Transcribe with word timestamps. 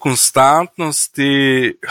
konstantnosti, 0.00 1.28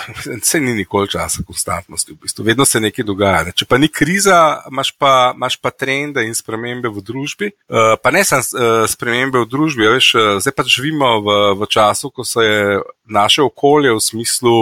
se 0.50 0.60
ni 0.60 0.74
nikoli 0.74 1.10
časa 1.12 1.44
konstantnosti, 1.48 2.14
v 2.14 2.22
bistvu, 2.22 2.46
vedno 2.48 2.66
se 2.66 2.80
nekaj 2.80 3.06
dogaja. 3.06 3.44
Ne. 3.48 3.56
Če 3.56 3.68
pa 3.70 3.78
ni 3.78 3.90
kriza, 3.92 4.62
imaš 4.72 4.94
pa, 4.98 5.34
imaš 5.36 5.60
pa 5.62 5.72
trende 5.72 6.26
in 6.28 6.36
spremembe 6.38 6.92
v 6.94 7.04
družbi. 7.04 7.52
Uh, 7.68 7.96
pa 8.02 8.14
ne 8.16 8.24
samo 8.28 8.42
uh, 8.42 8.86
spremembe 8.90 9.44
v 9.44 9.52
družbi, 9.52 9.90
veš, 9.98 10.14
uh, 10.16 10.32
zdaj 10.44 10.56
pa 10.58 10.68
živimo 10.68 11.12
v, 11.26 11.38
v 11.62 11.70
času, 11.70 12.12
ko 12.12 12.26
se 12.28 12.46
je 12.46 12.80
naše 13.12 13.44
okolje 13.44 13.94
v 13.94 14.04
smislu 14.04 14.58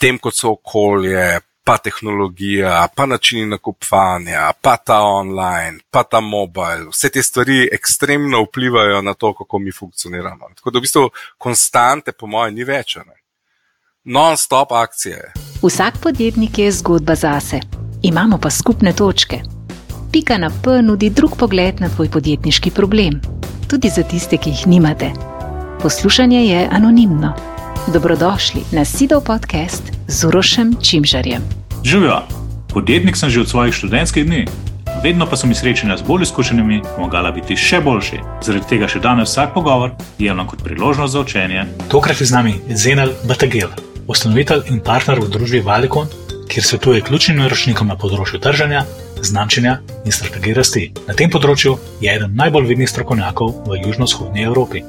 tem, 0.00 0.18
kot 0.18 0.36
so 0.36 0.54
okolje, 0.58 1.40
pa 1.64 1.78
tehnologija, 1.78 2.88
pa 2.96 3.06
načini 3.06 3.46
nakupovanja, 3.46 4.52
pa 4.60 4.76
ta 4.76 5.00
online, 5.00 5.78
pa 5.90 6.02
ta 6.02 6.20
mobile. 6.20 6.88
Vse 6.90 7.08
te 7.08 7.22
stvari 7.22 7.68
ekstremno 7.72 8.42
vplivajo 8.42 9.02
na 9.02 9.14
to, 9.14 9.34
kako 9.34 9.58
mi 9.58 9.72
funkcioniramo. 9.72 10.48
Tako 10.54 10.70
da 10.70 10.78
v 10.78 10.80
bistvu 10.80 11.10
konstante, 11.38 12.12
po 12.12 12.26
mojem, 12.26 12.54
ni 12.54 12.64
več. 12.64 12.98
Non-stop 14.04 14.72
akcije. 14.72 15.32
Vsak 15.62 15.94
podjetnik 16.02 16.58
je 16.58 16.72
zgodba 16.72 17.14
zase. 17.14 17.60
Imamo 18.02 18.38
pa 18.38 18.50
skupne 18.50 18.92
točke. 18.92 19.40
Pika 20.12 20.38
na 20.38 20.50
P 20.62 20.82
nudi 20.82 21.10
drug 21.10 21.36
pogled 21.38 21.80
na 21.80 21.88
tvoj 21.88 22.10
podjetniški 22.10 22.70
problem, 22.70 23.20
tudi 23.70 23.88
za 23.88 24.02
tiste, 24.02 24.36
ki 24.36 24.50
jih 24.50 24.66
nimate. 24.66 25.10
Poslušanje 25.82 26.46
je 26.46 26.68
anonimno. 26.70 27.53
Dobrodošli 27.84 28.64
na 28.72 28.84
Sidov 28.84 29.28
podcast 29.28 29.92
z 30.08 30.24
Urošem 30.24 30.72
Čimžarjem. 30.80 31.42
Živijo, 31.84 32.22
podjetnik 32.72 33.16
sem 33.16 33.28
že 33.30 33.40
od 33.40 33.48
svojih 33.48 33.74
študentskih 33.74 34.24
dni, 34.24 34.46
vedno 35.04 35.26
pa 35.28 35.36
so 35.36 35.44
mi 35.46 35.54
srečanja 35.54 35.96
z 35.96 36.02
bolj 36.02 36.22
izkušenimi 36.22 36.80
pomagala 36.96 37.28
biti 37.30 37.56
še 37.56 37.82
boljši. 37.84 38.20
Zaradi 38.40 38.64
tega 38.68 38.88
še 38.88 39.04
danes 39.04 39.28
vsak 39.28 39.52
pogovor 39.52 39.92
jemljem 40.18 40.46
kot 40.46 40.64
priložnost 40.64 41.12
za 41.12 41.20
učenje. 41.20 41.66
Tokrat 41.92 42.20
je 42.20 42.26
z 42.26 42.32
nami 42.32 42.54
Zenel 42.72 43.12
Batagel, 43.28 43.68
ustanovitelj 44.08 44.72
in 44.72 44.80
partner 44.80 45.20
v 45.20 45.28
družbi 45.28 45.60
Valikon, 45.60 46.08
kjer 46.48 46.64
svetuje 46.64 47.04
ključnim 47.04 47.36
naročnikom 47.36 47.92
na 47.92 47.98
področju 48.00 48.40
trženja, 48.40 48.86
znamčenja 49.20 49.76
in 50.08 50.12
strategije 50.12 50.56
rasti. 50.56 50.86
Na 51.04 51.12
tem 51.12 51.28
področju 51.28 51.76
je 52.00 52.16
eden 52.16 52.32
najbolj 52.32 52.72
vidnih 52.72 52.88
strokovnjakov 52.88 53.68
v 53.68 53.82
južno-vzhodni 53.84 54.48
Evropi. 54.48 54.80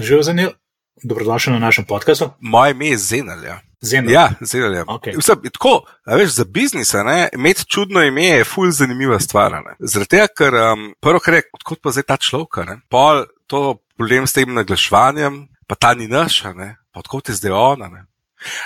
Živijo, 0.00 0.22
Zenel. 0.22 0.56
Dobrodošli 1.02 1.52
na 1.52 1.58
našem 1.58 1.84
podkastu. 1.84 2.30
Moje 2.40 2.70
ime 2.70 2.86
je 2.86 2.98
Zenelja. 2.98 3.60
Zenel. 3.80 4.12
Ja, 4.12 4.30
Zenelja. 4.40 4.84
Okay. 4.84 5.14
Vse, 5.18 5.34
tako, 5.52 5.82
veš, 6.06 6.30
za 6.30 6.44
biznis, 6.44 6.94
imeti 7.32 7.64
čudno 7.64 8.02
ime 8.02 8.24
je 8.24 8.44
ful 8.44 8.70
zanimiva 8.70 9.20
stvar. 9.20 9.54
Zaradi 9.78 10.08
tega, 10.08 10.26
ker 10.26 10.54
um, 10.54 10.94
prvo, 11.00 11.20
kar 11.20 11.34
je, 11.34 11.42
odkot 11.54 11.82
pa 11.82 11.90
zdaj 11.90 12.06
ta 12.08 12.16
človek, 12.16 12.82
pol 12.90 13.24
to 13.46 13.78
problem 13.96 14.26
s 14.26 14.32
tem 14.32 14.54
naglaševanjem, 14.54 15.46
pa 15.66 15.74
ta 15.74 15.94
ni 15.94 16.08
naš, 16.08 16.42
pa 16.42 16.98
odkot 17.00 17.28
je 17.28 17.38
zdaj 17.38 17.52
ona. 17.52 17.88
Ne? 17.88 18.04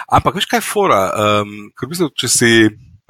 Ampak 0.09 0.41
veš, 0.41 0.49
kaj 0.49 0.63
je 0.63 0.67
fora? 0.67 1.03
Um, 1.13 1.71
ker 1.77 1.89
v 1.89 1.93
bistvu, 1.93 2.11
če 2.17 2.29
si 2.29 2.53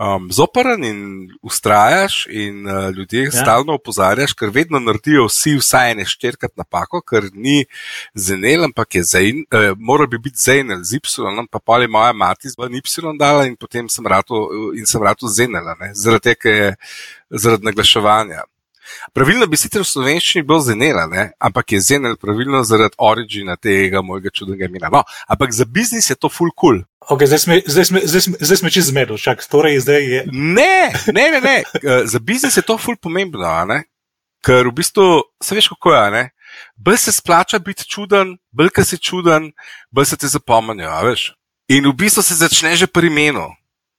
um, 0.02 0.28
zoporen 0.32 0.84
in 0.84 1.30
ustrajaš, 1.42 2.26
in 2.30 2.66
uh, 2.66 2.90
ljudje 2.96 3.24
ja. 3.24 3.30
stalno 3.30 3.76
opozarjaš, 3.78 4.34
ker 4.34 4.50
vedno 4.54 4.80
naredijo 4.80 5.26
vsi 5.28 5.54
vsaj 5.60 5.92
ene 5.94 6.06
štirikrat 6.08 6.56
napako, 6.58 7.02
ker 7.06 7.28
ni 7.32 7.64
zenel, 8.14 8.66
ampak 8.68 8.98
je 8.98 9.04
zain, 9.06 9.42
uh, 9.54 9.72
mora 9.78 10.06
bi 10.06 10.18
biti 10.18 10.42
zenel 10.42 10.82
z 10.82 10.98
Y, 11.02 11.46
pa 11.50 11.58
pa 11.58 11.78
je 11.78 11.88
moja 11.88 12.12
mati 12.12 12.50
z 12.50 12.56
Y 12.58 13.18
dala 13.18 13.46
in 13.46 13.56
potem 13.56 13.88
sem 13.88 14.06
rado, 14.06 14.48
in 14.74 14.86
sem 14.86 15.02
rado 15.02 15.28
zenela, 15.28 15.76
zaradi 15.94 16.34
tega, 16.34 16.74
zaradi 17.30 17.70
naglaševanja. 17.70 18.44
Pravilno 19.12 19.46
bi 19.46 19.56
sicer 19.56 19.82
v 19.82 19.88
slovenščini 19.88 20.44
bilo 20.46 20.60
zenela, 20.60 21.06
ne? 21.10 21.30
ampak 21.38 21.72
je 21.72 21.80
zenel 21.80 22.16
pravilno 22.20 22.62
zaradi 22.64 22.98
origina 22.98 23.56
tega 23.56 24.02
mojega 24.02 24.30
čudnega 24.34 24.68
imena. 24.68 24.90
No, 24.92 25.04
ampak 25.28 25.52
za 25.52 25.64
biznis 25.64 26.10
je 26.10 26.16
to 26.16 26.28
full 26.28 26.52
cool. 26.60 26.82
Okay, 27.10 27.26
zdaj 27.26 27.42
smo, 27.44 27.54
zdaj 27.66 27.84
smo, 27.84 28.02
zdaj 28.04 28.20
smo, 28.26 28.36
zdaj 28.40 28.56
smo 28.60 28.70
čez 28.70 28.90
zmedo, 28.90 29.18
čak, 29.18 29.42
torej 29.50 29.80
zdaj 29.82 30.02
je. 30.02 30.20
Ne, 30.32 30.92
ne, 31.14 31.24
ne, 31.34 31.40
ne. 31.40 31.56
Za 32.06 32.18
biznis 32.18 32.56
je 32.56 32.62
to 32.66 32.78
full 32.78 32.96
pomembno, 32.96 33.48
ker 34.42 34.66
v 34.68 34.74
bistvu 34.74 35.22
se 35.42 35.54
veš, 35.54 35.70
kako 35.74 35.94
je. 35.94 36.04
Ne? 36.10 36.24
Bolj 36.76 36.98
se 36.98 37.12
splača 37.12 37.58
biti 37.58 37.86
čuden, 37.88 38.36
bolj 38.52 38.70
ka 38.74 38.84
si 38.84 38.98
čuden, 38.98 39.52
bolj 39.90 40.12
se 40.12 40.16
ti 40.16 40.28
zapomnijo, 40.28 40.92
veš. 41.06 41.32
In 41.70 41.86
v 41.88 41.94
bistvu 41.96 42.22
se 42.22 42.34
začne 42.34 42.76
že 42.76 42.86
pri 42.86 43.06
imenu. 43.06 43.48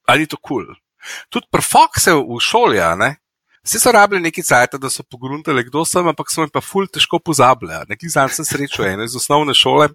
Ali 0.07 0.27
je 0.27 0.35
to 0.35 0.38
kul? 0.38 0.65
Cool? 0.65 0.75
Tudi 1.29 1.47
pri 1.51 1.63
Foxu 1.63 2.23
v 2.23 2.39
šoli, 2.39 2.79
ne? 3.00 3.15
Vsi 3.63 3.79
so 3.79 3.91
rabili 3.91 4.22
neki 4.22 4.44
cajt, 4.44 4.75
da 4.75 4.90
so 4.90 5.03
pogruntali, 5.03 5.63
kdo 5.63 5.85
sem, 5.85 6.07
ampak 6.07 6.31
so 6.31 6.44
mi 6.44 6.51
pa 6.51 6.62
ful 6.62 6.88
težko 6.88 7.19
pozabili. 7.19 7.78
Nekaj 7.88 8.09
znam 8.09 8.29
sem 8.29 8.46
srečo, 8.46 8.84
eno 8.84 9.06
iz 9.07 9.16
osnovne 9.16 9.56
šole. 9.56 9.88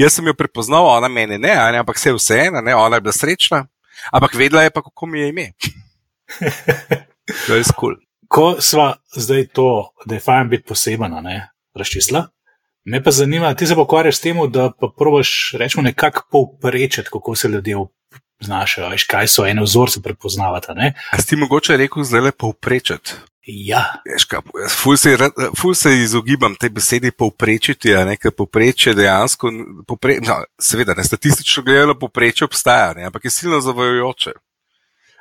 Jaz 0.00 0.16
sem 0.16 0.26
jo 0.26 0.34
prepoznal, 0.34 0.86
ona 0.88 1.08
meni 1.08 1.36
ne, 1.38 1.52
ne 1.72 1.82
ampak 1.82 1.98
vse 1.98 2.12
je 2.12 2.14
vseeno, 2.16 2.62
ona 2.78 2.96
je 2.96 3.04
bila 3.04 3.12
srečna, 3.12 3.66
ampak 4.12 4.34
vedela 4.38 4.62
je 4.62 4.70
pa, 4.70 4.82
kako 4.82 5.06
mi 5.06 5.20
je 5.20 5.28
ime. 5.28 5.46
to 7.46 7.58
je 7.58 7.64
skul. 7.64 7.98
Ko 8.28 8.54
sva 8.60 8.94
zdaj 9.16 9.46
to, 9.52 9.90
da 10.06 10.14
je 10.14 10.24
fajn 10.24 10.48
biti 10.48 10.68
posebna, 10.68 11.20
razčisla, 11.74 12.24
me 12.84 13.02
pa 13.02 13.10
zanima, 13.10 13.54
ti 13.54 13.66
se 13.66 13.74
pokvarjaš 13.74 14.16
s 14.16 14.20
tem, 14.20 14.40
da 14.48 14.70
pa 14.80 14.88
probaš, 14.98 15.52
rečemo, 15.58 15.82
nekako 15.82 16.24
povprečiti, 16.30 17.08
kako 17.12 17.34
se 17.36 17.48
ljudje 17.48 17.76
znašajo, 18.44 18.90
veš, 18.94 19.06
kaj 19.10 19.30
so 19.32 19.46
ene 19.48 19.62
vzorce 19.64 20.02
prepoznavati. 20.02 20.72
A 21.12 21.22
si 21.22 21.36
mogoče 21.36 21.76
rekel, 21.80 22.04
zdaj 22.04 22.28
le 22.28 22.32
povprečiti? 22.32 23.18
Ja. 23.46 23.84
Ful 24.70 24.96
se, 24.96 25.18
ful 25.56 25.74
se 25.74 25.92
izogibam 25.98 26.54
tej 26.56 26.70
besedi 26.72 27.10
povprečiti, 27.10 27.92
a 27.94 28.04
nekaj 28.08 28.32
povprečje 28.32 28.94
dejansko, 28.96 29.50
popre, 29.86 30.16
no, 30.24 30.38
seveda, 30.60 30.94
ne 30.96 31.04
statistično 31.04 31.62
gledano 31.62 31.98
povprečje 31.98 32.44
obstaja, 32.44 32.94
ne, 32.96 33.04
ampak 33.04 33.24
je 33.24 33.30
silno 33.30 33.60
zavajojoče. 33.60 34.32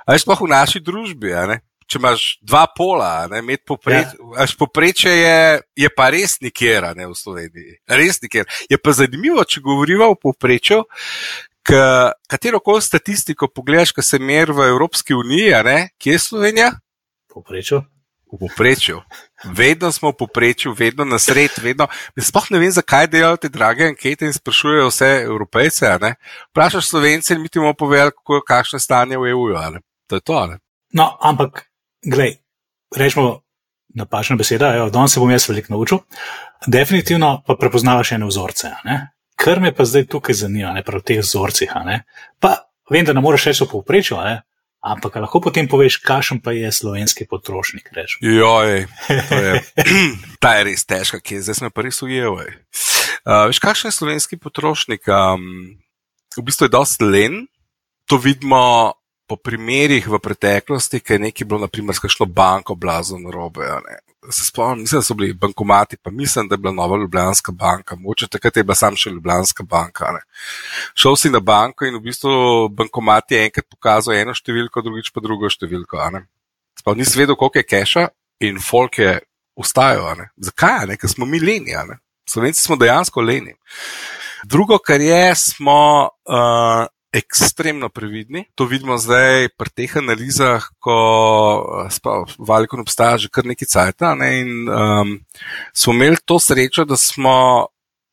A 0.06 0.16
veš 0.16 0.26
pa 0.28 0.38
v 0.40 0.48
naši 0.48 0.80
družbi, 0.80 1.36
a 1.36 1.46
ne? 1.52 1.60
Če 1.84 2.00
imaš 2.00 2.22
dva 2.42 2.64
pola, 2.72 3.28
ne, 3.28 3.58
popreč, 3.60 4.16
ja. 4.16 4.48
poprečje 4.60 5.12
je, 5.12 5.40
je 5.84 5.90
pa 5.92 6.08
res 6.16 6.38
nikjer, 6.42 6.94
ne 6.96 7.10
v 7.12 7.18
Sloveniji. 7.20 7.76
Res 7.92 8.22
nikjer. 8.24 8.48
Je 8.72 8.80
pa 8.80 8.96
zanimivo, 8.96 9.44
če 9.44 9.62
govorimo 9.62 10.08
o 10.14 10.16
povprečju, 11.64 12.12
katero 12.28 12.60
koli 12.60 12.82
statistiko 12.82 13.48
pogledaš, 13.48 13.92
ki 13.92 14.02
se 14.02 14.20
meri 14.20 14.52
v 14.52 14.68
Evropski 14.68 15.14
uniji, 15.14 15.54
kje 15.98 16.12
je 16.12 16.20
Slovenija? 16.20 16.72
Poprečju. 17.34 17.84
V 18.34 18.38
poprečju. 18.40 19.02
Vedno 19.46 19.92
smo 19.92 20.10
v 20.10 20.18
poprečju, 20.18 20.74
vedno 20.74 21.06
na 21.06 21.20
sred, 21.20 21.52
vedno. 21.62 21.88
Sploh 22.18 22.50
ne 22.52 22.60
vem, 22.60 22.72
zakaj 22.72 23.08
delajo 23.08 23.38
te 23.38 23.50
drage 23.50 23.86
ankete 23.86 24.26
in 24.26 24.34
sprašujejo 24.34 24.88
vse 24.90 25.10
evropejce. 25.24 25.92
Vprašaš 26.50 26.88
slovence 26.88 27.34
in 27.34 27.42
mi 27.42 27.50
ti 27.50 27.60
bomo 27.60 27.74
povedali, 27.74 28.12
kako 28.12 28.36
je 28.36 28.48
kakšno 28.48 28.80
stanje 28.80 29.18
v 29.18 29.30
EU. 29.30 29.54
To 30.08 30.16
je 30.16 30.22
to. 30.22 30.34
Ali? 30.34 30.58
No, 30.94 31.18
ampak, 31.22 31.70
glej, 32.02 32.40
rečemo 32.96 33.44
napačna 33.94 34.36
beseda, 34.36 34.90
danes 34.90 35.14
se 35.14 35.20
bom 35.20 35.32
jaz 35.32 35.50
veliko 35.50 35.74
naučil. 35.74 35.98
Definitivno 36.68 37.44
pa 37.48 37.56
prepoznavaš 37.56 38.12
ene 38.12 38.26
vzorce. 38.26 38.72
Ne? 38.84 39.13
Kar 39.36 39.60
me 39.60 39.74
pa 39.76 39.86
zdaj 39.86 40.08
tukaj 40.12 40.36
zanima, 40.46 40.74
ne 40.74 40.84
prav 40.84 41.02
v 41.02 41.08
teh 41.12 41.22
vzorcih. 41.22 41.72
Pa 42.40 42.52
vem, 42.90 43.06
da 43.06 43.14
ne 43.14 43.24
moreš 43.24 43.50
reči 43.52 43.64
v 43.66 43.72
povprečju, 43.72 44.20
ampak 44.84 45.16
lahko 45.24 45.40
potem 45.44 45.68
poveš, 45.68 46.00
kakšen 46.04 46.42
pa 46.44 46.52
je 46.56 46.72
slovenski 46.72 47.28
potrošnik. 47.30 47.92
Joj, 48.20 48.86
je, 49.10 49.54
ta 50.44 50.58
je 50.60 50.68
res 50.68 50.86
težka, 50.86 51.22
ki 51.24 51.40
je 51.40 51.48
zdaj 51.48 51.62
smo 51.62 51.72
pa 51.72 51.88
res 51.88 52.02
ujel. 52.04 52.36
Uh, 52.36 53.48
veš, 53.48 53.64
kakšen 53.64 53.90
je 53.92 53.98
slovenski 53.98 54.40
potrošnik? 54.40 55.08
Um, 55.08 55.80
v 56.36 56.44
bistvu 56.44 56.68
je 56.68 56.76
dosti 56.76 57.08
len. 57.08 57.46
To 58.12 58.20
vidimo 58.20 58.94
po 59.24 59.40
primerih 59.40 60.04
v 60.04 60.20
preteklosti, 60.20 61.00
ker 61.00 61.16
je 61.16 61.32
nekaj 61.32 61.48
bilo, 61.48 61.64
naprimer, 61.64 61.96
kakšno 61.96 62.28
banko 62.28 62.76
blazno 62.76 63.24
narobe 63.24 63.64
se 64.30 64.46
spomnim, 64.46 64.82
mislim, 64.82 65.00
da 65.00 65.04
so 65.04 65.14
bili 65.14 65.34
bankomati, 65.34 65.98
pa 65.98 66.12
mislim, 66.12 66.48
da 66.48 66.54
je 66.54 66.58
bila 66.58 66.74
nova 66.74 66.98
Ljubljanska 66.98 67.52
banka, 67.52 67.96
moče 67.96 68.28
takrat 68.28 68.58
je 68.58 68.64
bila 68.64 68.76
sam 68.76 68.96
še 68.96 69.10
Ljubljanska 69.10 69.64
banka. 69.64 70.12
Ne. 70.12 70.22
Šel 70.96 71.16
si 71.16 71.30
na 71.30 71.40
banko 71.40 71.86
in 71.86 71.98
v 71.98 72.04
bistvu 72.08 72.70
bankomat 72.70 73.32
je 73.32 73.44
enkrat 73.48 73.68
pokazal 73.70 74.16
eno 74.16 74.36
številko, 74.36 74.82
drugič 74.86 75.12
pa 75.14 75.24
drugo 75.24 75.50
številko. 75.50 76.00
Sploh 76.80 76.98
nisi 76.98 77.20
vedel, 77.20 77.36
koliko 77.40 77.62
je 77.62 77.68
keša 77.68 78.08
in 78.48 78.60
folk 78.60 79.00
je 79.00 79.20
ustajal. 79.60 80.26
Zakaj? 80.38 80.88
Ne? 80.90 80.98
Ker 80.98 81.10
smo 81.10 81.26
mi 81.26 81.40
leni. 81.40 81.76
Slovenci 82.30 82.64
smo 82.64 82.80
dejansko 82.80 83.22
leni. 83.22 83.54
Drugo, 84.44 84.78
kar 84.84 85.02
je, 85.02 85.36
smo 85.36 86.10
uh, 86.28 86.86
ekstremno 87.14 87.90
previdni. 87.90 88.46
To 88.56 88.66
vidimo 88.66 88.98
zdaj 88.98 89.50
pri 89.58 89.70
teh 89.70 89.98
analizah, 89.98 90.66
ko 90.82 90.98
eh, 91.86 92.34
Valikon 92.38 92.82
obstaja 92.82 93.18
že 93.22 93.30
kar 93.30 93.46
nekaj 93.46 93.70
cajta. 93.70 94.16
Ne, 94.18 94.30
in 94.42 94.70
um, 94.70 95.20
smo 95.74 95.94
imeli 95.94 96.18
to 96.26 96.40
srečo, 96.40 96.86
da 96.86 96.98
smo 96.98 97.68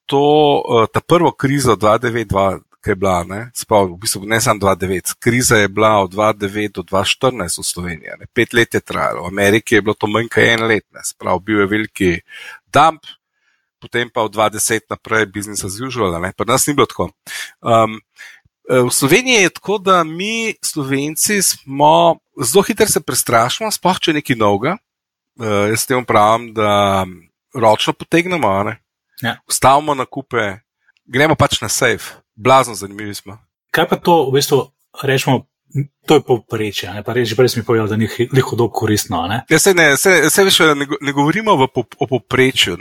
to, 0.07 0.21
uh, 0.69 0.87
ta 0.93 1.01
prvo 1.01 1.33
krizo 1.33 1.77
2009, 1.77 2.61
ki 2.85 2.91
je 2.91 2.97
bila, 2.97 3.23
ne, 3.29 3.41
spav, 3.55 3.87
v 3.93 3.99
bistvu 4.01 4.25
ne 4.27 4.41
samo 4.41 4.61
2009, 4.61 5.15
kriza 5.21 5.57
je 5.61 5.69
bila 5.69 6.01
od 6.01 6.15
2009 6.15 6.73
do 6.75 6.83
2014 6.83 7.61
v 7.61 7.65
Sloveniji. 7.65 8.19
Ne, 8.21 8.27
pet 8.35 8.53
let 8.53 8.75
je 8.75 8.81
trajalo, 8.81 9.23
v 9.23 9.33
Ameriki 9.33 9.75
je 9.75 9.83
bilo 9.83 9.95
to 9.95 10.09
manj 10.09 10.29
kot 10.33 10.45
en 10.45 10.67
let, 10.67 10.85
ne, 10.93 11.05
sprav, 11.05 11.41
bil 11.45 11.61
je 11.61 11.67
veliki 11.67 12.13
dump. 12.73 13.07
potem 13.81 14.11
pa 14.13 14.29
v 14.29 14.37
20 14.37 14.93
naprej 14.93 15.25
business 15.33 15.65
as 15.65 15.81
usual, 15.81 16.13
ne? 16.21 16.37
pa 16.37 16.45
nas 16.45 16.69
ni 16.69 16.77
bilo 16.77 16.85
tako. 16.85 17.09
Um, 17.65 17.97
v 18.69 18.91
Sloveniji 18.91 19.43
je 19.43 19.51
tako, 19.51 19.79
da 19.79 20.05
mi, 20.05 20.55
Slovenci, 20.63 21.43
smo 21.43 22.19
zelo 22.43 22.63
hitro 22.63 22.87
se 22.87 23.01
prestrašimo, 23.01 23.71
sploh 23.71 23.99
če 23.99 24.11
je 24.11 24.21
nekaj 24.21 24.37
novega. 24.37 24.77
Uh, 25.41 25.71
jaz 25.73 25.87
tem 25.89 26.05
pravim, 26.05 26.51
da 26.55 27.07
ročno 27.57 27.95
potegnemo, 27.97 28.51
ne? 28.69 28.77
Ja. 29.23 29.39
Ustavimo 29.49 29.95
na 29.95 30.05
kupe, 30.05 30.61
gremo 31.05 31.37
pač 31.37 31.61
na 31.61 31.69
safe, 31.69 32.21
blazno 32.37 32.75
zanimivi 32.75 33.15
smo. 33.15 33.39
Kaj 33.71 33.89
pa 33.89 33.97
to, 33.97 34.27
v 34.29 34.39
bistvu, 34.39 34.61
rečemo, 35.03 35.47
to 36.07 36.19
je 36.19 36.23
povprečje, 36.27 36.91
ne 36.95 37.03
pa 37.07 37.15
reči, 37.15 37.37
prej 37.39 37.53
si 37.53 37.61
mi 37.61 37.67
povedal, 37.67 37.87
da 37.87 37.97
ni 37.97 38.09
hudo 38.43 38.69
koristno. 38.75 39.23
Ne? 39.31 39.45
Ja, 39.51 39.59
se, 39.59 39.75
ne, 39.75 39.95
se, 39.97 40.31
se 40.31 40.45
veš, 40.45 40.59
ne, 40.75 40.87
ne 41.01 41.13
govorimo 41.15 41.55
po, 41.71 41.85
o 41.99 42.07
povprečju. 42.11 42.77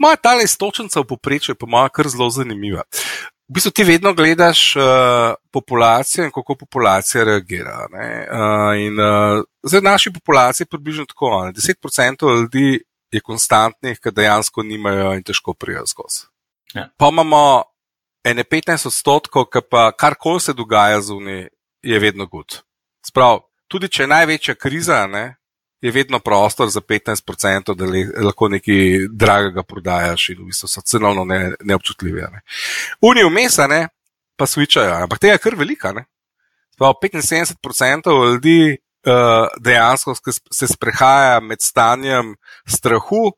Moja 0.00 0.16
ta 0.16 0.34
istočnica 0.40 1.00
v 1.00 1.08
povprečju 1.12 1.52
je 1.52 1.60
po 1.60 1.68
mojem 1.68 1.92
kar 1.92 2.08
zelo 2.08 2.30
zanimiva. 2.30 2.82
V 3.48 3.54
bistvu 3.54 3.70
ti 3.70 3.84
vedno 3.84 4.14
gledaš 4.14 4.76
uh, 4.76 4.82
populacijo 5.52 6.24
in 6.24 6.30
kako 6.32 6.54
populacija 6.54 7.24
reagira. 7.24 7.86
ne. 7.92 8.26
Uh, 8.30 8.72
in, 8.80 9.00
uh, 9.00 9.44
zdaj 9.62 9.80
naši 9.80 10.12
populaciji 10.12 10.64
je 10.64 10.68
približno 10.68 11.04
tako. 11.04 11.44
ne. 11.44 11.52
10% 11.52 12.40
ljudi 12.40 12.80
je 13.12 13.20
konstantnih, 13.20 13.98
ki 14.00 14.10
dejansko 14.10 14.62
nimajo 14.62 15.12
in 15.14 15.22
težko 15.22 15.54
prijajo 15.54 15.86
skozi. 15.86 16.26
Ja. 16.74 16.88
Pa 16.96 17.08
imamo 17.08 17.62
ene 18.24 18.44
15 18.44 18.86
odstotkov, 18.86 19.44
ki 19.52 19.60
pa 19.70 19.92
karkoli 19.92 20.40
se 20.40 20.52
dogaja 20.52 21.00
zunaj, 21.00 21.48
je 21.82 21.98
vedno 21.98 22.26
gud. 22.26 22.62
Sprav, 23.06 23.44
tudi 23.68 23.88
če 23.88 24.02
je 24.02 24.08
največja 24.08 24.54
kriza, 24.54 25.06
ne, 25.06 25.36
je 25.84 25.92
vedno 25.92 26.18
prostor 26.18 26.70
za 26.70 26.80
15%, 26.80 27.74
da 27.76 27.84
le, 27.84 28.06
lahko 28.24 28.48
nekaj 28.48 29.08
dragega 29.10 29.62
prodajaš 29.62 30.30
in 30.32 30.38
v 30.40 30.46
bistvu 30.48 30.68
so 30.72 30.80
cenovno 30.80 31.26
ne, 31.28 31.52
neobčutljivi. 31.60 32.22
Ne. 32.32 32.40
Unijo 33.04 33.28
mesa, 33.30 33.66
ne, 33.68 33.82
pa 34.36 34.48
switchajo, 34.48 34.94
ampak 35.04 35.20
tega 35.20 35.36
je 35.36 35.42
kar 35.44 35.58
velika. 35.60 35.92
Ne. 35.92 36.06
Sprav, 36.72 36.96
75% 37.02 38.14
ljudi 38.32 38.56
uh, 38.72 39.46
dejansko 39.60 40.14
sk- 40.16 40.40
se 40.50 40.66
sprehaja 40.72 41.40
med 41.40 41.60
stanjem 41.60 42.32
strahu, 42.64 43.34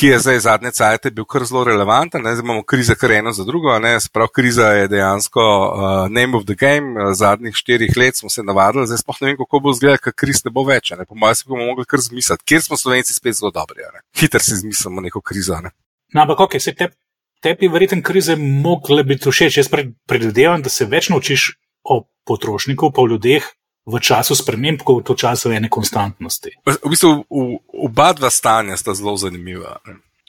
ki 0.00 0.06
je 0.06 0.18
zdaj 0.18 0.38
zadnje 0.40 0.70
cajte 0.72 1.10
bil 1.12 1.26
kar 1.28 1.44
zelo 1.44 1.60
relevanten. 1.68 2.22
Ne? 2.24 2.32
Zdaj 2.32 2.44
imamo 2.44 2.62
krize 2.64 2.94
kar 2.96 3.12
eno 3.12 3.32
za 3.36 3.44
drugo. 3.44 3.78
ne. 3.78 4.00
Sprav, 4.00 4.28
kriza 4.32 4.66
je 4.72 4.88
dejansko 4.88 5.40
uh, 5.40 6.08
name 6.08 6.36
of 6.38 6.46
the 6.48 6.54
game. 6.54 6.96
Uh, 6.96 7.12
zadnjih 7.12 7.54
štirih 7.54 7.96
let 7.96 8.16
smo 8.16 8.30
se 8.32 8.42
navadili, 8.42 8.86
zdaj 8.86 9.02
sploh 9.02 9.20
ne 9.20 9.26
vem, 9.28 9.36
kako 9.36 9.60
bo 9.60 9.74
izgledalo, 9.76 10.00
ker 10.04 10.16
kriz 10.16 10.40
ne 10.44 10.50
bo 10.50 10.64
več. 10.64 10.94
Ne? 10.96 11.04
Po 11.04 11.14
mojem 11.14 11.36
si 11.36 11.44
bomo 11.48 11.66
mogli 11.68 11.84
kar 11.84 12.00
zmisliti, 12.00 12.46
kjer 12.48 12.62
smo 12.64 12.80
slovenci 12.80 13.14
spet 13.14 13.36
zelo 13.42 13.52
dobri. 13.52 13.84
ne. 13.92 14.00
Hitro 14.16 14.40
si 14.40 14.56
izmislimo 14.56 15.04
neko 15.04 15.20
krizo. 15.20 15.60
Ne? 15.60 15.74
No, 16.14 16.22
ampak, 16.24 16.40
ok, 16.48 16.56
se 16.60 16.72
te, 16.74 16.88
tebi 17.44 17.68
verjetno 17.68 18.00
krize 18.02 18.36
mogle 18.40 19.04
biti 19.04 19.28
všeč. 19.28 19.60
Jaz 19.60 19.68
pred- 19.68 19.92
predvidevam, 20.08 20.62
da 20.64 20.72
se 20.72 20.88
več 20.88 21.10
naučiš 21.12 21.58
o 21.84 22.06
potrošniku, 22.24 22.88
pa 22.88 23.04
o 23.04 23.06
ljudeh 23.06 23.44
v 23.90 24.00
času 24.00 24.38
sprememb, 24.38 24.84
kot 24.86 25.10
v 25.10 25.18
času 25.18 25.52
ene 25.52 25.68
konstantnosti. 25.68 26.54
V 26.66 26.88
bistvu 26.90 27.26
v- 27.26 27.58
oba 27.90 28.12
dva 28.12 28.30
stanja 28.30 28.78
sta 28.78 28.94
zelo 28.94 29.16
zanimiva. 29.16 29.80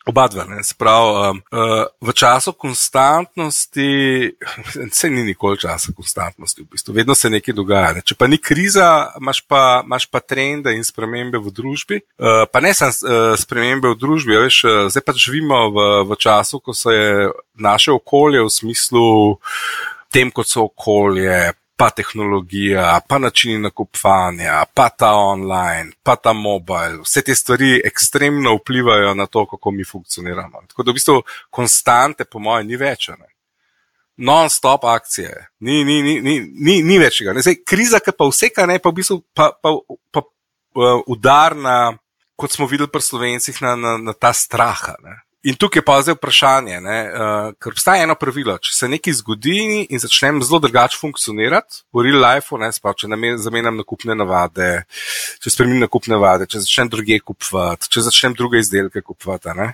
Oba 0.06 0.26
dva, 0.28 0.48
ne, 0.50 0.64
sprav, 0.66 1.04
um, 1.30 1.42
uh, 1.54 1.86
v 2.02 2.10
času 2.14 2.56
konstantnosti, 2.58 4.34
se 4.98 5.10
ni 5.10 5.24
nikoli 5.24 5.62
časa 5.62 5.94
konstantnosti, 5.94 6.66
v 6.66 6.74
bistvu, 6.74 6.94
vedno 6.94 7.14
se 7.16 7.30
nekaj 7.30 7.54
dogaja. 7.54 7.94
Ne. 7.94 8.02
Če 8.02 8.18
pa 8.18 8.26
ni 8.26 8.42
kriza, 8.42 9.14
imaš 9.22 9.44
pa, 9.46 9.84
imaš 9.86 10.10
pa 10.10 10.24
trende 10.26 10.74
in 10.74 10.82
spremembe 10.82 11.38
v 11.38 11.54
družbi. 11.54 12.02
Uh, 12.18 12.50
pa 12.50 12.64
ne 12.66 12.74
samo 12.74 12.90
uh, 12.90 13.38
spremembe 13.38 13.94
v 13.94 14.00
družbi, 14.02 14.42
veš, 14.42 14.58
uh, 14.66 14.82
zdaj 14.90 15.06
pa 15.06 15.14
živimo 15.14 15.70
v, 15.70 15.88
v 16.10 16.18
času, 16.18 16.58
ko 16.66 16.74
se 16.74 16.98
je 16.98 17.30
naše 17.62 17.94
okolje 17.94 18.42
v 18.42 18.50
smislu 18.50 19.38
tem, 20.10 20.34
kot 20.34 20.50
so 20.50 20.66
okolje, 20.66 21.54
pa 21.82 21.90
tehnologija, 21.90 23.00
pa 23.08 23.18
načini 23.18 23.58
nakupovanja, 23.58 24.66
pa 24.74 24.90
ta 24.90 25.12
online, 25.12 25.92
pa 26.04 26.16
ta 26.16 26.34
mobile, 26.34 27.00
vse 27.02 27.24
te 27.26 27.36
stvari 27.36 27.82
ekstremno 27.86 28.54
vplivajo 28.56 29.14
na 29.14 29.26
to, 29.26 29.46
kako 29.46 29.72
mi 29.72 29.84
funkcioniramo. 29.84 30.62
Tako 30.68 30.84
da 30.84 30.92
v 30.92 30.94
bistvu 30.94 31.24
konstante, 31.50 32.26
po 32.26 32.40
mojem, 32.40 32.68
ni 32.68 32.78
več. 32.78 33.08
Ne? 33.10 33.32
Non-stop 34.18 34.86
akcije, 34.86 35.48
ni, 35.60 35.84
ni, 35.84 36.02
ni, 36.06 36.20
ni, 36.22 36.36
ni, 36.54 36.78
ni 36.86 37.00
več 37.02 37.18
tega. 37.18 37.34
Ne, 37.34 37.42
Zdaj, 37.42 37.58
kriza, 37.66 37.98
ki 38.00 38.14
pa 38.14 38.30
vse, 38.30 38.52
kar 38.54 38.70
ne, 38.70 38.78
pa 38.78 38.94
v 38.94 39.00
bistvu 39.02 39.18
pa, 39.34 39.50
pa, 39.50 39.74
pa, 40.14 40.26
pa 40.78 40.94
udar 41.10 41.58
na, 41.58 41.80
kot 42.38 42.54
smo 42.54 42.70
videli 42.70 42.94
pri 42.94 43.02
slovencih, 43.02 43.58
na, 43.66 43.74
na, 43.76 43.98
na 43.98 44.14
ta 44.14 44.36
strah. 44.38 44.86
ne. 45.02 45.18
In 45.42 45.56
tukaj 45.58 45.82
pa 45.82 45.96
zdaj 46.06 46.14
vprašanje, 46.20 46.76
ne, 46.86 46.98
uh, 47.10 47.48
ker 47.58 47.74
obstaja 47.74 48.06
eno 48.06 48.14
pravilo. 48.14 48.60
Če 48.62 48.76
se 48.76 48.90
nekaj 48.92 49.16
zgodi 49.24 49.88
in 49.90 50.02
začnem 50.02 50.38
zelo 50.46 50.60
drugače 50.62 51.00
funkcionirati 51.02 51.82
v 51.90 52.04
real 52.06 52.22
lifeu, 52.22 52.60
ne, 52.62 52.70
sprav, 52.76 52.94
če 53.02 53.10
name- 53.10 53.40
zamenjam 53.42 53.80
nakupne 53.82 54.14
navade, 54.14 54.70
če 55.42 55.54
spremenim 55.56 55.82
nakupne 55.82 56.14
navade, 56.14 56.46
če 56.46 56.62
začnem 56.62 56.94
druge 56.94 57.18
kupovati, 57.26 57.90
če 57.90 58.06
začnem 58.06 58.38
druge 58.38 58.62
izdelke 58.62 59.02
kupovati, 59.02 59.58
ne, 59.58 59.72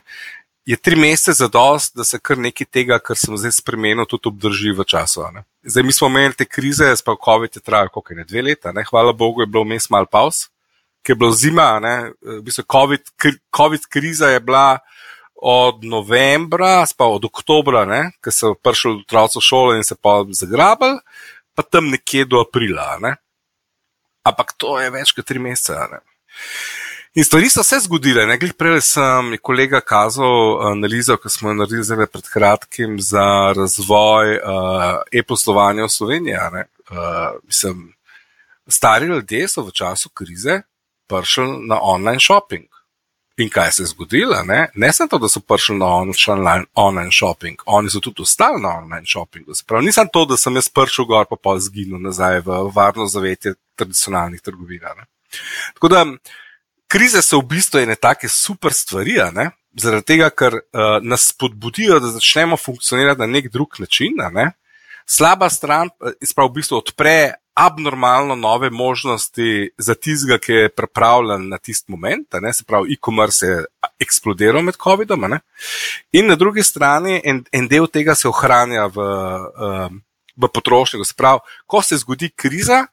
je 0.67 0.79
tri 0.79 0.95
mesece 0.95 1.35
za 1.35 1.51
dost, 1.51 1.97
da 1.99 2.07
se 2.07 2.19
kar 2.19 2.39
nekaj 2.39 2.71
tega, 2.71 3.03
kar 3.03 3.19
sem 3.19 3.35
zdaj 3.35 3.59
spremenil, 3.59 4.07
tudi 4.07 4.31
obdrži 4.31 4.71
v 4.75 4.87
času. 4.87 5.27
Ne. 5.35 5.43
Zdaj 5.67 5.83
mi 5.83 5.95
smo 5.95 6.07
imeli 6.07 6.35
te 6.35 6.47
krize, 6.47 6.95
sprav 6.95 7.19
COVID 7.23 7.59
je 7.59 7.63
trajal 7.63 7.91
koliko 7.91 8.15
ne, 8.15 8.23
dve 8.23 8.41
leta, 8.51 8.71
ne, 8.71 8.87
hvala 8.87 9.11
Bogu 9.11 9.43
je 9.43 9.51
bilo 9.51 9.67
vmes 9.67 9.89
malo 9.91 10.07
pauz, 10.07 10.47
ker 11.03 11.15
je 11.15 11.19
bilo 11.19 11.35
zima, 11.35 11.73
ne, 11.83 12.13
v 12.23 12.39
bistvu 12.47 12.63
COVID, 12.71 13.11
COVID 13.51 13.91
kriza 13.91 14.31
je 14.31 14.39
bila 14.39 14.79
od 15.41 15.83
novembra, 15.83 16.85
pa 16.97 17.05
od 17.05 17.25
oktobra, 17.25 17.85
ko 18.23 18.31
so 18.31 18.53
prišli 18.55 19.03
otroci 19.03 19.39
v 19.39 19.45
šolo 19.45 19.75
in 19.77 19.83
se 19.83 19.95
pa 19.95 20.23
zagrabili, 20.29 20.99
pa 21.55 21.63
tam 21.63 21.89
nekje 21.93 22.25
do 22.25 22.41
aprila. 22.41 22.97
Ne? 23.01 23.15
Ampak 24.25 24.57
to 24.57 24.79
je 24.79 24.89
več 24.91 25.13
kot 25.13 25.25
tri 25.25 25.39
mesece. 25.39 25.77
Ne? 25.91 26.01
In 27.17 27.25
stvari 27.25 27.49
so 27.49 27.63
se 27.63 27.79
zgodile. 27.79 28.25
ne. 28.25 28.37
Glih 28.37 28.53
Prej 28.53 28.81
sem 28.81 29.31
je 29.33 29.41
kolega 29.41 29.81
kazal 29.81 30.61
analizo, 30.71 31.17
ki 31.17 31.29
smo 31.29 31.49
jo 31.49 31.57
naredili 31.57 31.83
zdaj 31.83 32.09
pred 32.13 32.27
kratkim 32.29 32.99
za 33.01 33.53
razvoj 33.57 34.37
uh, 34.37 34.99
e-poslovanja 35.11 35.87
v 35.87 35.89
Sloveniji. 35.89 36.35
Uh, 36.35 37.39
mislim, 37.43 37.93
stari 38.67 39.05
ljudje 39.05 39.47
so 39.47 39.65
v 39.65 39.73
času 39.73 40.09
krize 40.09 40.61
prišli 41.07 41.65
na 41.67 41.79
online 41.81 42.19
shopping. 42.19 42.67
In 43.37 43.49
kaj 43.53 43.71
se 43.71 43.83
je 43.83 43.87
zgodilo? 43.87 44.39
Ne, 44.45 44.67
ne 44.75 44.93
samo 44.93 45.07
to, 45.07 45.17
da 45.17 45.29
so 45.29 45.39
prišli 45.39 45.77
na 45.77 45.85
online, 45.85 46.65
online 46.73 47.11
shopping, 47.13 47.61
oni 47.65 47.89
so 47.89 47.99
tudi 48.01 48.21
ostali 48.21 48.61
na 48.61 48.69
online 48.69 49.05
shoppingu. 49.05 49.53
Se 49.55 49.63
Pravi, 49.67 49.85
nisem 49.85 50.09
to, 50.13 50.25
da 50.25 50.37
sem 50.37 50.55
jaz 50.57 50.69
prišel 50.69 51.05
gor, 51.05 51.27
pa 51.29 51.37
pa 51.43 51.53
zginil 51.59 52.01
nazaj 52.01 52.41
v 52.45 52.57
varno 52.75 53.05
zavetje 53.07 53.53
tradicionalnih 53.75 54.41
trgovin. 54.41 54.81
Tako 55.73 55.87
da 55.87 56.05
krize 56.87 57.21
so 57.21 57.37
v 57.39 57.47
bistvu 57.53 57.83
ene 57.83 57.95
take 57.95 58.29
super 58.29 58.73
stvari, 58.73 59.19
zaradi 59.77 60.05
tega, 60.05 60.29
ker 60.29 60.57
uh, 60.57 60.97
nas 61.01 61.29
spodbudijo, 61.29 61.99
da 61.99 62.09
začnemo 62.15 62.57
funkcionirati 62.57 63.21
na 63.21 63.27
nek 63.27 63.51
drug 63.53 63.77
način. 63.79 64.17
Ne? 64.33 64.51
Slaba 65.09 65.49
stran 65.49 65.89
eh, 65.89 66.17
sprav 66.25 66.51
v 66.51 66.59
bistvu 66.59 66.81
odpre 66.81 67.33
abnormalno 67.57 68.35
nove 68.35 68.69
možnosti 68.69 69.69
za 69.77 69.95
tistega, 69.95 70.37
ki 70.37 70.51
je 70.53 70.69
pripravljen 70.69 71.47
na 71.49 71.57
tisti 71.57 71.91
moment. 71.91 72.27
Ne? 72.41 72.53
Se 72.53 72.63
pravi, 72.63 72.93
e-commerce 72.93 73.45
je 73.45 73.63
eksplodiral 73.99 74.61
med 74.61 74.77
COVID-om. 74.83 75.25
In 76.11 76.27
na 76.27 76.35
drugi 76.35 76.63
strani 76.63 77.21
en, 77.25 77.41
en 77.51 77.67
del 77.67 77.87
tega 77.89 78.15
se 78.15 78.29
ohranja 78.29 78.85
v, 78.93 79.01
um, 79.01 79.97
v 80.37 80.51
potrošniku. 80.53 81.05
Se 81.05 81.17
pravi, 81.17 81.41
ko 81.65 81.81
se 81.81 81.97
zgodi 81.97 82.29
kriza, 82.29 82.83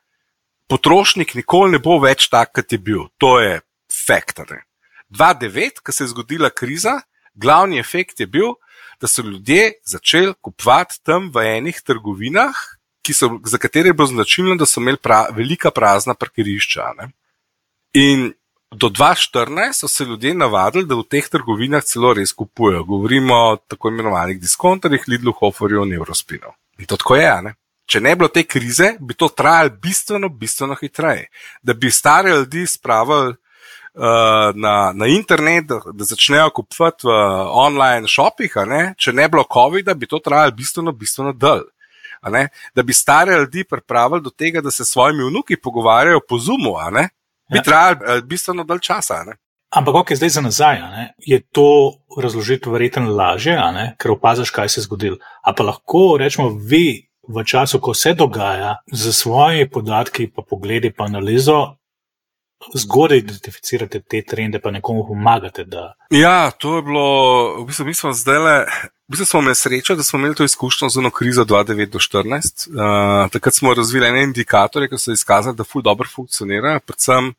potrošnik 0.69 1.35
nikoli 1.35 1.77
ne 1.77 1.83
bo 1.83 1.99
več 2.01 2.31
tak, 2.33 2.55
kot 2.57 2.73
je 2.73 2.81
bil. 2.81 3.05
To 3.21 3.37
je 3.45 3.61
fakt. 4.07 4.41
a 4.41 4.49
ne. 4.49 4.65
2009, 5.13 5.85
ko 5.85 5.93
se 5.93 6.05
je 6.05 6.09
zgodila 6.09 6.51
kriza, 6.51 7.03
glavni 7.35 7.79
efekt 7.79 8.21
je 8.21 8.27
bil, 8.27 8.57
da 9.01 9.07
so 9.07 9.23
ljudje 9.23 9.73
začeli 9.85 10.35
kupovati 10.41 11.01
tam 11.03 11.31
v 11.35 11.47
enih 11.59 11.81
trgovinah, 11.85 12.55
so, 13.13 13.39
za 13.45 13.59
katere 13.59 13.89
je 13.89 13.93
bilo 13.93 14.07
značilno, 14.07 14.57
da 14.57 14.67
so 14.67 14.81
imeli 14.81 14.97
pra, 14.97 15.27
velika 15.37 15.71
prazna 15.71 16.15
parkirišča. 16.15 16.93
Ne? 16.99 17.11
In 17.93 18.33
do 18.71 18.89
2014 18.89 19.73
so 19.73 19.89
se 19.89 20.05
ljudje 20.05 20.35
navadili, 20.35 20.87
da 20.87 20.95
v 20.95 21.05
teh 21.11 21.29
trgovinah 21.29 21.85
celo 21.85 22.15
res 22.15 22.33
kupujejo. 22.33 22.85
Govorimo 22.85 23.35
o 23.35 23.57
tako 23.57 23.89
imenovanih 23.89 24.41
diskonterjih, 24.41 25.05
Lidlu, 25.09 25.33
Hoferju 25.33 25.85
in 25.85 25.93
Eurospinu. 25.93 26.55
In 26.79 26.87
to 26.87 26.97
tako 26.97 27.17
je. 27.17 27.43
Ne? 27.43 27.55
Če 27.87 28.01
ne 28.01 28.15
bi 28.15 28.23
bilo 28.23 28.29
te 28.33 28.43
krize, 28.49 28.95
bi 29.01 29.15
to 29.15 29.29
trajalo 29.29 29.71
bistveno, 29.83 30.29
bistveno 30.29 30.77
hitreje. 30.81 31.29
Da 31.63 31.75
bi 31.75 31.91
stare 31.91 32.31
ljudi 32.31 32.67
spravili 32.67 33.35
na, 34.55 34.93
na 34.95 35.07
internet, 35.07 35.65
da, 35.65 35.81
da 35.93 36.05
začnejo 36.05 36.51
kupovati 36.51 37.07
v 37.07 37.11
online 37.51 38.09
shopih, 38.09 38.53
ne? 38.67 38.95
če 38.99 39.13
ne 39.13 39.29
bi 39.29 39.33
bilo 39.37 39.45
COVID-a, 39.53 39.95
bi 39.95 40.07
to 40.07 40.19
trajalo 40.19 40.51
bistveno, 40.51 40.93
bistveno 40.93 41.33
dlje. 41.33 41.63
da 42.75 42.83
bi 42.83 42.93
stare 42.93 43.37
ljudi 43.39 43.65
pripravili 43.65 44.23
do 44.23 44.31
tega, 44.31 44.61
da 44.61 44.71
se 44.71 44.85
s 44.85 44.89
svojimi 44.89 45.25
vnuki 45.25 45.57
pogovarjajo 45.57 46.21
po 46.29 46.39
Zoomu, 46.39 46.77
a 46.77 46.91
ne, 46.91 47.09
bi 47.53 47.59
Ja. 47.59 47.63
trajalo 47.63 47.97
eh, 48.09 48.21
bistveno 48.23 48.65
dalj 48.65 48.79
časa. 48.79 49.23
Ne. 49.27 49.37
Ampak, 49.71 49.95
ok, 49.95 50.13
zdaj 50.15 50.29
za 50.29 50.41
nazaj, 50.41 50.81
ne, 50.81 51.15
je 51.19 51.41
to 51.53 51.93
razložiti 52.23 52.71
verjetno 52.71 53.11
lažje, 53.11 53.57
ne, 53.57 53.97
ker 53.99 54.11
opaziš, 54.11 54.51
kaj 54.51 54.69
se 54.69 54.81
je 54.81 54.85
zgodilo. 54.85 55.17
A 55.43 55.53
pa 55.53 55.63
lahko 55.63 56.17
rečemo, 56.19 56.49
vi 56.49 57.11
v 57.29 57.45
času, 57.45 57.81
ko 57.81 57.95
se 57.95 58.15
dogaja, 58.15 58.77
z 58.93 59.13
svojimi 59.13 59.71
podatki, 59.71 60.31
pa 60.31 60.43
pogledi, 60.43 60.91
pa 60.91 61.05
analizo, 61.05 61.77
zgodaj 62.75 63.19
identificirate 63.19 64.01
te 64.01 64.23
trende, 64.23 64.59
pa 64.59 64.71
nekomu 64.71 65.07
pomagate. 65.09 65.65
Da... 65.65 65.93
Ja, 66.11 66.51
to 66.51 66.77
je 66.77 66.83
bilo, 66.83 67.07
v 67.63 67.67
bistvu, 67.69 67.87
mi 67.87 67.95
smo 67.95 68.13
zdaj 68.13 68.39
le. 68.39 68.59
V 69.05 69.13
bistvu 69.13 69.27
smo 69.27 69.41
imeli 69.41 69.55
srečo, 69.55 69.97
da 69.97 70.03
smo 70.03 70.19
imeli 70.19 70.35
to 70.35 70.45
izkušnjo 70.45 70.89
z 70.89 70.99
eno 70.99 71.11
krizo 71.11 71.45
2009-2014. 71.45 72.69
Uh, 72.69 73.31
takrat 73.31 73.55
smo 73.55 73.75
razvili 73.75 74.09
ene 74.09 74.23
indikatorje, 74.23 74.89
ki 74.89 74.99
so 74.99 75.13
izkazali, 75.13 75.57
da 75.57 75.65
ful 75.65 75.83
dobro 75.83 76.09
funkcionirajo, 76.09 76.81
predvsem 76.81 77.35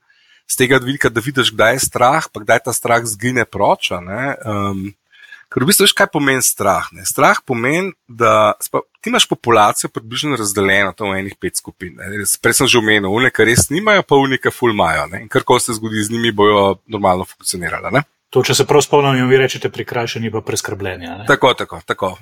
z 0.47 0.55
tega 0.55 0.77
vidika, 0.77 1.09
da 1.09 1.21
vidiš, 1.25 1.51
kdaj 1.53 1.73
je 1.73 1.79
strah, 1.79 2.27
pa 2.31 2.43
kdaj 2.43 2.59
ta 2.65 2.73
strah 2.73 3.01
zgine 3.05 3.45
proč. 3.45 3.91
Um, 3.91 4.93
ker 5.55 5.63
v 5.63 5.69
bistvu 5.69 5.87
veš, 5.87 5.93
kaj 5.95 6.09
pomeni 6.11 6.43
strah. 6.43 6.89
Ne? 6.91 7.05
Strah 7.07 7.39
pomeni, 7.39 7.93
da 8.11 8.53
spa, 8.59 8.83
ti 8.99 9.09
imaš 9.09 9.29
populacijo 9.31 9.89
približno 9.89 10.35
razdeljeno 10.35 10.91
v 10.99 11.13
enih 11.21 11.37
pet 11.39 11.55
skupin. 11.61 11.95
Prej 12.43 12.57
sem 12.59 12.67
že 12.67 12.81
omenil, 12.81 13.07
une, 13.07 13.31
ki 13.31 13.47
res 13.47 13.69
nimajo, 13.71 14.03
pa 14.03 14.19
une, 14.19 14.37
ki 14.37 14.51
ful 14.51 14.75
imajo. 14.75 15.07
In 15.21 15.31
kar 15.31 15.47
ko 15.47 15.59
se 15.63 15.77
zgodi 15.79 16.03
z 16.03 16.11
njimi, 16.11 16.35
bojo 16.35 16.81
normalno 16.91 17.23
funkcionirali. 17.23 18.03
To, 18.35 18.43
če 18.43 18.57
se 18.57 18.65
prav 18.67 18.83
spomnim, 18.83 19.29
vi 19.31 19.39
rečete 19.39 19.71
prikrajšani, 19.71 20.33
pa 20.33 20.43
preskrbljeni. 20.43 21.23
Tako, 21.29 21.53
tako, 21.55 21.79
tako. 21.87 22.17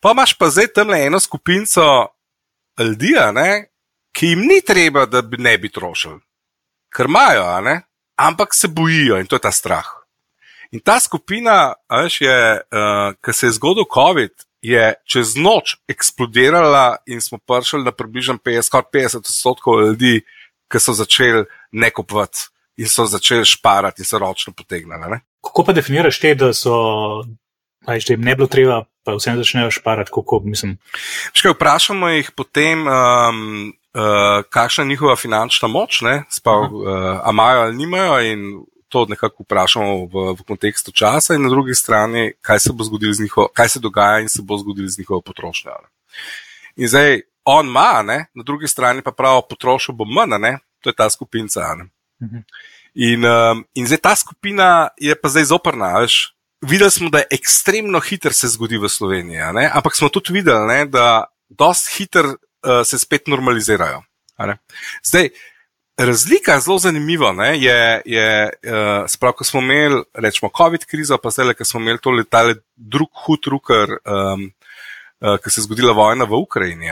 Pa 0.00 0.14
imaš 0.14 0.36
pa 0.38 0.52
zdaj 0.52 0.70
tam 0.78 0.94
le 0.94 1.00
eno 1.08 1.18
skupinco 1.20 1.82
ljudi, 2.78 3.16
ki 4.14 4.30
jim 4.30 4.46
ni 4.46 4.60
treba, 4.62 5.08
da 5.10 5.26
bi 5.26 5.36
ne 5.42 5.58
bi 5.58 5.68
trošili 5.68 6.20
ker 6.96 7.06
imajo, 7.06 7.44
ampak 8.16 8.54
se 8.54 8.68
bojijo 8.68 9.20
in 9.20 9.26
to 9.26 9.36
je 9.36 9.40
ta 9.40 9.52
strah. 9.52 9.86
In 10.72 10.80
ta 10.80 11.00
skupina, 11.00 11.74
veš, 11.90 12.20
je, 12.20 12.38
uh, 12.60 13.14
ki 13.24 13.32
se 13.32 13.46
je 13.46 13.56
zgodil 13.58 13.84
COVID, 13.94 14.46
je 14.66 14.94
čez 15.06 15.36
noč 15.36 15.76
eksplodirala 15.88 16.96
in 17.06 17.20
smo 17.20 17.38
prišli 17.38 17.84
na 17.84 17.92
približno 17.92 18.38
50 18.42 19.16
odstotkov 19.16 19.80
ljudi, 19.80 20.20
ki 20.72 20.80
so 20.82 20.92
začeli 20.92 21.44
ne 21.72 21.90
kupovati 21.90 22.50
in 22.76 22.88
so 22.90 23.06
začeli 23.06 23.44
šparati 23.46 24.02
in 24.02 24.04
se 24.04 24.18
ročno 24.18 24.52
potegnili. 24.52 25.10
Ne? 25.10 25.20
Kako 25.44 25.64
pa 25.64 25.72
definiraš 25.72 26.18
te, 26.20 26.34
da 26.34 26.52
so, 26.54 26.74
da 27.86 27.94
jim 27.94 28.20
ne 28.20 28.34
bilo 28.34 28.48
treba, 28.50 28.84
pa 29.04 29.14
vsem 29.14 29.38
začnejo 29.38 29.70
šparati, 29.70 30.10
kako 30.14 30.42
mislim? 30.44 30.78
Škaj, 31.32 31.54
vprašamo 31.54 32.08
jih 32.08 32.30
potem. 32.36 32.86
Um, 32.88 33.72
uh, 33.94 34.42
kakšna 34.50 34.84
je 34.84 34.88
njihova 34.88 35.16
finančna 35.16 35.68
moč, 35.68 36.02
spav, 36.30 36.62
uh, 36.74 37.20
a 37.22 37.30
imajo 37.30 37.60
ali 37.60 37.76
nimajo, 37.76 38.20
in 38.20 38.66
to 38.96 39.04
nekako 39.12 39.44
vprašamo 39.44 40.08
v, 40.08 40.24
v 40.38 40.44
kontekstu 40.48 40.92
časa, 40.92 41.34
in 41.36 41.44
na 41.44 41.52
drugi 41.52 41.74
strani, 41.76 42.32
kaj 42.40 42.64
se 42.64 42.72
bo 42.72 42.84
zgodilo 42.84 43.12
z 43.12 43.26
njihovo, 43.28 43.50
kaj 43.52 43.68
se 43.68 43.80
dogaja 43.80 44.22
in 44.24 44.28
se 44.32 44.42
bo 44.42 44.56
zgodilo 44.58 44.88
z 44.88 44.98
njihovo 44.98 45.20
potrošnjo. 45.20 45.74
Ne? 45.82 45.88
In 46.76 46.88
zdaj 46.88 47.20
on 47.44 47.68
ima, 47.68 48.02
ne? 48.02 48.26
na 48.34 48.42
drugi 48.42 48.68
strani 48.68 49.02
pa 49.02 49.12
pravi, 49.12 49.42
potrošil 49.50 49.94
bo 49.94 50.08
manj, 50.08 50.40
ne? 50.40 50.58
to 50.80 50.90
je 50.90 50.96
ta 50.96 51.10
skupina. 51.10 51.84
Mhm. 52.22 52.40
In, 52.94 53.24
um, 53.28 53.64
in 53.74 53.86
zdaj 53.86 54.00
ta 54.00 54.16
skupina 54.16 54.88
je 54.96 55.12
pa 55.20 55.28
zdaj 55.28 55.44
zoprna. 55.52 55.98
Veš? 56.00 56.32
Videli 56.64 56.90
smo, 56.90 57.10
da 57.12 57.18
je 57.18 57.36
ekstremno 57.36 58.00
hiter 58.00 58.32
se 58.32 58.48
zgodi 58.48 58.78
v 58.80 58.88
Sloveniji, 58.88 59.68
ampak 59.72 59.96
smo 59.96 60.08
tudi 60.08 60.32
videli, 60.32 60.64
ne, 60.66 60.86
da 60.88 61.28
dosti 61.48 61.92
hiter 61.98 62.26
uh, 62.26 62.80
se 62.84 62.98
spet 62.98 63.28
normalizirajo. 63.28 64.00
Zdaj, 65.04 65.28
razlika 65.96 66.52
je 66.52 66.60
zelo 66.60 66.78
zanimiva. 66.78 67.32
Ne, 67.32 67.62
je, 67.62 68.02
je, 68.04 68.50
uh, 68.64 69.04
sprav, 69.08 69.32
ko 69.32 69.44
smo 69.44 69.60
imeli, 69.60 70.02
rečemo, 70.14 70.50
COVID 70.56 70.84
krizo, 70.84 71.18
pa 71.18 71.30
zdaj, 71.30 71.54
ko 71.54 71.64
smo 71.64 71.80
imeli 71.80 71.98
tole 71.98 72.54
drug 72.76 73.08
hud 73.26 73.46
ruker, 73.46 73.88
um, 74.04 74.50
uh, 75.20 75.38
ki 75.44 75.50
se 75.50 75.60
je 75.60 75.64
zgodila 75.64 75.92
vojna 75.92 76.24
v 76.24 76.36
Ukrajini. 76.36 76.90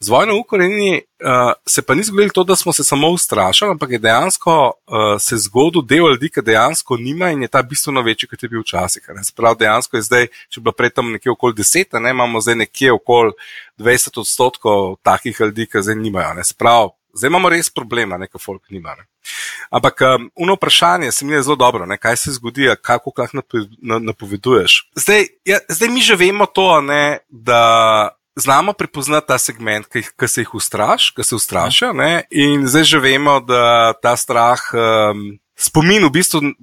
Z 0.00 0.08
vojno 0.08 0.34
v 0.34 0.38
Ukrajini 0.38 1.02
uh, 1.24 1.52
se 1.66 1.82
pa 1.82 1.94
ni 1.94 2.02
zgodilo 2.02 2.30
to, 2.34 2.44
da 2.44 2.56
smo 2.56 2.72
se 2.72 2.84
samo 2.84 3.08
ustrašili, 3.08 3.70
ampak 3.70 3.90
je 3.90 3.98
dejansko 3.98 4.54
uh, 4.86 5.16
se 5.20 5.36
zgodil 5.36 5.82
del 5.82 6.06
ljudi, 6.06 6.30
ki 6.30 6.42
dejansko 6.42 6.96
nima 6.96 7.30
in 7.30 7.42
je 7.42 7.48
ta 7.48 7.62
bistveno 7.62 8.02
večji, 8.02 8.28
kot 8.28 8.42
je 8.42 8.48
bil 8.48 8.60
včasih. 8.60 9.02
Sprav, 9.24 9.58
dejansko 9.58 9.96
je 9.96 10.02
zdaj, 10.02 10.26
če 10.48 10.60
bi 10.60 10.64
bilo 10.64 10.72
prej 10.72 10.90
tam 10.90 11.10
nekje 11.12 11.32
okoli 11.32 11.58
deset, 11.58 11.92
ne, 11.92 12.10
imamo 12.10 12.40
zdaj 12.40 12.54
nekje 12.54 12.92
okoli 12.92 13.32
20 13.78 14.20
odstotkov 14.20 14.96
takih 15.02 15.40
ljudi, 15.40 15.66
ki 15.66 15.82
zdaj 15.82 15.96
nimajo. 15.96 16.44
Sprav, 16.44 16.97
zdaj 17.14 17.28
imamo 17.28 17.48
res 17.48 17.70
problema, 17.70 18.18
nekaj 18.18 18.40
folk 18.42 18.70
nima. 18.70 18.94
Ne. 18.98 19.06
Ampak 19.70 20.00
um, 20.00 20.30
uno 20.36 20.54
vprašanje 20.54 21.12
se 21.12 21.24
mi 21.24 21.32
je 21.32 21.42
zelo 21.42 21.56
dobro, 21.56 21.86
ne, 21.86 21.98
kaj 21.98 22.16
se 22.16 22.32
zgodi, 22.32 22.68
kako 22.82 23.12
lahko 23.18 23.42
napoveduješ. 23.82 24.90
Zdaj, 24.96 25.26
ja, 25.44 25.58
zdaj 25.68 25.88
mi 25.88 26.00
že 26.00 26.16
vemo 26.16 26.46
to, 26.46 26.80
ne, 26.80 27.18
da 27.28 28.10
znamo 28.36 28.72
prepoznati 28.72 29.26
ta 29.26 29.38
segment, 29.38 29.86
ki, 29.86 30.02
ki 30.18 30.28
se 30.28 30.40
jih 30.40 30.54
ustraš, 30.54 31.10
ki 31.10 31.24
se 31.24 31.34
ustrašijo. 31.34 31.92
In 32.30 32.66
zdaj 32.66 32.84
že 32.84 32.98
vemo, 32.98 33.40
da 33.40 33.92
ta 34.02 34.16
strah. 34.16 34.62
Um, 34.72 35.38
Spomin 35.58 36.04
v 36.06 36.10
bistvu 36.14 36.40
ni, 36.42 36.54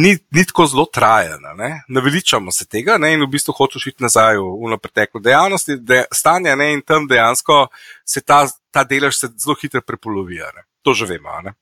ni, 0.00 0.12
ni 0.32 0.44
tako 0.48 0.64
zelo 0.66 0.86
trajen, 0.88 1.42
ne? 1.58 1.82
naveličamo 1.88 2.52
se 2.52 2.64
tega 2.64 2.96
ne? 2.98 3.12
in 3.12 3.20
v 3.20 3.28
bistvu 3.34 3.52
hočeš 3.52 3.90
iti 3.90 4.04
nazaj 4.04 4.38
v, 4.40 4.46
v 4.72 4.78
preteklo 4.80 5.20
dejavnost, 5.20 5.74
de, 5.76 6.06
stanje 6.12 6.56
ne? 6.56 6.70
in 6.72 6.80
tam 6.80 7.04
dejansko 7.08 7.66
se 8.04 8.24
ta, 8.24 8.46
ta 8.72 8.84
delež 8.84 9.18
se 9.18 9.28
zelo 9.36 9.58
hitro 9.60 9.84
prepolovija. 9.84 10.48
To 10.80 10.94
že 10.96 11.04
vemo. 11.04 11.36
Ne? 11.44 11.52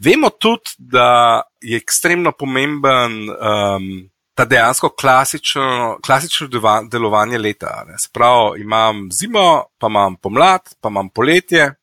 Vemo 0.00 0.30
tudi, 0.30 0.72
da 0.78 1.42
je 1.60 1.76
ekstremno 1.76 2.32
pomemben 2.32 3.28
um, 3.28 3.90
ta 4.34 4.48
dejansko 4.48 4.94
klasično, 4.96 5.98
klasično 6.00 6.48
delovanje 6.88 7.38
leta. 7.38 7.84
Spravo 7.98 8.56
imam 8.56 9.10
zimo, 9.12 9.64
pa 9.78 9.92
imam 9.92 10.16
pomlad, 10.16 10.72
pa 10.80 10.88
imam 10.88 11.08
poletje, 11.08 11.74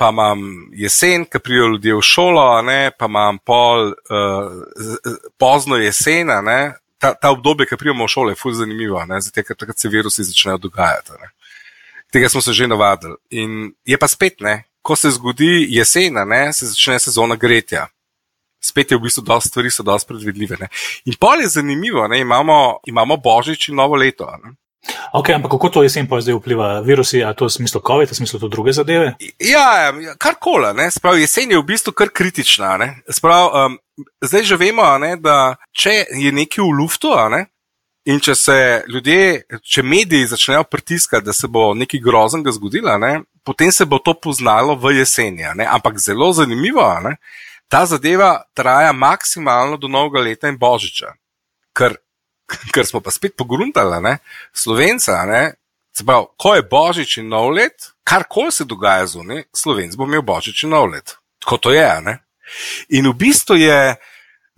pa 0.00 0.08
imam 0.08 0.40
jesen, 0.72 1.26
ki 1.28 1.38
prijo 1.44 1.66
ljudje 1.74 1.94
v 1.98 2.02
šolo, 2.02 2.62
ne? 2.64 2.90
pa 2.98 3.04
imam 3.10 3.38
pol, 3.44 3.92
uh, 3.92 5.26
pozno 5.38 5.76
jesen. 5.76 6.32
Ta, 7.00 7.12
ta 7.14 7.30
obdobje, 7.32 7.66
ki 7.68 7.76
prijemo 7.80 8.08
v 8.08 8.12
šolo, 8.12 8.32
je 8.32 8.40
fully 8.40 8.56
zanimivo, 8.62 9.02
zato 9.20 9.44
ker 9.44 9.56
takrat 9.56 9.78
se 9.78 9.88
virusi 9.92 10.24
začnejo 10.24 10.58
dogajati. 10.64 11.20
Ne? 11.20 11.30
Tega 12.12 12.28
smo 12.28 12.40
se 12.40 12.52
že 12.52 12.68
navadili. 12.68 13.16
In 13.30 13.72
je 13.84 13.98
pa 13.98 14.08
spet, 14.08 14.40
ne? 14.40 14.64
ko 14.82 14.96
se 14.96 15.10
zgodi 15.12 15.66
jesen, 15.68 16.16
se 16.52 16.66
začne 16.66 16.98
sezona 16.98 17.36
gretja 17.36 17.88
spet 18.60 18.90
je 18.92 18.96
v 18.96 19.00
bistvu 19.08 19.24
dosta 19.24 19.48
stvari, 19.48 19.70
so 19.70 19.82
dosta 19.82 20.12
predvidljive. 20.12 20.56
Ne? 20.60 20.68
In 21.08 21.16
pol 21.20 21.40
je 21.40 21.48
zanimivo, 21.48 22.06
ne? 22.08 22.20
imamo, 22.20 22.80
imamo 22.86 23.16
božič 23.16 23.68
in 23.68 23.80
novo 23.80 23.96
leto. 23.96 24.28
Ne? 24.44 24.54
Ok, 25.12 25.30
ampak 25.30 25.50
kako 25.50 25.68
to 25.68 25.82
jesen 25.82 26.08
pa 26.08 26.20
zdaj 26.20 26.38
vpliva? 26.38 26.80
Virusi, 26.80 27.20
a 27.24 27.34
to 27.34 27.46
v 27.46 27.52
smislu 27.52 27.80
COVID, 27.86 28.10
v 28.10 28.16
smislu 28.16 28.40
to 28.40 28.48
druge 28.48 28.72
zadeve? 28.72 29.14
Ja, 29.42 29.92
kar 30.18 30.38
koli, 30.40 30.72
sprav 30.90 31.18
jesen 31.20 31.50
je 31.50 31.58
v 31.58 31.66
bistvu 31.66 31.92
kar 31.92 32.08
kritična. 32.08 32.78
Sprav, 33.10 33.50
um, 33.50 33.78
zdaj 34.24 34.46
že 34.48 34.56
vemo, 34.56 34.86
ne, 34.98 35.16
da 35.20 35.56
če 35.72 36.04
je 36.16 36.32
nekaj 36.32 36.64
v 36.64 36.76
luftu, 36.80 37.12
ne, 37.30 37.44
in 38.08 38.20
če 38.20 38.34
se 38.34 38.58
ljudje, 38.88 39.44
če 39.60 39.82
mediji 39.82 40.30
začnejo 40.30 40.64
pritiskati, 40.64 41.26
da 41.26 41.32
se 41.36 41.48
bo 41.48 41.74
nekaj 41.74 42.00
groznega 42.00 42.54
zgodilo, 42.56 42.96
ne, 42.98 43.20
potem 43.44 43.72
se 43.72 43.84
bo 43.84 43.98
to 43.98 44.14
poznalo 44.14 44.76
v 44.76 44.96
jeseni. 45.00 45.44
Ampak 45.44 45.98
zelo 45.98 46.32
zanimivo 46.32 46.86
je, 47.04 47.16
ta 47.70 47.84
zadeva 47.86 48.42
traja 48.54 48.92
maksimalno 48.92 49.76
do 49.76 49.88
novega 49.88 50.24
leta 50.24 50.48
in 50.48 50.58
božiča. 50.58 51.14
Ker, 51.76 51.94
ker 52.74 52.86
smo 52.86 53.00
pa 53.00 53.12
spet 53.14 53.36
pogruntali, 53.38 54.02
ne? 54.02 54.18
slovenca, 54.52 55.24
ne? 55.26 55.42
Pravi, 56.06 56.26
ko 56.38 56.54
je 56.54 56.62
božič 56.62 57.16
in 57.20 57.28
nov 57.28 57.50
let, 57.52 57.90
kar 58.06 58.24
koli 58.30 58.52
se 58.54 58.64
dogaja 58.64 59.06
zunaj, 59.06 59.44
slovenc 59.54 59.96
bo 59.98 60.06
imel 60.08 60.22
božič 60.22 60.64
in 60.64 60.72
nov 60.72 60.88
let. 60.92 61.16
Tako 61.42 61.56
to 61.56 61.74
je. 61.74 61.88
Ne? 62.06 62.20
In 62.88 63.10
v 63.10 63.14
bistvu 63.16 63.58
je. 63.60 63.96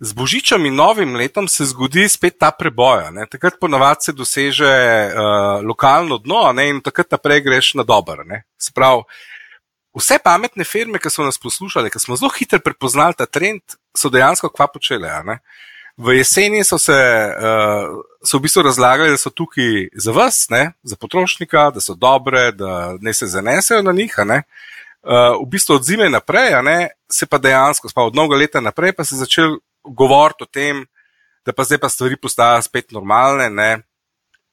Z 0.03 0.11
božičem 0.19 0.65
in 0.67 0.75
novim 0.75 1.13
letom 1.15 1.45
se 1.47 1.63
zgodi 1.63 2.03
spet 2.11 2.35
ta 2.35 2.49
preboj. 2.51 3.13
Takrat 3.31 3.55
ponavadi 3.55 4.09
se 4.09 4.11
doseže 4.11 4.67
uh, 4.67 5.63
lokalno 5.63 6.17
dno, 6.19 6.51
ne? 6.51 6.65
in 6.73 6.81
takrat 6.83 7.13
naprej 7.15 7.39
greš 7.45 7.69
na 7.79 7.85
dober. 7.87 8.19
Sprav, 8.59 9.05
vse 9.95 10.17
pametne 10.19 10.67
firme, 10.67 10.99
ki 10.99 11.07
so 11.07 11.23
nas 11.23 11.39
poslušali, 11.39 11.93
ki 11.93 12.03
smo 12.03 12.19
zelo 12.19 12.33
hitro 12.35 12.59
prepoznali 12.59 13.15
ta 13.15 13.29
trend, 13.29 13.77
so 13.95 14.11
dejansko 14.11 14.51
kva 14.51 14.67
počele. 14.67 15.07
V 15.97 16.17
jeseni 16.17 16.63
so 16.65 16.77
se 16.81 16.93
uh, 16.93 18.01
so 18.25 18.37
v 18.37 18.47
bistvu 18.47 18.63
razlagali, 18.65 19.13
da 19.13 19.17
so 19.17 19.29
tukaj 19.29 19.89
za 19.93 20.11
vas, 20.11 20.47
ne, 20.49 20.71
za 20.83 20.95
potrošnika, 20.95 21.69
da 21.69 21.81
so 21.81 21.93
dobre, 21.93 22.51
da 22.51 22.95
ne 23.01 23.13
se 23.13 23.27
zanesejo 23.27 23.81
na 23.81 23.91
njih. 23.91 24.15
Uh, 24.17 24.33
v 25.43 25.45
bistvu 25.51 25.75
od 25.75 25.85
zime 25.85 26.09
naprej, 26.09 26.57
ne, 26.63 26.89
se 27.11 27.25
pa 27.25 27.37
dejansko, 27.37 27.89
pa 27.95 28.07
od 28.09 28.13
mnogo 28.13 28.35
leta 28.35 28.61
naprej, 28.61 28.93
pa 28.93 29.03
se 29.03 29.15
je 29.15 29.19
začel 29.19 29.57
govoriti 29.83 30.43
o 30.43 30.49
tem, 30.49 30.85
da 31.45 31.53
pa 31.53 31.63
zdaj 31.63 31.77
pa 31.77 31.89
stvari 31.89 32.17
postajajo 32.17 32.61
spet 32.61 32.91
normalne, 32.91 33.49
ne, 33.49 33.83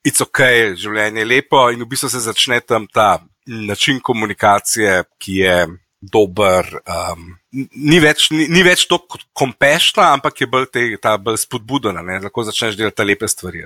it's 0.05 0.21
ok, 0.21 0.41
življenje 0.77 1.23
je 1.23 1.29
lepo 1.29 1.69
in 1.71 1.81
v 1.81 1.89
bistvu 1.89 2.11
se 2.11 2.21
začne 2.21 2.61
tam 2.61 2.87
ta 2.87 3.21
način 3.47 4.01
komunikacije, 4.01 5.05
ki 5.19 5.37
je 5.45 5.57
dober. 6.01 6.67
Um, 6.85 7.40
ni 7.53 7.99
več, 8.03 8.29
ni, 8.35 8.47
ni 8.51 8.63
več 8.67 8.87
to 8.91 9.01
kompešna, 9.37 10.13
ampak 10.15 10.43
je 10.43 10.49
bolj 10.51 10.69
te, 10.73 10.85
ta 11.03 11.17
bolj 11.19 11.41
spodbudena, 11.45 12.03
da 12.07 12.21
lahko 12.29 12.47
začneš 12.47 12.79
delati 12.79 13.07
lepe 13.07 13.29
stvari. 13.29 13.65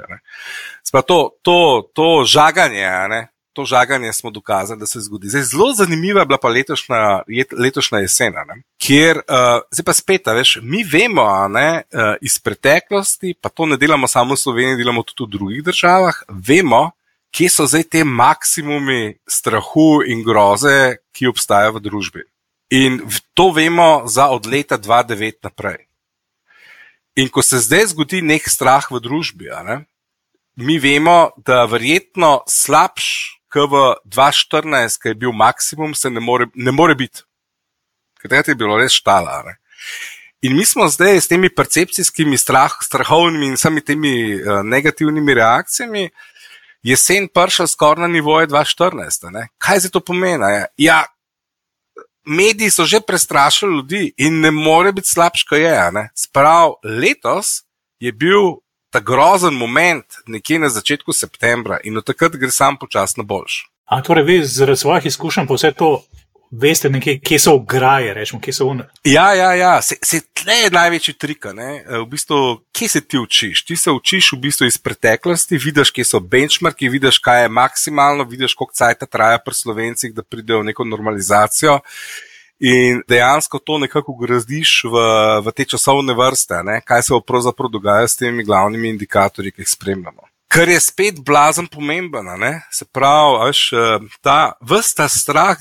To, 0.90 1.18
to, 1.44 1.58
to 1.96 2.08
žaganje, 2.28 2.88
ne, 3.12 3.20
to 3.54 3.64
žaganje 3.68 4.12
smo 4.12 4.32
dokazali, 4.34 4.80
da 4.80 4.86
se 4.86 5.00
zgodi. 5.00 5.28
Zdaj, 5.28 5.42
zelo 5.52 5.68
zanimiva 5.76 6.24
je 6.24 6.26
bila 6.26 6.38
pa 6.42 6.48
letošnja, 6.48 7.22
letošnja 7.58 8.00
jesen, 8.02 8.34
kjer, 8.82 9.20
uh, 9.28 9.62
zdaj 9.70 9.86
pa 9.86 9.94
spet, 9.94 10.26
veš, 10.26 10.58
mi 10.62 10.82
vemo 10.84 11.28
ne, 11.48 11.84
uh, 11.92 12.16
iz 12.24 12.38
preteklosti, 12.42 13.36
pa 13.40 13.48
to 13.48 13.68
ne 13.70 13.78
delamo 13.80 14.08
samo 14.10 14.34
v 14.34 14.42
Sloveniji, 14.42 14.80
delamo 14.80 15.04
tudi 15.06 15.28
v 15.28 15.38
drugih 15.38 15.64
državah, 15.70 16.24
vemo, 16.28 16.88
kje 17.34 17.50
so 17.50 17.66
zdaj 17.66 17.88
te 17.90 18.04
maksimumi 18.04 19.16
strahu 19.28 20.02
in 20.06 20.22
groze, 20.26 21.02
ki 21.14 21.30
obstajajo 21.30 21.78
v 21.78 21.84
družbi. 21.84 22.22
In 22.74 22.98
to 23.34 23.50
vemo 23.54 24.02
za 24.10 24.28
od 24.34 24.46
leta 24.46 24.78
2009 24.78 25.46
naprej. 25.46 25.84
In 27.14 27.28
ko 27.30 27.42
se 27.42 27.60
zdaj 27.62 27.92
zgodi 27.92 28.22
nek 28.22 28.48
strah 28.50 28.88
v 28.90 28.98
družbi, 28.98 29.46
ne, 29.62 29.84
mi 30.56 30.78
vemo, 30.82 31.30
da 31.36 31.64
verjetno 31.70 32.40
slabš, 32.50 33.06
kot 33.54 33.70
v 33.70 33.82
2014, 34.10 34.98
ki 34.98 35.12
je 35.12 35.20
bil 35.22 35.32
maksimum, 35.32 35.94
se 35.94 36.10
ne 36.10 36.20
more, 36.20 36.48
ne 36.54 36.74
more 36.74 36.94
biti. 36.98 37.22
Ker 38.18 38.42
je 38.42 38.56
bilo 38.58 38.78
res 38.80 38.96
štala. 38.96 39.42
Ne. 39.46 39.58
In 40.42 40.56
mi 40.56 40.64
smo 40.66 40.88
zdaj 40.90 41.20
s 41.20 41.30
temi 41.30 41.48
percepcijskimi 41.48 42.38
strah, 42.38 42.74
strahovnimi 42.82 43.52
in 43.52 43.58
vsemi 43.58 43.80
temi 43.80 44.14
uh, 44.34 44.62
negativnimi 44.66 45.34
reakcijami, 45.34 46.08
jesen 46.82 47.28
prišel 47.28 47.70
skoraj 47.70 48.02
na 48.02 48.08
nivoje 48.08 48.50
2014. 48.50 49.30
Ne? 49.30 49.48
Kaj 49.58 49.86
se 49.86 49.90
to 49.90 50.00
pomeni? 50.00 50.66
Ja, 50.76 51.04
mediji 52.24 52.70
so 52.70 52.84
že 52.84 53.00
prestrašili 53.00 53.76
ljudi 53.76 54.12
in 54.16 54.40
ne 54.40 54.50
more 54.50 54.92
biti 54.92 55.08
slabš, 55.08 55.42
kot 55.42 55.58
je. 55.58 56.10
Sprav 56.14 56.72
letos 56.84 57.46
je 57.98 58.12
bil 58.12 58.64
ta 58.90 59.00
grozen 59.00 59.54
moment 59.54 60.04
nekje 60.26 60.58
na 60.58 60.68
začetku 60.68 61.12
septembra 61.12 61.78
in 61.84 61.96
od 61.98 62.04
takrat 62.04 62.36
gre 62.36 62.50
sam 62.50 62.76
počasno 62.76 63.24
boljš. 63.24 63.66
A 63.84 64.02
torej, 64.02 64.24
vi 64.24 64.44
zaradi 64.44 64.78
svojih 64.78 65.06
izkušenj 65.06 65.46
pa 65.46 65.54
vse 65.54 65.72
to 65.72 66.04
veste, 66.60 66.90
nekje, 66.90 67.18
kje 67.20 67.38
so 67.38 67.54
ograje, 67.58 68.14
rečemo, 68.14 68.40
kje 68.42 68.52
so 68.52 68.66
unne. 68.70 68.86
Ja, 69.04 69.32
ja, 69.34 69.52
ja. 69.54 69.72
Se, 69.82 69.96
se 70.02 70.20
tle 70.34 70.56
je 70.64 70.70
največji 70.70 71.14
trik. 71.18 71.46
V 71.46 72.04
bistvu, 72.10 72.40
kje 72.72 72.88
se 72.88 73.00
ti 73.00 73.18
učiš? 73.18 73.64
Ti 73.64 73.76
se 73.76 73.90
učiš 73.90 74.32
v 74.32 74.40
bistvu 74.46 74.66
iz 74.66 74.78
preteklosti, 74.78 75.58
vidiš, 75.58 75.90
kje 75.94 76.04
so 76.04 76.20
benchmarki, 76.20 76.88
vidiš, 76.88 77.18
kaj 77.18 77.42
je 77.42 77.48
maksimalno, 77.48 78.24
vidiš, 78.24 78.54
koliko 78.54 78.74
cajt 78.74 79.08
traja 79.10 79.38
pri 79.38 79.54
slovencih, 79.54 80.14
da 80.14 80.22
pridejo 80.22 80.62
v 80.62 80.70
neko 80.70 80.84
normalizacijo. 80.84 81.80
In 82.64 83.02
dejansko 83.08 83.58
to 83.58 83.78
nekako 83.82 84.14
gradiš 84.14 84.84
v, 84.86 85.00
v 85.42 85.52
te 85.52 85.66
časovne 85.74 86.14
vrste, 86.14 86.62
ne? 86.62 86.78
kaj 86.86 87.02
se 87.02 87.18
pravzaprav 87.26 87.68
dogaja 87.70 88.08
s 88.08 88.16
temi 88.16 88.44
glavnimi 88.44 88.88
indikatorji, 88.94 89.52
ki 89.52 89.66
jih 89.66 89.68
spremljamo. 89.68 90.30
Kar 90.48 90.68
je 90.70 90.78
spet 90.80 91.18
blazen 91.26 91.66
pomemben, 91.66 92.30
se 92.70 92.86
pravi, 92.86 93.46
veš, 93.46 93.72
eh, 93.72 94.06
ta 94.22 94.52
vrsta 94.62 95.08
strah 95.08 95.58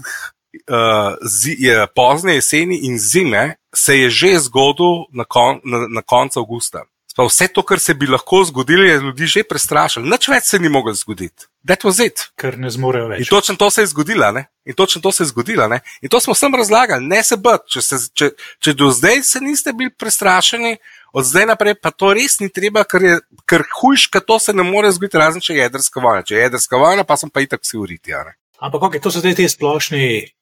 uh, 0.70 1.18
je 1.58 1.88
pozne 1.96 2.36
jeseni 2.36 2.80
in 2.88 3.00
zime, 3.00 3.56
se 3.76 3.98
je 3.98 4.10
že 4.10 4.40
zgodil 4.40 5.06
na, 5.12 5.26
kon, 5.26 5.62
na, 5.64 5.88
na 5.90 6.02
koncu 6.02 6.40
avgusta. 6.40 6.84
Spal 7.14 7.30
vse 7.30 7.48
to, 7.54 7.62
kar 7.62 7.78
se 7.80 7.94
bi 7.94 8.08
lahko 8.10 8.40
zgodilo, 8.44 8.84
je 8.84 8.98
ljudi 8.98 9.26
že 9.30 9.44
prestrašilo. 9.46 10.06
Nič 10.10 10.28
več 10.28 10.48
se 10.50 10.60
ni 10.60 10.70
moglo 10.70 10.94
zgoditi. 10.98 11.46
That 11.62 11.86
was 11.86 12.00
it. 12.02 12.24
Ker 12.42 12.58
ne 12.58 12.72
zmorejo 12.74 13.12
več. 13.12 13.22
In 13.22 13.30
točno 13.30 13.54
to 13.56 13.70
se 13.70 13.84
je 13.84 13.92
zgodilo, 13.92 14.32
ne? 14.34 14.48
In 14.66 14.74
točno 14.74 15.02
to 15.02 15.12
se 15.12 15.22
je 15.22 15.28
zgodilo, 15.30 15.68
ne? 15.70 15.84
In 16.02 16.10
to 16.10 16.20
smo 16.20 16.34
vsem 16.34 16.56
razlagali, 16.58 17.06
ne 17.06 17.22
se 17.24 17.38
bati. 17.38 17.70
Če, 17.76 17.82
se, 17.86 18.00
če, 18.18 18.32
če 18.58 18.74
do 18.74 18.90
zdaj 18.90 19.22
se 19.30 19.44
niste 19.46 19.74
bili 19.78 19.94
prestrašeni, 19.94 20.78
od 21.14 21.30
zdaj 21.30 21.46
naprej 21.54 21.78
pa 21.78 21.94
to 21.94 22.16
res 22.18 22.40
ni 22.42 22.50
treba, 22.50 22.82
ker 22.82 23.06
je 23.06 23.20
ker 23.46 23.62
hujš, 23.78 24.08
ker 24.10 24.26
to 24.26 24.40
se 24.42 24.54
ne 24.58 24.66
more 24.66 24.90
zgoditi, 24.90 25.22
razen 25.22 25.44
če 25.44 25.54
je 25.54 25.68
jedrska 25.68 26.02
vojna. 26.02 26.26
Če 26.26 26.40
je 26.40 26.48
jedrska 26.48 26.82
vojna, 26.82 27.06
pa 27.06 27.18
sem 27.22 27.30
pa 27.30 27.46
itak 27.46 27.62
si 27.62 27.78
uriti. 27.78 28.18
Ampak, 28.58 28.90
ok, 28.90 28.98
to 28.98 29.14
so 29.14 29.22
zdaj 29.22 29.38
ti 29.38 29.46
splošni 29.50 30.34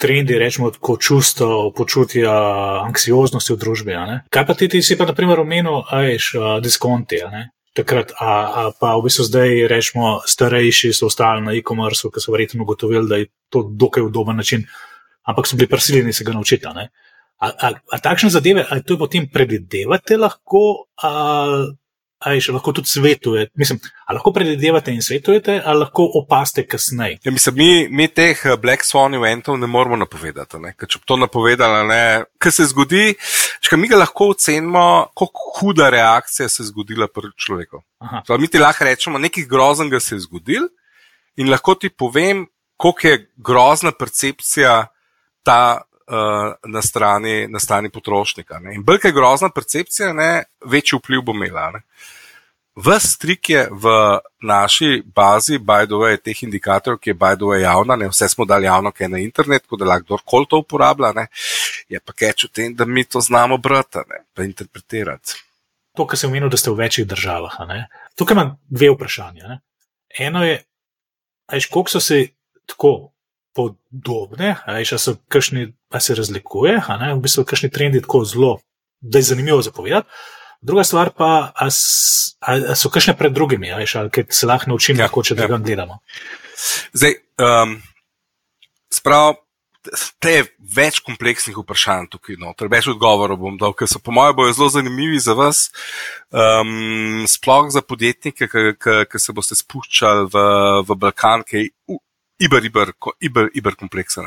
trendi, 0.00 0.38
rečemo, 0.40 0.72
kot 0.80 1.04
čustvo, 1.04 1.70
počutja 1.76 2.32
anksioznosti 2.88 3.52
v 3.52 3.60
družbi. 3.60 3.96
Kaj 4.32 4.44
pa 4.48 4.56
ti, 4.56 4.68
ti 4.72 4.80
si 4.82 4.96
pa, 4.96 5.04
na 5.04 5.14
primer, 5.16 5.42
omenil, 5.44 5.84
ajš, 5.84 6.32
diskonti. 6.64 7.20
Takrat, 7.76 8.16
a, 8.18 8.30
a 8.48 8.62
pa 8.74 8.96
v 8.98 9.06
bistvu 9.06 9.28
zdaj, 9.28 9.68
rečemo, 9.70 10.24
starejši 10.26 10.90
so 10.96 11.06
ostali 11.06 11.44
na 11.44 11.54
e-commerce, 11.54 12.08
ki 12.10 12.22
so 12.22 12.34
verjetno 12.34 12.64
ugotovili, 12.64 13.06
da 13.06 13.20
je 13.20 13.30
to 13.52 13.62
dokaj 13.68 14.08
udoben 14.08 14.40
način, 14.40 14.64
ampak 15.22 15.46
so 15.46 15.60
bili 15.60 15.70
prisiljeni 15.70 16.12
se 16.12 16.24
ga 16.24 16.34
naučiti. 16.34 16.66
A, 16.66 16.88
a, 17.46 17.68
a 17.72 17.98
takšne 18.02 18.32
zadeve, 18.32 18.66
ali 18.68 18.82
to 18.82 18.98
potem 18.98 19.28
predvidevate 19.30 20.18
lahko, 20.18 20.90
ali 21.00 21.76
Ali 22.20 22.42
še 22.44 22.52
lahko 22.52 22.74
tudi 22.76 22.90
svetujete, 22.90 23.54
mislim, 23.56 23.78
ali 24.04 24.18
lahko 24.18 24.32
predvidevate 24.36 24.92
in 24.92 25.00
svetujete, 25.00 25.54
ali 25.64 25.80
lahko 25.80 26.04
opaste 26.20 26.66
kasneje. 26.68 27.16
Ja, 27.24 27.32
mislim, 27.32 27.56
mi, 27.56 27.70
mi 27.88 28.08
teh 28.12 28.42
eh, 28.44 28.58
Black 28.60 28.84
Swan 28.84 29.16
eventov 29.16 29.56
ne 29.56 29.68
moramo 29.70 29.96
napovedati. 30.02 30.60
Ne? 30.60 30.74
Če 30.76 31.00
bi 31.00 31.08
to 31.08 31.16
napovedali, 31.16 32.00
kaj 32.36 32.56
se 32.58 32.68
zgodi, 32.74 33.14
če 33.64 33.80
mi 33.80 33.88
ga 33.88 34.02
lahko 34.02 34.34
ocenimo, 34.34 34.84
kako 35.16 35.54
huda 35.60 35.88
reakcija 35.96 36.48
se 36.52 36.62
je 36.62 36.68
zgodila 36.68 37.08
pri 37.08 37.32
človeku. 37.40 37.80
Mi 38.36 38.52
ti 38.52 38.60
lahko 38.60 38.84
rečemo, 38.84 39.20
nekaj 39.20 39.48
groznega 39.48 40.00
se 40.00 40.18
je 40.18 40.26
zgodil 40.28 40.68
in 41.40 41.48
lahko 41.48 41.78
ti 41.80 41.88
povem, 41.88 42.44
koliko 42.76 43.08
je 43.08 43.22
grozna 43.36 43.96
percepcija 43.96 44.82
ta. 45.44 45.60
Uh, 46.10 46.56
na, 46.66 46.80
strani, 46.82 47.46
na 47.46 47.60
strani 47.62 47.86
potrošnika. 47.90 48.58
Ne. 48.58 48.72
In 48.74 48.82
bolj 48.82 49.04
je 49.04 49.12
grozna 49.14 49.46
percepcija, 49.54 50.08
ne, 50.12 50.42
večji 50.66 50.98
vpliv 50.98 51.20
bo 51.22 51.34
imela. 51.36 51.68
Ne. 51.70 51.84
Ves 52.74 53.12
trik 53.18 53.50
je 53.50 53.68
v 53.70 53.92
naši 54.42 55.02
bazi, 55.06 55.58
by 55.58 55.86
the 55.86 56.00
way, 56.00 56.18
teh 56.18 56.42
indikatorjev, 56.42 56.98
ki 56.98 57.10
je 57.10 57.14
by 57.14 57.36
the 57.38 57.46
way 57.46 57.62
javna, 57.62 57.96
ne 57.96 58.08
vse 58.10 58.28
smo 58.28 58.44
dali 58.44 58.66
javno, 58.66 58.90
ki 58.90 59.04
je 59.04 59.08
na 59.08 59.20
internetu, 59.22 59.76
da 59.76 59.86
lahko 59.86 60.06
kdorkoli 60.08 60.50
to 60.50 60.60
uporablja, 60.64 61.12
ne, 61.14 61.26
je 61.88 62.00
pa 62.00 62.12
keč 62.12 62.48
v 62.48 62.50
tem, 62.54 62.74
da 62.74 62.86
mi 62.90 63.04
to 63.04 63.20
znamo 63.20 63.58
brati, 63.58 64.02
ne, 64.10 64.24
pa 64.34 64.46
interpretirati. 64.46 65.38
To, 65.98 66.06
kar 66.06 66.18
sem 66.18 66.30
omenil, 66.30 66.50
da 66.50 66.56
ste 66.56 66.70
v 66.70 66.78
večjih 66.78 67.06
državah. 67.06 67.58
Tukaj 68.18 68.34
imam 68.34 68.56
dve 68.70 68.90
vprašanja. 68.94 69.48
Ne. 69.48 69.60
Eno 70.18 70.44
je, 70.46 70.58
ajš, 71.50 71.66
koliko 71.66 71.90
so 71.90 72.00
se 72.00 72.28
tako 72.66 73.12
podobne, 73.54 74.56
ajš, 74.66 74.94
so 74.98 75.16
kakšni, 75.28 75.72
pa 75.90 76.00
se 76.00 76.14
razlikuje, 76.14 76.78
v 76.86 77.20
bistvu 77.22 77.44
kakšni 77.44 77.70
trendi 77.70 78.00
tako 78.00 78.24
zelo, 78.24 78.58
da 79.00 79.18
je 79.18 79.30
zanimivo 79.32 79.62
zapovedati. 79.62 80.08
Druga 80.60 80.84
stvar 80.84 81.10
pa, 81.16 81.52
a, 81.56 81.68
a, 82.40 82.56
a 82.72 82.74
so 82.76 82.90
kakšne 82.92 83.16
pred 83.16 83.32
drugimi, 83.32 83.72
ali 83.72 83.86
se 83.86 84.46
lahko 84.46 84.70
naučimo, 84.70 85.00
ja, 85.00 85.08
kako 85.08 85.22
če 85.22 85.34
ja. 85.34 85.38
drugam 85.42 85.62
gledamo. 85.64 85.98
Zdaj, 86.92 87.14
um, 87.40 87.78
sprav, 88.92 89.38
te 90.20 90.34
je 90.34 90.42
več 90.76 91.00
kompleksnih 91.00 91.56
vprašanj 91.56 92.10
tukaj, 92.12 92.36
no, 92.40 92.52
več 92.68 92.90
odgovorov 92.92 93.40
bom 93.40 93.56
dal, 93.60 93.72
ker 93.72 93.88
so 93.88 94.02
po 94.04 94.12
mojem 94.12 94.36
bojo 94.36 94.52
zelo 94.58 94.68
zanimivi 94.76 95.18
za 95.18 95.32
vas, 95.38 95.70
um, 96.28 97.24
sploh 97.28 97.72
za 97.72 97.80
podjetnike, 97.80 98.50
ki 98.76 99.22
se 99.22 99.32
boste 99.32 99.56
spuščali 99.56 100.28
v, 100.28 100.44
v 100.84 100.98
Balkan, 101.00 101.46
ki 101.48 101.64
je 101.64 101.98
iber, 102.40 102.64
iber, 102.64 102.92
iber, 103.20 103.50
iber 103.54 103.76
kompleksen. 103.76 104.24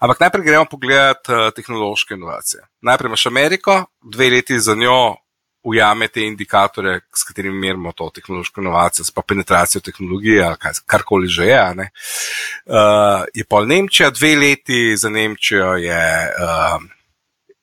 Ampak 0.00 0.20
najprej 0.20 0.46
gremo 0.46 0.68
pogledat 0.70 1.28
uh, 1.28 1.48
tehnološke 1.54 2.14
inovacije. 2.14 2.62
Najprej 2.82 3.12
imaš 3.12 3.26
Ameriko, 3.26 3.84
dve 4.02 4.30
leti 4.30 4.58
za 4.60 4.74
njo 4.74 5.16
ujame 5.62 6.08
te 6.08 6.24
indikatorje, 6.26 7.00
s 7.14 7.24
katerimi 7.24 7.58
merimo 7.58 7.92
to 7.92 8.10
tehnološko 8.14 8.60
inovacijo, 8.60 9.04
pa 9.14 9.22
penetracijo 9.22 9.80
tehnologije, 9.80 10.44
ali 10.44 10.56
karkoli 10.86 11.28
že 11.28 11.44
je. 11.44 11.62
Uh, 11.70 13.24
je 13.34 13.44
pa 13.48 13.64
Nemčija, 13.64 14.10
dve 14.10 14.36
leti 14.36 14.96
za 14.96 15.10
Nemčijo 15.10 15.74
je 15.74 16.32
uh, 16.38 16.82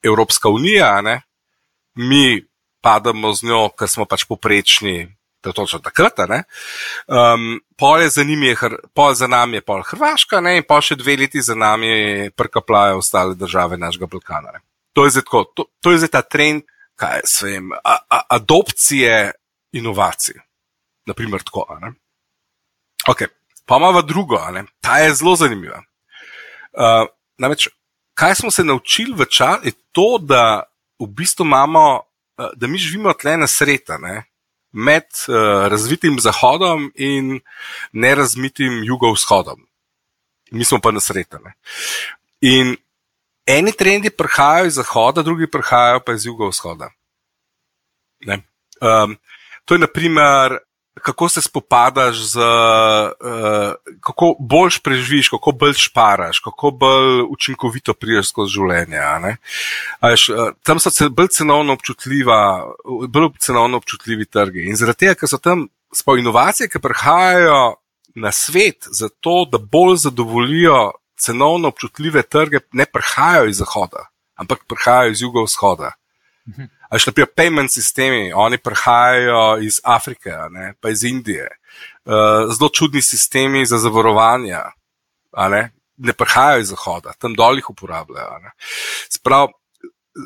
Evropska 0.02 0.48
unija, 0.48 1.00
ne? 1.00 1.20
mi 1.94 2.46
padamo 2.80 3.32
z 3.32 3.44
njo, 3.44 3.68
ker 3.78 3.88
smo 3.88 4.04
pač 4.04 4.24
poprečni. 4.24 5.08
To 5.40 5.52
točno 5.52 5.78
takrat. 5.78 6.20
Um, 6.20 7.60
pol, 7.76 8.08
za 8.08 8.22
je, 8.22 8.56
pol 8.94 9.14
za 9.14 9.26
nami 9.26 9.56
je 9.56 9.64
pol 9.64 9.82
Hrvaška, 9.82 10.40
ne? 10.40 10.56
in 10.60 10.66
pa 10.68 10.80
še 10.84 10.98
dve 11.00 11.16
leti 11.16 11.40
za 11.40 11.54
nami 11.54 12.30
prkaplajo 12.36 12.98
ostale 13.00 13.34
države 13.34 13.78
našega 13.80 14.06
Balkana. 14.06 14.60
To 14.92 15.04
je, 15.04 15.10
zdaj, 15.16 15.24
to, 15.56 15.64
to 15.80 15.90
je 15.90 16.02
zdaj 16.04 16.12
ta 16.12 16.22
trend, 16.22 16.66
kaj 17.00 17.24
se 17.24 17.54
jim, 17.54 17.72
adopcije 18.28 19.32
inovacij. 19.72 20.36
Naprimer, 21.06 21.42
tako. 21.42 21.64
Okay. 23.08 23.32
Pa 23.66 23.76
imamo 23.76 24.02
drugo, 24.02 24.38
ta 24.80 24.98
je 24.98 25.14
zelo 25.14 25.36
zanimiva. 25.36 25.82
Uh, 26.72 27.06
namreč, 27.38 27.68
kaj 28.14 28.34
smo 28.34 28.50
se 28.50 28.64
naučili 28.64 29.14
v 29.14 29.24
času, 29.24 29.64
je 29.64 29.72
to, 29.92 30.18
da 30.18 30.62
v 31.00 31.06
bistvu 31.06 31.44
imamo, 31.46 32.02
uh, 32.38 32.50
da 32.56 32.66
mi 32.66 32.78
živimo 32.78 33.12
tle 33.12 33.36
na 33.36 33.46
sreta, 33.46 33.98
ne? 33.98 34.24
Med 34.72 35.06
uh, 35.28 35.34
razvitim 35.68 36.20
zahodom 36.20 36.92
in 36.94 37.40
nerazvitim 37.92 38.84
jugovzhodom. 38.84 39.66
Mi 40.50 40.64
smo 40.64 40.80
pa 40.82 40.90
na 40.90 41.00
sreta. 41.00 41.38
In 42.40 42.76
eni 43.46 43.72
trendi 43.72 44.10
prihajajo 44.10 44.66
iz 44.66 44.74
zahoda, 44.74 45.22
drugi 45.22 45.50
prihajajo 45.50 46.00
pa 46.06 46.12
iz 46.12 46.26
jugovzhoda. 46.26 46.90
Um, 48.80 49.16
to 49.64 49.74
je 49.74 49.78
naprimer 49.78 50.58
kako 50.94 51.28
se 51.28 51.42
spopadaš 51.42 52.16
z, 52.16 52.38
uh, 52.38 53.74
kako 54.00 54.34
boljš 54.38 54.78
preživiš, 54.78 55.28
kako 55.28 55.52
bolj 55.52 55.72
šparaš, 55.72 56.38
kako 56.38 56.70
bolj 56.70 57.22
učinkovito 57.30 57.94
priješ 57.94 58.28
skozi 58.28 58.54
življenje. 58.54 59.36
Až, 60.00 60.28
uh, 60.28 60.36
eh, 60.36 60.52
tam 60.62 60.80
so 60.80 60.90
bolj 61.08 61.28
cenovno, 61.28 61.76
bolj 63.08 63.28
cenovno 63.38 63.76
občutljivi 63.76 64.26
trgi. 64.26 64.66
In 64.68 64.76
zaradi 64.76 65.06
tega, 65.06 65.14
ker 65.14 65.30
so 65.30 65.38
tam 65.38 65.68
spol 65.94 66.18
inovacije, 66.18 66.68
ki 66.68 66.82
prihajajo 66.82 67.76
na 68.14 68.32
svet, 68.32 68.86
zato 68.90 69.44
da 69.50 69.58
bolj 69.58 69.96
zadovoljijo 69.96 70.90
cenovno 71.20 71.68
občutljive 71.68 72.22
trge, 72.22 72.58
ne 72.72 72.84
prihajajo 72.86 73.48
iz 73.48 73.56
zahoda, 73.56 74.08
ampak 74.34 74.64
prihajajo 74.68 75.10
iz 75.10 75.22
jugovzhoda. 75.22 75.92
Mhm. 76.48 76.79
Až 76.90 77.06
naprimer, 77.06 77.30
payment 77.36 77.70
sistemi, 77.70 78.32
oni 78.34 78.58
prihajajo 78.58 79.60
iz 79.62 79.80
Afrike, 79.84 80.34
ne, 80.50 80.74
pa 80.80 80.90
iz 80.90 81.04
Indije. 81.04 81.46
Uh, 82.04 82.50
zelo 82.50 82.70
čudni 82.74 83.02
sistemi 83.02 83.66
za 83.66 83.78
zavarovanje, 83.78 84.58
ne, 85.50 85.62
ne 85.96 86.12
prihajajo 86.12 86.60
iz 86.60 86.72
Zahoda, 86.74 87.14
tam 87.18 87.36
dol 87.38 87.60
jih 87.60 87.70
uporabljajo. 87.70 88.50
Sprav, 89.08 89.52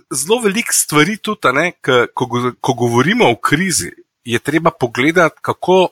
zelo 0.08 0.40
veliko 0.40 0.72
stvari 0.72 1.16
tudi, 1.16 1.52
ne, 1.52 1.72
k, 1.80 2.06
ko, 2.14 2.28
ko 2.60 2.72
govorimo 2.72 3.28
o 3.30 3.36
krizi, 3.36 3.92
je 4.24 4.38
treba 4.38 4.70
pogledati, 4.70 5.36
kako 5.42 5.88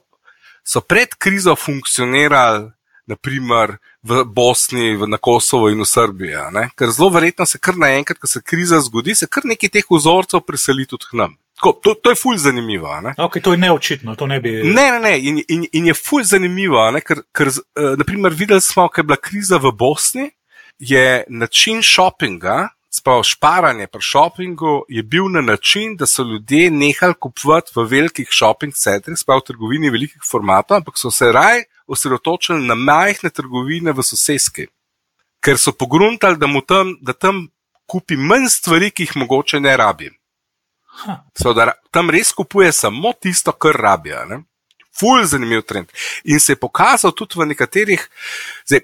so 0.64 0.80
pred 0.80 1.14
krizo 1.18 1.56
funkcionirali 1.56 2.70
naprimer 3.12 3.77
v 4.03 4.25
Bosni, 4.25 4.96
v, 4.96 5.07
na 5.07 5.20
Kosovo 5.20 5.70
in 5.70 5.85
v 5.85 5.88
Srbiji. 5.88 6.72
Ker 6.77 6.90
zelo 6.90 7.12
verjetno 7.14 7.46
se 7.46 7.61
kar 7.62 7.79
naenkrat, 7.79 8.18
ko 8.18 8.31
se 8.31 8.42
kriza 8.42 8.81
zgodi, 8.83 9.14
se 9.14 9.31
kar 9.31 9.46
nekaj 9.46 9.70
teh 9.79 9.88
vzorcev 9.90 10.42
preseli 10.46 10.88
tudi 10.88 11.11
k 11.11 11.20
nam. 11.22 11.38
Tako, 11.62 11.72
to, 11.83 11.94
to 11.94 12.11
je 12.11 12.18
fulj 12.18 12.38
zanimivo. 12.42 12.90
Ne? 13.01 13.14
Okay, 13.18 13.42
to 13.42 13.53
je 13.55 13.59
neočitno, 13.62 14.16
to 14.18 14.27
ne 14.27 14.40
bi. 14.42 14.51
Ne, 14.66 14.90
ne, 14.96 15.01
ne. 15.01 15.14
In, 15.20 15.42
in, 15.48 15.66
in 15.72 15.87
je 15.87 15.94
fulj 15.94 16.25
zanimivo, 16.33 16.83
ne? 16.90 17.01
ker, 17.07 17.22
ker 17.31 17.53
uh, 17.53 17.92
naprimer, 18.01 18.35
videli 18.35 18.61
smo, 18.61 18.88
ker 18.90 19.05
je 19.05 19.11
bila 19.12 19.20
kriza 19.22 19.61
v 19.62 19.70
Bosni, 19.70 20.31
je 20.79 21.25
način 21.29 21.83
šopinga. 21.83 22.72
Sprav 22.92 23.22
šparanje 23.25 23.87
pri 23.88 24.03
šopingu 24.05 24.72
je 24.88 25.03
bil 25.03 25.31
na 25.33 25.40
način, 25.40 25.94
da 25.96 26.07
so 26.07 26.27
ljudje 26.27 26.70
nehali 26.70 27.14
kupovati 27.14 27.72
v 27.77 27.87
velikih 27.88 28.29
šoping 28.31 28.75
centrih, 28.75 29.16
sprav 29.16 29.40
v 29.40 29.46
trgovini 29.53 29.90
velikih 29.90 30.27
formatov, 30.31 30.83
ampak 30.83 30.98
so 30.98 31.11
se 31.11 31.31
raj 31.33 31.62
osredotočili 31.92 32.66
na 32.66 32.74
majhne 32.74 33.31
trgovine 33.31 33.92
v 33.92 34.05
sosedski, 34.07 34.66
ker 35.44 35.59
so 35.59 35.74
pogruntali, 35.76 36.40
da, 36.40 36.48
tam, 36.66 36.96
da 37.00 37.12
tam 37.12 37.46
kupi 37.87 38.16
manj 38.16 38.48
stvari, 38.48 38.90
ki 38.90 39.09
jih 39.09 39.16
mogoče 39.24 39.61
ne 39.61 39.76
rabi. 39.76 40.11
So, 41.38 41.52
da 41.57 41.72
tam 41.90 42.11
res 42.12 42.33
kupuje 42.37 42.72
samo 42.72 43.12
tisto, 43.12 43.52
kar 43.52 43.76
rabijo. 43.76 44.42
Ful, 44.92 45.24
zanimiv 45.24 45.64
trend. 45.64 45.88
In 46.28 46.40
se 46.40 46.52
je 46.52 46.61
pokazal 46.61 47.14
tudi 47.16 47.40
v 47.40 47.48
nekaterih. 47.48 48.02
Zdaj, 48.68 48.83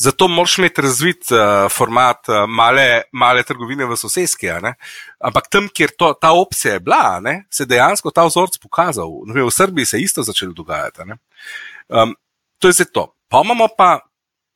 zato 0.00 0.28
moraš 0.28 0.56
imeti 0.58 0.82
razvit 0.82 1.28
uh, 1.34 1.68
format 1.72 2.28
uh, 2.28 2.46
male, 2.48 3.02
male 3.12 3.44
trgovine 3.44 3.84
v 3.84 3.98
sosedski. 4.00 4.48
Ampak 5.20 5.50
tam, 5.52 5.68
kjer 5.68 5.92
to, 5.98 6.14
ta 6.16 6.32
opcija 6.32 6.78
je 6.78 6.80
bila, 6.80 7.20
ne, 7.20 7.44
se 7.52 7.62
je 7.62 7.72
dejansko 7.74 8.10
ta 8.10 8.24
vzorc 8.24 8.56
pokazal. 8.62 9.12
V 9.28 9.50
Srbiji 9.52 9.84
se 9.84 10.00
je 10.00 10.08
isto 10.08 10.24
začelo 10.24 10.56
dogajati. 10.56 11.12
Um, 11.88 12.16
To 12.60 12.68
je 12.68 12.76
zdaj 12.78 12.92
to. 12.92 13.04
Pa 13.28 13.42
imamo 13.44 13.68
pa 13.76 13.98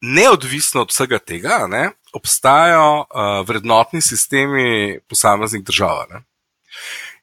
neodvisno 0.05 0.85
od 0.85 0.93
vsega 0.93 1.19
tega, 1.19 1.65
ne, 1.71 1.91
obstajajo 2.13 2.99
uh, 2.99 3.47
vrednotni 3.47 4.01
sistemi 4.01 4.99
posameznih 5.09 5.65
držav. 5.65 6.05
Ne. 6.11 6.23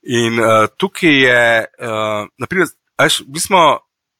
In 0.04 0.40
uh, 0.40 0.66
tukaj 0.78 1.16
je, 1.26 1.66
uh, 1.80 2.28
naprimer, 2.38 2.68
až, 2.98 3.24
mi 3.28 3.40
smo. 3.40 3.80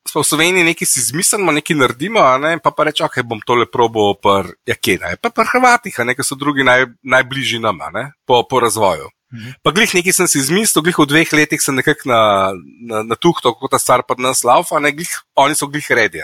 Smo 0.10 0.24
v 0.24 0.26
Sloveniji 0.26 0.66
nekaj 0.66 0.88
si 0.90 0.98
izmislimo, 1.00 1.54
nekaj 1.54 1.76
naredimo, 1.78 2.24
ne? 2.42 2.56
pa 2.58 2.72
pa 2.74 2.88
rečemo, 2.90 3.10
da 3.16 3.24
bom 3.24 3.42
tole 3.46 3.68
probo, 3.70 4.16
ja, 4.66 4.74
kje 4.74 4.96
naj, 4.98 5.20
pa 5.22 5.30
pa 5.30 5.46
Hrvatih, 5.46 6.00
nekaj 6.10 6.26
so 6.26 6.36
drugi 6.36 6.66
naj, 6.66 6.88
najbližji 7.06 7.60
nama, 7.62 7.92
ne? 7.94 8.04
po, 8.26 8.42
po 8.50 8.60
razvoju. 8.60 9.12
Mhm. 9.32 9.54
Pa 9.64 9.72
glih 9.72 9.94
nekaj 9.96 10.14
sem 10.14 10.28
si 10.28 10.40
izmislil, 10.40 10.84
glih 10.84 10.98
v 11.00 11.08
dveh 11.08 11.34
letih 11.34 11.62
sem 11.64 11.76
nekako 11.76 12.10
na, 12.10 12.22
na, 12.84 13.04
na 13.04 13.16
tuhto, 13.16 13.54
kot 13.56 13.72
ta 13.72 13.80
star 13.80 14.04
pa 14.04 14.16
nas 14.20 14.44
laufa, 14.44 14.80
ne 14.80 14.92
glih, 14.92 15.12
oni 15.40 15.56
so 15.56 15.68
glih 15.72 15.88
redi 15.92 16.20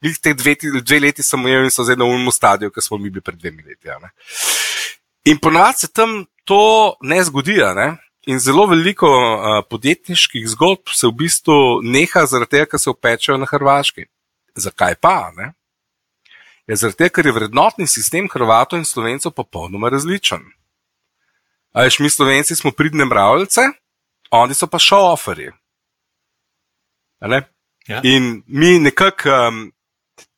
glih 0.00 0.18
te 0.18 0.34
dve, 0.34 0.56
dve 0.80 1.00
leti 1.00 1.22
sem 1.22 1.40
imel 1.40 1.68
in 1.68 1.72
so 1.72 1.84
zdaj 1.84 1.98
na 2.00 2.08
umnu 2.08 2.32
stadiju, 2.32 2.72
ki 2.72 2.84
smo 2.84 2.98
mi 2.98 3.10
bili 3.10 3.24
pred 3.24 3.38
dvemi 3.38 3.62
leti. 3.62 3.92
In 5.28 5.38
ponovadi 5.38 5.84
se 5.84 5.92
tam 5.92 6.24
to 6.44 6.96
ne 7.02 7.20
zgodi. 7.24 7.58
Ne? 7.76 7.90
In 8.26 8.40
zelo 8.40 8.66
veliko 8.66 9.08
uh, 9.08 9.60
podjetniških 9.70 10.48
zgodb 10.54 10.92
se 10.94 11.08
v 11.08 11.16
bistvu 11.24 11.58
neha 11.82 12.24
zaradi 12.26 12.56
tega, 12.56 12.70
ker 12.72 12.80
se 12.80 12.90
upečejo 12.90 13.38
na 13.40 13.48
Hrvaški. 13.48 14.06
Zakaj 14.56 14.96
pa? 15.00 15.32
Ne? 15.36 15.52
Je 16.68 16.76
zaradi 16.76 17.04
tega, 17.04 17.14
ker 17.18 17.28
je 17.28 17.36
vrednotni 17.36 17.88
sistem 17.88 18.28
Hrvatov 18.32 18.80
in 18.80 18.88
Slovencev 18.88 19.36
popolnoma 19.36 19.92
različen. 19.92 20.44
Ajš 21.72 21.98
mi 21.98 22.10
Slovenci 22.10 22.56
smo 22.56 22.70
pridne 22.70 23.04
mravljice, 23.04 23.60
oni 24.30 24.54
so 24.54 24.66
pa 24.66 24.78
šoferji. 24.78 25.50
Ja. 27.86 28.00
In 28.04 28.42
mi 28.46 28.78
nekako 28.78 29.28
um, 29.48 29.72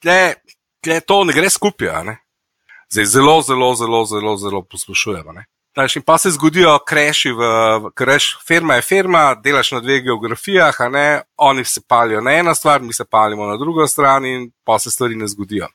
tle, 0.00 0.34
tle 0.80 1.00
to 1.00 1.24
ne 1.24 1.32
gre 1.32 1.50
skupaj. 1.50 2.04
Ne? 2.04 2.18
Zdaj 2.92 3.04
zelo, 3.04 3.42
zelo, 3.42 3.74
zelo, 3.74 4.04
zelo, 4.04 4.36
zelo 4.36 4.62
poslušujemo. 4.62 5.32
Znaš, 5.74 5.96
in 5.96 6.02
pa 6.02 6.18
se 6.18 6.30
zgodijo 6.30 6.78
kreši, 6.88 7.30
ker 7.96 8.08
reš, 8.08 8.38
firma 8.46 8.74
je 8.74 8.82
firma, 8.82 9.34
delaš 9.34 9.70
na 9.72 9.80
dveh 9.80 10.02
geografijah, 10.02 10.76
oni 11.36 11.64
se 11.64 11.80
palijo 11.88 12.20
na 12.20 12.32
eno 12.32 12.54
stvar, 12.54 12.82
mi 12.82 12.92
se 12.92 13.04
palimo 13.04 13.46
na 13.46 13.56
drugo 13.56 13.86
stran 13.86 14.26
in 14.26 14.50
pa 14.64 14.78
se 14.78 14.90
stvari 14.90 15.16
ne 15.16 15.26
zgodijo. 15.26 15.66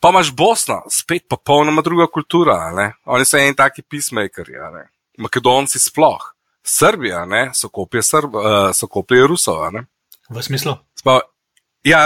Pa 0.00 0.08
imaš 0.08 0.32
Bosno, 0.34 0.82
spet 0.90 1.26
popolnoma 1.28 1.82
druga 1.82 2.06
kultura, 2.06 2.70
ne? 2.74 2.92
oni 3.04 3.24
so 3.24 3.38
eni 3.38 3.56
taki 3.56 3.82
pismakeri, 3.82 4.54
Makedonci 5.18 5.80
sploh, 5.82 6.22
Srbija, 6.62 7.24
ne? 7.26 7.50
so 7.54 7.68
kopije, 7.68 8.02
Srb, 8.02 8.34
uh, 8.34 8.42
so 8.74 8.86
kopije 8.86 9.26
Rusov. 9.26 9.64
V 10.30 10.42
smislu? 10.42 10.76
Spa, 10.94 11.20
ja, 11.82 12.02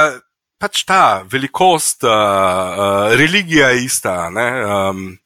pač 0.63 0.85
ta 0.89 1.25
velikost, 1.29 2.07
uh, 2.07 2.11
uh, 2.13 3.17
religija 3.19 3.69
je 3.75 3.85
ista. 3.85 4.17
Um, 4.31 5.19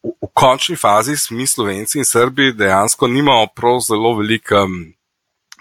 v, 0.00 0.14
v 0.22 0.30
končni 0.32 0.78
fazi 0.78 1.18
mi, 1.34 1.46
Slovenci 1.46 1.98
in 1.98 2.08
Srbi, 2.08 2.54
dejansko 2.56 3.10
nimamo 3.10 3.50
prav 3.52 3.82
zelo 3.84 4.14
veliko, 4.20 4.64
um, 4.64 4.94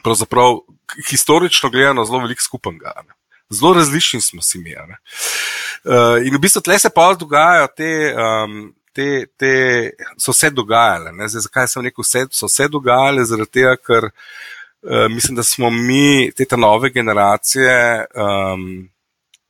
pravzaprav 0.06 0.62
historično 1.10 1.74
gledano, 1.74 2.06
zelo 2.06 2.22
veliko 2.24 2.46
skupnega. 2.46 2.94
Ne? 3.02 3.18
Zelo 3.49 3.73
različni 3.73 4.21
smo 4.21 4.41
si 4.41 4.60
mi. 4.60 4.73
Uh, 4.75 6.25
in 6.25 6.36
v 6.36 6.39
bistvu 6.41 6.62
tle 6.62 6.79
se 6.79 6.89
pa 6.89 7.13
dogajajo 7.13 7.67
te. 7.75 7.91
Um, 8.15 8.73
Te, 8.95 9.25
te 9.36 9.91
so 10.15 10.31
se 10.31 10.47
dogajale. 10.55 11.12
Zdaj, 11.27 11.41
zakaj 11.43 11.65
sem 11.67 11.84
rekel, 11.84 12.05
da 12.13 12.21
so 12.31 12.47
se 12.47 12.69
dogajale? 12.71 13.25
Zaradi 13.27 13.51
tega, 13.58 13.73
ker 13.75 14.05
uh, 14.08 15.10
mislim, 15.12 15.36
da 15.36 15.43
smo 15.43 15.67
mi, 15.69 16.31
te 16.31 16.47
nove 16.55 16.89
generacije, 16.95 18.05
um, 18.15 18.88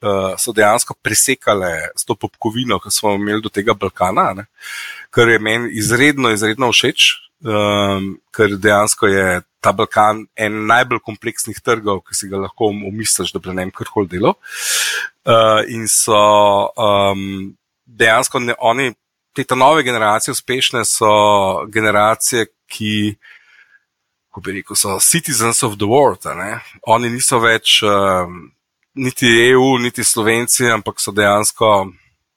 uh, 0.01 0.33
so 0.37 0.53
dejansko 0.55 0.95
presekale 1.01 1.71
s 1.95 2.05
to 2.05 2.15
popkovino, 2.15 2.79
ki 2.79 2.91
smo 2.91 3.13
imeli 3.15 3.41
do 3.41 3.49
tega 3.49 3.73
Balkana, 3.73 4.31
ne? 4.33 4.45
kar 5.09 5.29
je 5.29 5.39
meni 5.39 5.69
izredno, 5.79 6.31
izredno 6.33 6.71
všeč, 6.71 7.11
um, 7.45 8.15
ker 8.35 8.57
dejansko 8.57 9.07
je 9.07 9.41
ta 9.65 9.73
Balkan 9.73 10.25
en 10.37 10.57
najbolj 10.69 11.01
kompleksnih 11.05 11.57
trgov, 11.65 12.03
ki 12.05 12.17
si 12.17 12.29
ga 12.29 12.43
lahko 12.43 12.69
umisliš, 12.69 13.33
da 13.33 13.41
bi 13.41 13.55
ne 13.57 13.65
kar 13.73 13.89
koli 13.89 14.11
delo. 14.11 14.35
Uh, 15.25 15.63
in 15.73 15.87
so 15.89 16.19
um, 16.77 17.55
dejansko 17.85 18.43
ne, 18.43 18.53
oni, 18.59 18.91
te 19.33 19.57
nove 19.57 19.83
generacije, 19.83 20.35
uspešne 20.37 20.85
so 20.85 21.09
generacije, 21.73 22.51
ki. 22.69 23.15
Ko 24.35 24.41
bi 24.43 24.51
rekel, 24.57 24.75
so 24.75 24.97
citizens 24.99 25.63
of 25.63 25.77
the 25.79 25.87
world. 25.87 26.25
Oni 26.91 27.09
niso 27.09 27.39
več 27.39 27.79
um, 27.87 28.49
niti 28.99 29.29
EU, 29.47 29.77
niti 29.79 30.03
Slovenci, 30.03 30.67
ampak 30.67 30.99
so 30.99 31.13
dejansko. 31.15 31.69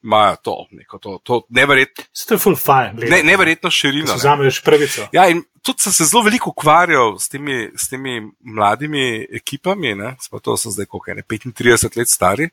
Imajo 0.05 0.37
to, 0.43 0.67
neko 0.71 0.99
to, 0.99 1.19
to 1.27 1.41
neverjetno. 1.49 2.05
To 2.29 2.35
je 2.35 2.39
full 2.39 2.57
fine. 2.57 2.95
Ne, 3.11 3.23
neverjetno 3.23 3.71
širino. 3.71 4.17
Zameš 4.17 4.61
pravico. 4.63 5.09
Ja, 5.13 5.27
in 5.29 5.43
tudi 5.63 5.83
sem 5.83 5.93
se 5.93 6.05
zelo 6.05 6.23
veliko 6.23 6.53
ukvarjal 6.55 7.17
s 7.19 7.29
temi, 7.29 7.71
s 7.77 7.91
temi 7.91 8.21
mladimi 8.41 9.27
ekipami, 9.41 9.97
sploh 10.23 10.43
to 10.43 10.57
so 10.57 10.71
zdaj, 10.71 10.87
koliko 10.87 11.11
je, 11.11 11.25
35 11.27 11.99
let 11.99 12.09
stari. 12.09 12.49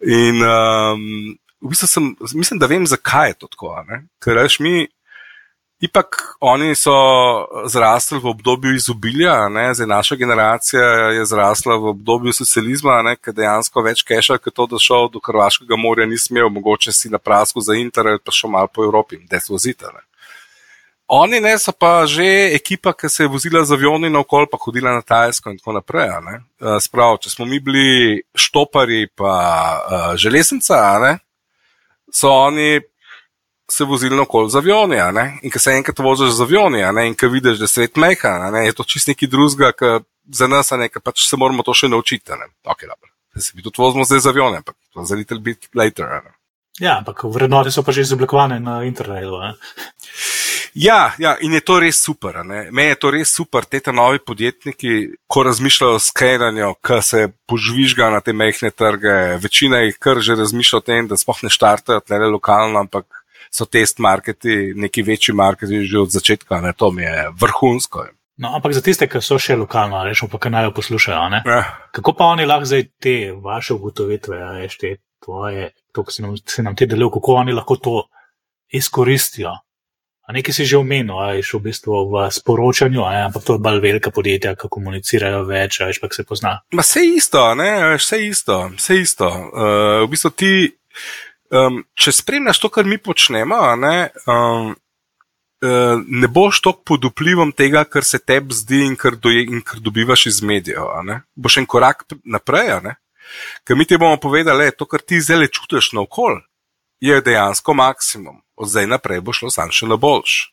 In 0.00 0.40
um, 0.40 1.36
v 1.60 1.72
bistvu 1.72 1.88
sem, 1.88 2.10
mislim, 2.34 2.58
da 2.60 2.66
vem, 2.66 2.86
zakaj 2.86 3.34
je 3.34 3.38
to 3.44 3.52
tako. 3.52 3.76
Ne? 3.88 4.04
Ker 4.24 4.40
reš 4.40 4.58
mi, 4.64 4.86
Ipak 5.82 6.36
oni 6.40 6.74
so 6.74 6.94
zrasli 7.66 8.18
v 8.18 8.30
obdobju 8.30 8.74
izobilja, 8.74 9.48
ne? 9.48 9.74
zdaj 9.74 9.86
naša 9.86 10.16
generacija 10.16 10.84
je 11.18 11.24
zrasla 11.26 11.76
v 11.76 11.90
obdobju 11.90 12.32
socializma, 12.32 13.02
ker 13.18 13.34
dejansko 13.34 13.82
več 13.82 14.04
keša, 14.06 14.38
kot 14.38 14.54
to, 14.54 14.66
da 14.70 14.78
šel 14.78 15.10
do 15.10 15.20
Hrvaškega 15.24 15.76
morja, 15.76 16.06
ni 16.06 16.18
smel, 16.18 16.48
mogoče 16.48 16.92
si 16.92 17.10
na 17.10 17.18
prasku 17.18 17.60
za 17.60 17.74
internet, 17.74 18.22
pa 18.24 18.32
šel 18.32 18.54
malo 18.54 18.70
po 18.70 18.84
Evropi, 18.86 19.18
desvozite. 19.30 19.90
Oni 21.10 21.40
ne, 21.40 21.58
so 21.58 21.74
pa 21.76 22.06
že 22.06 22.54
ekipa, 22.54 22.94
ki 22.96 23.10
se 23.10 23.26
je 23.26 23.28
vozila 23.28 23.64
z 23.64 23.74
avioni 23.74 24.08
na 24.10 24.22
okol, 24.22 24.46
pa 24.48 24.56
hodila 24.56 24.94
na 24.94 25.02
Tajsko 25.02 25.50
in 25.50 25.58
tako 25.58 25.74
naprej. 25.76 26.08
Uh, 26.08 26.78
sprav, 26.80 27.18
če 27.20 27.34
smo 27.34 27.44
mi 27.50 27.60
bili 27.60 28.22
štopari, 28.32 29.10
pa 29.12 29.34
uh, 29.34 30.16
železnica, 30.16 31.18
so 32.14 32.30
oni 32.30 32.80
se 33.74 33.84
vozili 33.84 34.18
okoli 34.18 34.50
z 34.50 34.60
avioni. 34.62 35.00
In 35.42 35.50
ko 35.50 35.58
se 35.58 35.74
enkrat 35.74 35.98
voziš 35.98 36.36
z 36.38 36.46
avioni 36.46 36.82
in 37.06 37.16
ko 37.18 37.28
vidiš, 37.28 37.58
da 37.58 37.66
svet 37.66 37.96
meha, 37.96 38.34
je 38.64 38.72
to 38.72 38.84
čist 38.84 39.10
neki 39.10 39.26
drugega, 39.26 39.72
ki 39.72 40.04
za 40.32 40.46
nas 40.46 40.70
je 40.70 40.78
nekaj, 40.78 41.02
pač 41.02 41.26
se 41.28 41.36
moramo 41.36 41.62
to 41.62 41.74
še 41.74 41.88
naučiti. 41.88 42.32
Okay, 42.64 42.88
se 43.36 43.52
mi 43.54 43.62
tudi 43.62 43.82
vozimo 43.82 44.04
zdaj 44.04 44.20
z 44.20 44.32
avioni, 44.32 44.62
ampak 44.62 44.76
to 44.92 45.04
za 45.04 45.14
little 45.14 45.38
bit 45.38 45.68
later. 45.74 46.06
Ne? 46.24 46.38
Ja, 46.80 46.98
ampak 46.98 47.24
vrednote 47.30 47.70
so 47.70 47.82
pa 47.82 47.92
že 47.92 48.02
izoblikovane 48.02 48.60
na 48.60 48.82
internetu. 48.84 49.38
Ja, 50.74 51.14
ja, 51.22 51.36
in 51.38 51.52
je 51.54 51.60
to 51.62 51.78
res 51.78 52.00
super. 52.02 52.40
Meni 52.42 52.88
je 52.88 52.98
to 52.98 53.12
res 53.14 53.30
super, 53.30 53.62
te 53.62 53.78
novi 53.94 54.18
podjetniki, 54.18 55.14
ko 55.30 55.44
razmišljajo 55.46 55.94
o 55.94 56.02
skenanju, 56.02 56.72
ki 56.82 56.98
se 57.02 57.28
požvižga 57.46 58.10
na 58.10 58.18
te 58.20 58.34
mehke 58.34 58.72
trge. 58.74 59.38
Večina 59.38 59.84
jih 59.84 59.98
kar 60.02 60.18
že 60.18 60.34
razmišlja 60.34 60.78
o 60.78 60.82
tem, 60.82 61.06
da 61.06 61.14
štartajo, 61.16 62.02
ne 62.10 62.18
le 62.18 62.32
lokalno, 62.34 62.80
ampak 62.82 63.06
so 63.54 63.66
test 63.70 63.98
marketi, 64.02 64.72
neki 64.74 65.02
večji 65.02 65.34
marketi 65.34 65.84
že 65.86 65.98
od 65.98 66.10
začetka, 66.10 66.60
ne, 66.60 66.72
to 66.76 66.90
mi 66.90 67.02
je 67.02 67.28
vrhunsko. 67.40 68.06
No, 68.36 68.50
ampak 68.56 68.74
za 68.74 68.82
tiste, 68.82 69.06
ki 69.06 69.20
so 69.22 69.38
še 69.38 69.54
lokalno, 69.54 70.00
rečemo 70.02 70.32
pa, 70.32 70.40
ki 70.42 70.50
naj 70.50 70.66
jo 70.66 70.72
poslušajo, 70.74 71.26
ja. 71.46 71.60
kako 71.94 72.16
pa 72.18 72.32
oni 72.34 72.48
lahko 72.50 72.66
zdaj 72.66 72.88
te 72.98 73.14
vaše 73.30 73.76
ugotovitve, 73.76 74.40
veš, 74.58 74.78
te 74.80 74.96
tvoje, 75.22 75.70
to, 75.94 76.02
ki 76.02 76.16
se 76.16 76.24
nam, 76.24 76.34
se 76.36 76.64
nam 76.66 76.74
te 76.74 76.88
delijo, 76.90 77.12
kako 77.14 77.38
oni 77.44 77.54
lahko 77.54 77.78
to 77.78 77.94
izkoristijo. 78.74 79.54
A 80.24 80.32
nekaj 80.32 80.56
si 80.56 80.64
že 80.64 80.80
omenil, 80.80 81.14
ajš 81.20 81.52
v 81.54 81.62
bistvu 81.68 81.98
v 82.10 82.26
sporočanju, 82.32 83.04
aj, 83.04 83.22
ampak 83.28 83.44
to 83.44 83.54
je 83.54 83.62
bolj 83.62 83.80
velika 83.84 84.10
podjetja, 84.10 84.54
ki 84.56 84.70
komunicirajo 84.72 85.44
več, 85.46 85.82
ajš 85.84 86.00
pa 86.00 86.08
se 86.10 86.24
pozna. 86.26 86.54
Ma 86.72 86.82
vse 86.82 87.04
isto, 87.06 87.42
ne, 87.54 87.70
vse 88.00 88.22
isto, 88.24 88.56
vse 88.74 88.96
isto. 89.04 89.28
Uh, 89.28 90.00
v 90.02 90.08
bistvu 90.16 90.32
ti 90.32 90.54
um, 91.50 91.82
če 91.94 92.12
spremljaš 92.12 92.60
to, 92.62 92.70
kar 92.72 92.88
mi 92.88 92.98
počnemo, 92.98 93.60
ne, 93.76 94.08
um, 94.26 94.74
ne 96.06 96.28
boš 96.28 96.60
tako 96.60 96.82
pod 96.84 97.04
vplivom 97.04 97.52
tega, 97.52 97.84
kar 97.84 98.04
se 98.04 98.18
tebi 98.18 98.54
zdi 98.54 98.82
in 98.84 98.96
kar, 98.96 99.16
doje, 99.16 99.46
in 99.48 99.62
kar 99.64 99.80
dobivaš 99.80 100.26
iz 100.26 100.42
medijev. 100.42 100.90
Boš 101.34 101.56
en 101.56 101.66
korak 101.66 102.04
naprej. 102.24 102.74
Ker 103.64 103.76
mi 103.76 103.86
ti 103.88 103.96
bomo 103.96 104.16
povedali, 104.20 104.68
da 104.68 104.76
to, 104.76 104.86
kar 104.86 105.00
ti 105.00 105.20
zdaj 105.20 105.48
čutiš 105.48 105.92
na 105.92 106.04
okol, 106.04 106.40
je 107.00 107.20
dejansko 107.20 107.74
maksimum. 107.74 108.42
Od 108.56 108.68
zdaj 108.68 108.86
naprej 108.86 109.20
bo 109.20 109.32
šlo 109.32 109.50
samo 109.50 109.72
še 109.72 109.88
na 109.88 109.96
boljš. 109.96 110.52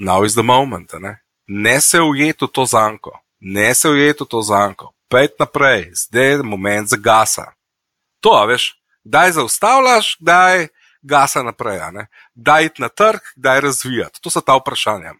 Now 0.00 0.24
is 0.24 0.34
the 0.34 0.42
moment. 0.42 0.92
Ne, 0.98 1.20
ne 1.46 1.80
se 1.80 2.00
ujeti 2.00 2.44
v 2.44 2.48
to 2.48 2.64
zanko, 2.64 3.12
ne 3.40 3.74
se 3.74 3.88
ujeti 3.88 4.24
v 4.24 4.26
to 4.26 4.42
zanko. 4.42 4.94
Pet 5.10 5.36
naprej, 5.38 5.90
zdaj 5.94 6.26
je 6.30 6.42
moment 6.42 6.88
za 6.88 6.96
gasa. 6.96 7.52
To, 8.20 8.32
veš, 8.46 8.79
kdaj 9.04 9.32
zaustavljaš, 9.32 10.16
kdaj 10.20 10.68
gasa 11.02 11.42
naprej, 11.42 11.80
kdaj 12.34 12.64
iti 12.64 12.82
na 12.82 12.88
trg, 12.88 13.20
kdaj 13.36 13.60
razvijati. 13.60 14.20
To 14.20 14.30
so 14.30 14.40
ta 14.40 14.56
vprašanja. 14.56 15.14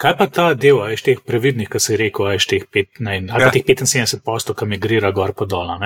Kaj 0.00 0.16
pa 0.16 0.26
ta 0.26 0.54
del, 0.54 0.80
ajš 0.80 1.02
teh 1.04 1.18
previdnih, 1.20 1.68
ki 1.68 1.80
si 1.80 1.96
rekel, 2.00 2.30
ajš 2.32 2.46
teh, 2.48 2.62
pet, 2.72 2.88
ne, 2.98 3.20
ali 3.28 3.44
ja. 3.44 3.50
teh 3.52 3.64
75 3.64 4.24
postov, 4.24 4.56
ki 4.56 4.68
migrira 4.68 5.12
gor 5.12 5.34
po 5.36 5.44
dola? 5.44 5.76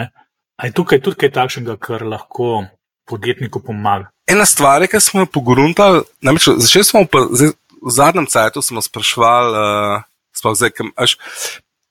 Je 0.63 0.71
tukaj 0.77 1.01
tudi 1.03 1.19
kaj 1.25 1.33
takšnega, 1.35 1.77
kar 1.83 2.05
lahko 2.07 2.67
podjetniku 3.11 3.63
pomaga? 3.65 4.13
Ena 4.31 4.47
stvar, 4.47 4.87
ki 4.87 5.01
smo 5.03 5.25
jo 5.25 5.31
pogruntali, 5.35 6.05
namreč 6.23 6.53
začeli 6.55 6.87
smo 6.87 7.03
pa, 7.11 7.27
zdaj, 7.35 7.57
v 7.81 7.95
zadnjem 7.97 8.29
cajtu 8.31 8.63
smo 8.63 8.83
sprašvali, 8.85 9.59
uh, 9.59 10.55
zdaj, 10.55 10.71
kam, 10.77 10.95
až, 10.95 11.17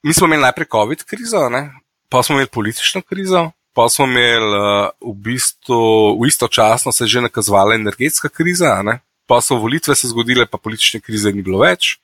mi 0.06 0.16
smo 0.16 0.30
imeli 0.30 0.46
najprej 0.48 0.70
COVID 0.72 1.04
krizo, 1.04 1.50
ne? 1.52 1.68
pa 2.10 2.24
smo 2.24 2.38
imeli 2.38 2.48
politično 2.50 3.02
krizo, 3.02 3.52
pa 3.74 3.90
smo 3.90 4.06
imeli 4.06 4.58
uh, 4.58 4.90
v 5.02 5.14
bistvu 5.16 6.18
v 6.22 6.28
istočasno 6.28 6.92
se 6.92 7.08
že 7.08 7.22
nakazovala 7.22 7.76
energetska 7.76 8.30
kriza, 8.30 8.82
ne? 8.84 9.00
pa 9.30 9.42
so 9.42 9.56
volitve 9.62 9.96
se 9.96 10.10
zgodile, 10.10 10.46
pa 10.50 10.58
politične 10.58 11.00
krize 11.06 11.30
ni 11.32 11.46
bilo 11.46 11.62
več. 11.62 12.00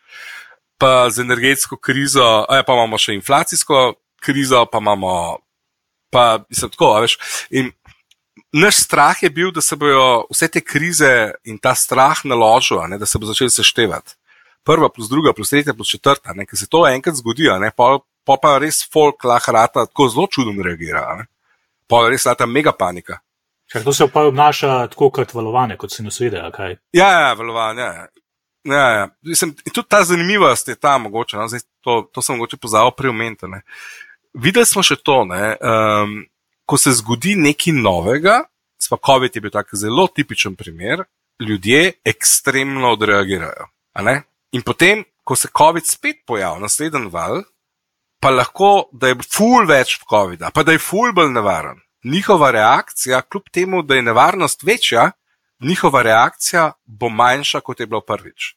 Pa 0.77 1.09
z 1.09 1.23
energetsko 1.25 1.79
krizo, 1.81 2.45
ja, 2.45 2.61
pa 2.61 2.75
imamo 2.77 2.99
še 3.01 3.15
inflacijsko 3.17 3.95
krizo, 4.21 4.61
pa 4.69 4.77
imamo, 4.77 5.39
pa 6.13 6.45
mislim, 6.45 6.69
tako, 6.75 6.91
veš. 7.01 7.17
In 7.49 7.71
naš 8.53 8.83
strah 8.85 9.23
je 9.23 9.31
bil, 9.33 9.49
da 9.55 9.63
se 9.65 9.73
bodo 9.73 10.27
vse 10.29 10.51
te 10.53 10.61
krize 10.61 11.33
in 11.49 11.57
ta 11.57 11.73
strah 11.73 12.21
naložil, 12.29 12.83
ne, 12.91 13.01
da 13.01 13.09
se 13.09 13.17
bo 13.17 13.25
začel 13.25 13.49
seštevati. 13.49 14.19
Prva 14.65 14.91
plus 14.93 15.09
druga 15.09 15.33
plus 15.33 15.49
tretja 15.49 15.73
plus 15.73 15.95
četrta, 15.97 16.35
ker 16.37 16.59
se 16.59 16.69
to 16.69 16.85
enkrat 16.85 17.17
zgodi, 17.17 17.49
pa, 17.73 17.95
pa 18.25 18.37
pa 18.37 18.57
res 18.61 18.83
folk 18.85 19.25
lahko 19.25 19.57
rata 19.57 19.89
tako 19.89 20.11
zelo 20.13 20.29
čudno 20.29 20.61
reagira. 20.61 21.07
Ne 21.17 21.25
pa 21.87 22.03
je 22.05 22.15
res 22.15 22.23
ta 22.23 22.45
mega 22.45 22.71
panika. 22.71 23.19
Ker 23.71 23.83
to 23.83 23.93
se 23.93 24.07
pa 24.13 24.27
obnaša 24.29 24.87
tako 24.93 25.09
kot 25.09 25.33
valovanje, 25.33 25.77
kot 25.77 25.91
se 25.91 26.03
nas 26.03 26.19
vidi. 26.19 26.37
Ja, 26.93 27.09
ja, 27.11 27.33
valovanje. 27.33 27.81
Ja. 27.81 28.07
Ja, 28.65 28.89
ja. 28.89 29.09
Mislim, 29.21 29.55
tudi 29.73 29.87
ta 29.89 30.03
zanimivost 30.03 30.67
je 30.67 30.75
ta 30.75 30.97
mogoče. 30.97 31.37
No? 31.37 31.47
Zdaj, 31.47 31.59
to, 31.81 32.09
to 32.13 32.21
sem 32.21 32.37
mogoče 32.37 32.57
pozabil 32.57 32.91
pri 32.97 33.09
omentu. 33.09 33.49
Videli 34.33 34.65
smo 34.65 34.83
še 34.83 34.97
to, 35.05 35.21
um, 35.21 36.15
ko 36.65 36.77
se 36.77 36.93
zgodi 36.97 37.35
nekaj 37.37 37.73
novega, 37.77 38.39
sploh 38.81 39.01
COVID 39.05 39.35
je 39.35 39.41
bil 39.41 39.53
tak 39.53 39.69
zelo 39.77 40.07
tipičen 40.07 40.55
primer, 40.57 41.05
ljudje 41.39 41.99
ekstremno 42.05 42.93
odreagirajo. 42.97 43.69
In 44.51 44.65
potem, 44.65 45.05
ko 45.23 45.35
se 45.35 45.51
COVID 45.57 45.85
spet 45.85 46.23
pojavi, 46.27 46.61
naslednji 46.61 47.11
val, 47.13 47.43
pa 48.25 48.31
lahko, 48.33 48.87
da 48.89 49.11
je 49.11 49.21
ful 49.21 49.67
več 49.69 49.99
COVID-a, 50.09 50.49
pa 50.49 50.63
da 50.65 50.73
je 50.73 50.81
ful 50.81 51.11
bolj 51.13 51.29
nevaren. 51.35 51.77
Njihova 52.09 52.49
reakcija, 52.55 53.21
kljub 53.21 53.51
temu, 53.53 53.83
da 53.85 53.99
je 53.99 54.05
nevarnost 54.05 54.63
večja, 54.65 55.11
njihova 55.61 56.01
reakcija 56.01 56.71
bo 56.85 57.09
manjša, 57.09 57.61
kot 57.61 57.79
je 57.79 57.85
bila 57.85 58.01
prvič. 58.01 58.55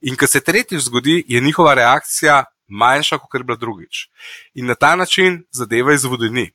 In 0.00 0.16
ko 0.16 0.26
se 0.26 0.40
tretjič 0.40 0.86
zgodi, 0.88 1.16
je 1.28 1.40
njihova 1.44 1.74
reakcija 1.76 2.44
manjša, 2.68 3.18
kot 3.18 3.36
je 3.36 3.44
bila 3.44 3.60
drugič. 3.60 4.06
In 4.54 4.72
na 4.72 4.74
ta 4.74 4.94
način 4.96 5.42
zadeva 5.52 5.92
izvodeni. 5.92 6.46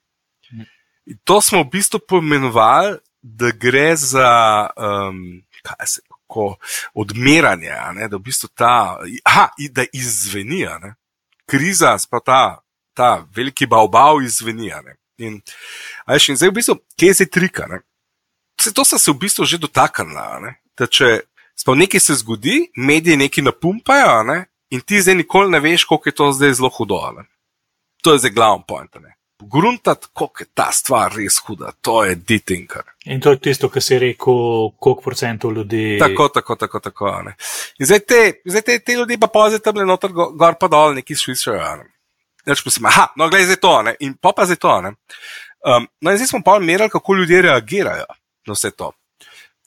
In 1.06 1.20
to 1.24 1.42
smo 1.42 1.62
v 1.62 1.70
bistvu 1.78 2.02
pomenovali, 2.08 2.98
da 3.22 3.52
gre 3.54 3.96
za 3.96 4.32
um, 4.78 5.44
se, 5.86 6.02
kako, 6.10 6.56
odmeranje, 6.94 7.78
ne, 7.94 8.10
da 8.10 8.18
v 8.18 8.26
bistvu 8.32 8.50
ta, 8.58 8.98
aha, 9.30 9.48
da 9.70 9.86
izzveni 9.94 10.66
kriza, 11.52 11.98
sploh 12.00 12.24
ta, 12.24 12.42
ta 12.96 13.12
veliki 13.36 13.68
baobav 13.68 14.22
izveni. 14.24 14.72
In, 15.20 15.42
in 16.08 16.40
zdaj, 16.40 16.50
v 16.50 16.56
bistvu, 16.56 16.78
kje 16.96 17.12
je 17.12 17.18
zdaj 17.20 17.30
trika? 17.36 17.68
Ne? 17.68 17.82
To 18.76 18.86
so 18.86 19.00
se 19.00 19.12
v 19.12 19.20
bistvu 19.26 19.46
že 19.46 19.60
dotaknili. 19.62 20.56
Če 20.82 21.28
sploh 21.60 21.78
nekaj 21.78 22.02
se 22.02 22.16
zgodi, 22.22 22.72
mediji 22.78 23.20
nekaj 23.20 23.44
napumpajo 23.46 24.24
ne? 24.24 24.46
in 24.72 24.80
ti 24.82 25.02
zdaj 25.04 25.20
nikoli 25.20 25.52
ne 25.52 25.60
veš, 25.60 25.84
koliko 25.84 26.10
je 26.10 26.16
to 26.16 26.32
zdaj 26.32 26.54
zelo 26.62 26.70
hudo. 26.72 27.02
Ne? 27.18 27.28
To 28.04 28.16
je 28.16 28.24
zdaj 28.24 28.32
glavni 28.32 28.64
point. 28.68 28.96
Ne? 29.04 29.18
Gruntati, 29.42 30.08
koliko 30.14 30.44
je 30.44 30.48
ta 30.54 30.72
stvar 30.72 31.14
res 31.16 31.38
huda, 31.46 31.72
to 31.82 32.04
je 32.06 32.16
ditinker. 32.16 32.84
In 33.06 33.22
to 33.22 33.32
je 33.32 33.40
tisto, 33.40 33.70
kar 33.70 33.84
si 33.84 34.00
rekel, 34.00 34.72
koliko 34.80 35.02
procentov 35.02 35.54
ljudi. 35.54 35.98
Tako, 36.00 36.28
tako, 36.28 36.56
tako. 36.56 36.80
tako 36.80 37.16
ne. 37.26 37.36
In 37.80 37.86
zdaj 37.86 38.00
te, 38.00 38.22
zdaj 38.46 38.62
te, 38.62 38.80
te 38.80 38.94
ljudi 38.94 39.18
pa 39.20 39.28
pozitivno 39.28 39.86
noter, 39.86 40.12
gor 40.14 40.58
pa 40.60 40.68
dol, 40.68 40.94
neki 41.00 41.16
švicajo. 41.16 41.76
Ne. 41.82 41.90
Reč 42.46 42.64
pa 42.64 42.74
si, 42.74 42.82
aha, 42.86 43.08
no, 43.18 43.30
gledaj 43.30 43.52
zdaj 43.52 43.62
to, 43.62 43.76
ne. 43.82 43.96
in 44.00 44.16
pa 44.18 44.34
pa 44.36 44.46
zdaj 44.46 44.62
to. 44.62 44.78
Um, 44.82 45.88
no, 46.02 46.12
in 46.12 46.18
zdaj 46.18 46.28
smo 46.28 46.42
pa 46.46 46.60
merili, 46.60 46.90
kako 46.90 47.16
ljudje 47.16 47.42
reagirajo 47.42 48.10
na 48.48 48.54
vse 48.54 48.72
to. 48.72 48.92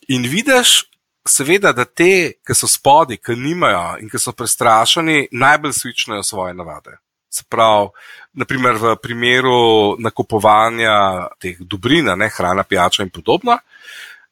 In 0.08 0.26
vidiš, 0.28 0.84
seveda, 1.28 1.72
da 1.72 1.84
te, 1.84 2.40
ki 2.46 2.54
so 2.54 2.68
spodi, 2.68 3.16
ki 3.16 3.36
nimajo 3.38 3.96
in 4.02 4.10
ki 4.10 4.20
so 4.20 4.32
prestrašeni, 4.32 5.28
najbolj 5.32 5.72
svičajo 5.72 6.22
svoje 6.22 6.54
navade. 6.54 6.98
Se 7.34 7.42
pravi, 7.50 7.90
naprimer 8.38 8.78
v 8.78 8.94
primeru 9.02 9.96
nakupovanja 9.98 11.28
teh 11.42 11.58
dobrin, 11.60 12.12
ne, 12.14 12.28
hrana, 12.30 12.62
pijača 12.62 13.02
in 13.02 13.10
podobno. 13.10 13.58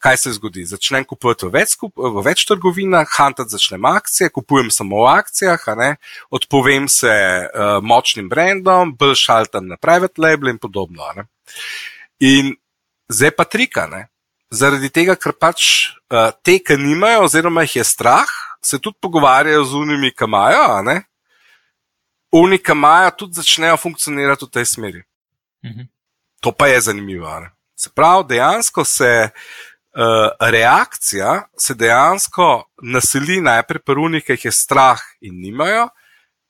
Kaj 0.02 0.16
se 0.18 0.32
zgodi? 0.34 0.64
Začnem 0.66 1.04
kupovati 1.06 1.46
v 1.46 1.52
več, 1.54 1.76
v 1.78 2.22
več 2.26 2.42
trgovinah, 2.50 3.06
hantati 3.06 3.54
začnem 3.54 3.84
akcije, 3.86 4.32
kupujem 4.34 4.70
samo 4.74 5.04
v 5.04 5.12
akcijah, 5.12 5.66
odpovem 6.30 6.88
se 6.90 7.10
uh, 7.10 7.76
močnim 7.82 8.28
brandom, 8.30 8.96
bolj 8.98 9.14
šaltam 9.20 9.70
na 9.70 9.78
private 9.78 10.22
label 10.22 10.50
in 10.50 10.58
podobno. 10.58 11.06
Ne? 11.14 11.28
In 12.18 12.54
zdaj 13.10 13.34
pa 13.38 13.46
trika, 13.46 13.86
ne? 13.86 14.08
zaradi 14.50 14.90
tega, 14.90 15.14
ker 15.14 15.38
pač 15.38 15.68
uh, 16.10 16.34
te, 16.42 16.58
ki 16.58 16.76
nimajo, 16.82 17.22
oziroma 17.28 17.62
jih 17.66 17.78
je 17.80 17.86
strah, 17.86 18.30
se 18.62 18.78
tudi 18.82 18.98
pogovarjajo 19.02 19.64
z 19.70 19.78
unimi, 19.86 20.10
ki 20.10 20.26
imajo, 20.26 20.66
a 22.32 22.36
ne? 22.36 22.42
Uni, 22.42 22.58
ki 22.58 22.72
imajo, 22.72 23.10
tudi 23.10 23.34
začnejo 23.34 23.76
funkcionirati 23.76 24.44
v 24.44 24.50
tej 24.50 24.64
smeri. 24.64 25.02
Mhm. 25.64 25.88
To 26.40 26.52
pa 26.52 26.66
je 26.66 26.80
zanimivo. 26.80 27.40
Ne? 27.40 27.50
Se 27.76 27.90
pravi, 27.94 28.24
dejansko 28.28 28.84
se 28.84 29.30
uh, 29.30 30.50
reakcija 30.50 31.42
se 31.58 31.74
dejansko 31.74 32.64
naseli 32.82 33.40
najprej 33.40 33.82
pri 33.82 34.00
unih, 34.00 34.24
ki 34.24 34.32
jih 34.32 34.44
je 34.44 34.52
strah 34.52 35.00
in 35.20 35.40
nimajo, 35.40 35.88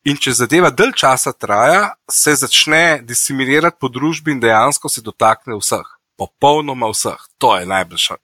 in 0.04 0.16
če 0.16 0.32
zadeva 0.32 0.70
dalj 0.70 0.94
časa 0.98 1.32
traja, 1.32 1.94
se 2.10 2.34
začne 2.34 3.02
diseminirati 3.06 3.78
po 3.80 3.88
družbi 3.88 4.32
in 4.32 4.40
dejansko 4.40 4.88
se 4.88 5.02
dotakne 5.02 5.58
vseh. 5.58 5.86
Popolnoma 6.18 6.90
vseh. 6.92 7.20
To 7.38 7.56
je 7.56 7.66
najboljša. 7.66 8.16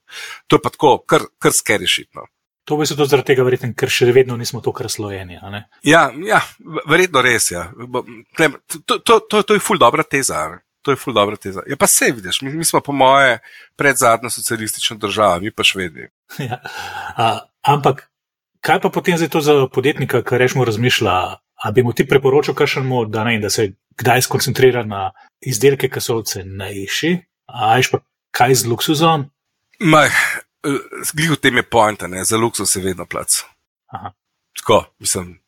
To 0.47 0.55
je 0.55 0.61
pa 0.61 0.69
tako, 0.69 0.97
kar, 1.07 1.25
kar 1.39 1.53
skeri 1.53 1.87
šitno. 1.87 2.27
To 2.69 2.77
bi 2.77 2.85
se 2.85 2.93
to 2.93 3.05
zaradi 3.09 3.31
tega 3.31 3.43
verjetno, 3.47 3.71
ker 3.73 3.89
še 3.89 4.11
vedno 4.13 4.35
nismo 4.37 4.61
tako 4.61 4.85
razlojeni. 4.85 5.39
Ja, 5.89 6.03
ja, 6.21 6.41
verjetno 6.85 7.23
res 7.25 7.49
je. 7.51 7.57
Ja. 7.57 8.49
To, 8.85 8.99
to, 8.99 9.19
to, 9.25 9.41
to 9.41 9.57
je 9.57 9.63
ful 9.63 9.81
dobra 9.81 10.05
teza. 10.05 10.43
ne. 10.53 10.61
To 10.85 10.93
je 10.93 10.99
ful 11.01 11.13
dobra 11.13 11.35
teza. 11.35 11.63
Ja, 11.67 11.75
pa 11.75 11.87
se 11.89 12.11
vidiš, 12.15 12.41
mi, 12.41 12.53
mi 12.53 12.65
smo 12.65 12.79
po 12.81 12.93
moje 12.95 13.39
predzadnja 13.75 14.29
socialistična 14.29 14.97
država, 14.97 15.39
mi 15.39 15.51
pa 15.51 15.63
švedi. 15.63 16.09
Ja. 16.39 16.61
A, 17.17 17.39
ampak 17.65 18.05
kaj 18.61 18.79
pa 18.85 18.89
potem 18.93 19.17
zdaj 19.17 19.31
to 19.33 19.41
za 19.41 19.55
podjetnika, 19.67 20.21
ki 20.23 20.37
rečemo 20.37 20.65
razmišlja? 20.65 21.15
A 21.59 21.71
bi 21.75 21.83
mu 21.83 21.91
ti 21.93 22.05
priporočil, 22.07 22.53
kakšnemu, 22.55 23.05
da, 23.11 23.25
ne, 23.27 23.39
da 23.43 23.49
se 23.49 23.73
kdaj 23.97 24.21
skoncentrira 24.29 24.85
na 24.87 25.09
izdelke, 25.41 25.89
ki 25.91 25.99
so 25.99 26.21
cenejši, 26.23 27.11
a 27.51 27.73
ajš 27.75 27.91
pa 27.91 27.99
kaj 28.31 28.55
z 28.61 28.71
luksuzom? 28.71 29.25
Maj, 29.83 30.13
glih 31.15 31.31
v 31.35 31.39
tem 31.41 31.59
je 31.59 31.63
point, 31.63 32.01
ne, 32.07 32.23
za 32.23 32.37
luksus 32.37 32.75
je 32.75 32.83
vedno 32.83 33.05
plac. 33.05 33.43
Aha. 33.95 34.11
Tako, 34.59 34.85
mislim, 34.99 35.39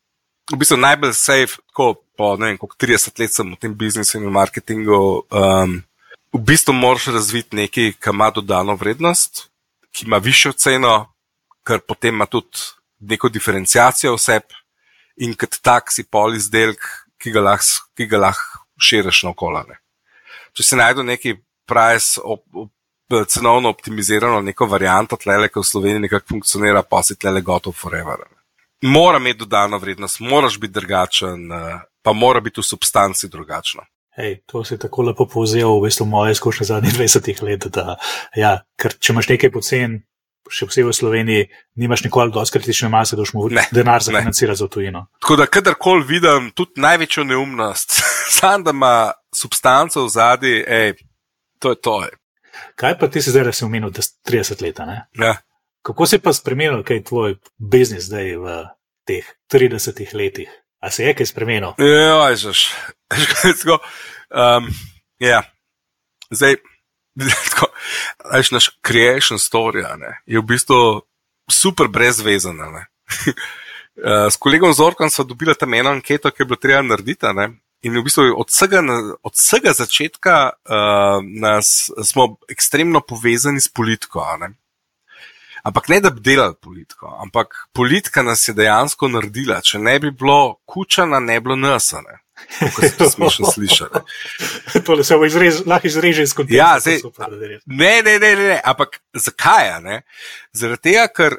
v 0.52 0.58
bistvu 0.58 0.76
najbolj 0.80 1.14
safe, 1.14 1.60
tako 1.70 1.94
po 2.16 2.36
ne 2.36 2.52
vem, 2.52 2.58
koliko 2.58 2.76
30 2.76 3.20
let 3.20 3.32
sem 3.32 3.52
v 3.52 3.60
tem 3.60 3.74
biznisu 3.74 4.18
in 4.18 4.26
v 4.28 4.34
marketingu. 4.34 4.98
Um, 5.30 5.82
v 6.32 6.40
bistvu 6.40 6.74
moraš 6.76 7.10
razviti 7.12 7.56
nekaj, 7.56 7.94
kar 8.00 8.14
ima 8.14 8.30
dodano 8.30 8.76
vrednost, 8.76 9.48
ki 9.92 10.06
ima 10.06 10.18
višjo 10.22 10.52
ceno, 10.56 11.12
ker 11.66 11.82
potem 11.84 12.14
ima 12.14 12.26
tudi 12.26 12.72
neko 13.00 13.28
diferencijacijo 13.28 14.14
vseb 14.16 14.48
in 15.16 15.34
kot 15.36 15.58
tak 15.62 15.92
si 15.92 16.04
pol 16.04 16.36
izdelek, 16.36 16.80
ki 17.20 17.30
ga 17.30 17.42
lahko 17.52 18.18
lahko 18.18 18.62
širiš 18.82 19.22
na 19.22 19.30
okolane. 19.30 19.78
Če 20.52 20.62
se 20.62 20.76
najde 20.76 21.04
neki 21.06 21.36
price, 21.68 22.20
op, 22.20 22.42
op, 22.52 22.70
cenovno 23.24 23.68
optimizirano 23.68 24.40
neko 24.40 24.66
varianto, 24.66 25.16
tlele, 25.16 25.48
ki 25.48 25.60
v 25.60 25.64
Sloveniji 25.64 26.04
nekako 26.06 26.26
funkcionira, 26.36 26.82
pa 26.82 27.02
si 27.02 27.16
tlele 27.16 27.40
gotov 27.40 27.72
forever. 27.72 28.24
Mora 28.82 29.18
imeti 29.18 29.38
dodano 29.38 29.78
vrednost, 29.78 30.20
moraš 30.20 30.58
biti 30.60 30.72
drugačen, 30.72 31.52
eh, 31.52 31.80
pa 32.02 32.12
mora 32.12 32.40
biti 32.40 32.60
v 32.60 32.64
substanci 32.64 33.28
drugačno. 33.28 33.82
Hej, 34.16 34.42
to 34.46 34.64
si 34.64 34.76
tako 34.78 35.02
lepo 35.02 35.24
povzel, 35.26 35.78
v 35.78 35.86
bistvu 35.86 36.04
moje 36.06 36.32
izkušnje 36.32 36.66
zadnjih 36.66 36.94
20 37.00 37.42
let. 37.42 37.66
Da, 37.72 37.96
ja, 38.36 38.58
ker 38.76 38.92
če 38.98 39.12
imaš 39.14 39.28
nekaj 39.28 39.50
pocen, 39.54 40.00
še 40.50 40.66
posebej 40.66 40.90
v 40.90 40.96
Sloveniji, 40.98 41.42
nimaš 41.80 42.02
nikoli 42.04 42.32
dosti 42.34 42.58
kritične 42.58 42.88
mase, 42.92 43.16
da 43.16 43.22
boš 43.22 43.32
mu 43.32 43.46
Ne, 43.48 43.62
denar 43.72 44.02
ne. 44.02 44.04
zafinancirati 44.04 44.58
za 44.58 44.68
tujino. 44.68 45.06
Tako 45.22 45.36
da, 45.36 45.46
kadarkoli 45.46 46.04
vidim 46.04 46.50
tudi 46.54 46.80
največjo 46.82 47.24
neumnost, 47.24 48.02
sam 48.36 48.64
da 48.64 48.70
ima 48.74 49.12
substanco 49.34 50.04
v 50.04 50.08
zadnji, 50.08 50.56
hej, 50.68 50.92
to 51.58 51.70
je 51.72 51.80
to. 51.80 52.04
ej. 52.04 52.12
Kaj 52.76 52.98
pa 52.98 53.08
ti 53.08 53.22
si 53.22 53.30
zdaj, 53.30 53.44
da 53.44 53.52
si 53.52 53.64
omenil, 53.64 53.90
da 53.90 54.02
si 54.02 54.14
30 54.28 54.62
let? 54.62 54.80
Ja. 55.18 55.36
Kako 55.82 56.06
se 56.06 56.16
je 56.16 56.22
pa 56.22 56.32
spremenil, 56.32 56.82
kaj 56.86 56.96
je 56.96 57.04
tvoj 57.04 57.36
biznis 57.58 58.04
zdaj 58.04 58.36
v 58.36 58.58
teh 59.06 59.26
30 59.52 60.14
letih? 60.14 60.50
A 60.82 60.90
se 60.90 61.04
je 61.04 61.14
kaj 61.14 61.26
spremenil? 61.26 61.74
Ja, 61.78 62.28
ježiš. 62.30 62.70
Tako, 63.62 63.78
um, 64.30 64.68
ja. 65.18 65.42
Zdaj, 66.30 66.56
tako, 67.50 67.66
veš, 68.32 68.50
naš 68.50 68.70
creation 68.86 69.38
story 69.38 69.84
ne, 69.98 70.16
je 70.26 70.40
v 70.40 70.42
bistvu 70.42 71.02
super 71.50 71.88
brezvezan. 71.88 72.60
a 72.60 72.70
ne. 72.70 72.86
Uh, 73.92 74.32
S 74.32 74.40
kolegom 74.40 74.72
Zorkom 74.72 75.10
smo 75.10 75.24
dobili 75.24 75.52
tam 75.54 75.74
eno 75.74 75.90
anketo, 75.90 76.30
ki 76.30 76.42
je 76.42 76.46
bilo 76.46 76.56
treba 76.56 76.82
narediti. 76.82 77.26
ne, 77.34 77.50
In 77.82 77.98
v 77.98 78.04
bistvu 78.06 78.28
od 78.38 78.50
vsega, 78.50 78.82
od 79.22 79.34
vsega 79.34 79.72
začetka 79.74 80.34
uh, 80.54 81.18
nas, 81.40 81.90
smo 82.04 82.36
ekstremno 82.50 83.00
povezani 83.00 83.60
s 83.60 83.68
politiko. 83.68 84.22
Ne? 84.40 84.52
Ampak 85.62 85.88
ne 85.88 86.00
da 86.00 86.10
bi 86.10 86.20
delali 86.20 86.54
politiko, 86.62 87.10
ampak 87.22 87.54
politika 87.72 88.22
nas 88.22 88.48
je 88.48 88.54
dejansko 88.54 89.08
naredila. 89.08 89.60
Če 89.62 89.78
ne 89.78 89.98
bi 90.02 90.10
bilo 90.10 90.56
kučana, 90.66 91.20
ne 91.20 91.40
bi 91.40 91.44
bilo 91.44 91.56
nas. 91.56 91.92
a 91.92 92.02
Ne? 92.02 92.18
Kako 92.58 92.80
se 92.82 92.96
to 92.96 93.10
smešno 93.10 93.50
sliši. 93.50 93.84
ne. 93.94 94.00
Tole 94.86 95.04
se 95.04 95.16
bo 95.16 95.26
izrez, 95.26 95.62
lahko 95.66 95.86
izreže 95.86 96.22
iz 96.22 96.34
konteksta. 96.34 96.58
Ja, 96.58 96.74
to 96.74 96.80
zdaj- 96.80 97.00
super. 97.00 97.26
Ne, 97.66 98.02
ne, 98.02 98.18
ne, 98.18 98.34
ne, 98.36 98.48
ne. 98.48 98.60
ampak 98.64 98.98
zakaj? 99.14 100.02
Zaradi 100.52 100.82
tega, 100.82 101.06
ker 101.08 101.38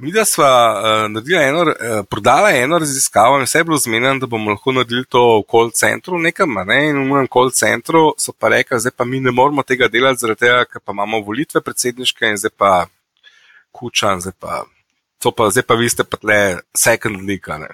mi, 0.00 0.12
da 0.12 0.24
smo 0.24 0.44
uh, 0.44 1.10
naredili 1.10 1.42
eno, 1.42 1.62
uh, 1.62 2.06
prodala 2.10 2.50
eno 2.50 2.78
raziskavo 2.78 3.36
in 3.36 3.44
vse 3.44 3.58
je 3.58 3.64
bilo 3.64 3.78
zmenjeno, 3.78 4.18
da 4.18 4.26
bomo 4.26 4.50
lahko 4.50 4.72
naredili 4.72 5.04
to 5.04 5.38
v 5.38 5.42
call 5.50 5.70
centru 5.70 6.18
nekam, 6.18 6.54
ne? 6.66 6.78
in 6.88 6.96
v 6.96 7.16
enem 7.16 7.28
call 7.32 7.50
centru 7.50 8.14
so 8.18 8.32
pa 8.32 8.48
rekli, 8.48 8.80
zdaj 8.80 8.92
pa 8.96 9.04
mi 9.04 9.20
ne 9.20 9.30
moramo 9.30 9.62
tega 9.62 9.88
delati, 9.88 10.20
zaradi 10.20 10.40
tega, 10.46 10.64
ker 10.64 10.80
pa 10.84 10.92
imamo 10.92 11.20
volitve 11.20 11.60
predsedniške 11.60 12.32
in 12.32 12.40
zdaj 12.40 12.54
pa 12.56 12.86
kučan, 13.72 14.20
zdaj 14.20 14.36
pa, 14.40 14.64
pa, 15.36 15.50
zdaj 15.50 15.66
pa 15.68 15.74
vi 15.74 15.88
ste 15.88 16.04
pa 16.04 16.16
tle 16.16 16.40
second 16.76 17.28
league. 17.28 17.54
a 17.54 17.58
ne. 17.58 17.68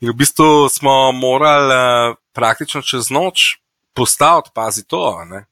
In 0.00 0.08
v 0.08 0.16
bistvu 0.16 0.68
smo 0.72 1.12
morali 1.12 1.76
uh, 1.76 2.16
praktično 2.32 2.82
čez 2.82 3.10
noč 3.10 3.60
postaviti, 3.94 4.50
pazi 4.54 4.86
to, 4.88 5.24
ne, 5.28 5.44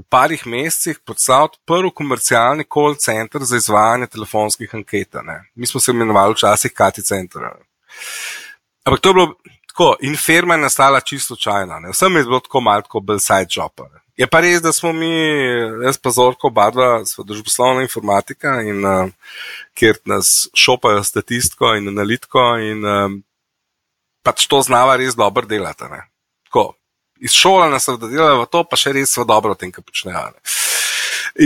v 0.00 0.04
parih 0.08 0.46
mesecih 0.46 0.98
postaviti 1.04 1.58
prvi 1.68 1.90
komercialni 1.94 2.64
call 2.64 2.96
center 2.96 3.44
za 3.44 3.56
izvajanje 3.56 4.06
telefonskih 4.06 4.74
anket. 4.74 5.14
ne. 5.22 5.44
Mi 5.54 5.66
smo 5.66 5.80
se 5.80 5.90
imenovali 5.90 6.34
včasih 6.34 6.72
Kati 6.72 7.02
Center. 7.02 7.42
Ampak 8.84 9.00
to 9.00 9.08
je 9.08 9.14
bilo 9.14 9.34
tako, 9.68 9.96
in 10.00 10.16
firma 10.16 10.54
je 10.54 10.60
nastala 10.60 11.00
čisto 11.00 11.26
slučajno. 11.34 11.80
ne. 11.80 11.90
Vsem 11.90 12.16
je 12.16 12.24
bilo 12.24 12.40
tako 12.40 12.60
malo 12.60 12.82
kot 12.82 13.04
side 13.20 13.46
job. 13.50 13.72
ne. 13.78 14.00
Je 14.16 14.26
pa 14.26 14.40
res, 14.40 14.60
da 14.60 14.72
smo 14.72 14.92
mi, 14.92 15.08
jaz 15.84 15.96
pa 15.98 16.10
Zorko, 16.10 16.48
oba 16.48 16.70
dva, 16.70 17.04
smo 17.08 17.24
družboslovna 17.24 17.82
informatika 17.82 18.60
in 18.60 18.84
uh, 18.84 19.08
kjer 19.74 19.96
nas 20.04 20.48
šopajo 20.54 21.04
statistiko 21.04 21.74
in 21.74 21.88
analitiko 21.88 22.58
in 22.60 22.84
um, 22.84 23.22
pač 24.22 24.44
to 24.46 24.60
znava 24.62 24.96
res 24.96 25.16
dobro 25.16 25.46
delati. 25.46 25.84
ne. 25.84 26.02
Tako, 26.44 26.74
iz 27.20 27.36
šole 27.36 27.68
nas 27.70 27.88
je 27.88 27.96
da 28.00 28.08
delajo 28.08 28.46
to, 28.50 28.64
pa 28.64 28.78
še 28.80 28.94
res 28.96 29.12
so 29.14 29.24
dobro 29.28 29.54
v 29.54 29.60
tem, 29.60 29.72
kar 29.72 29.84
počnejo. 29.84 30.30
ne. 30.34 30.40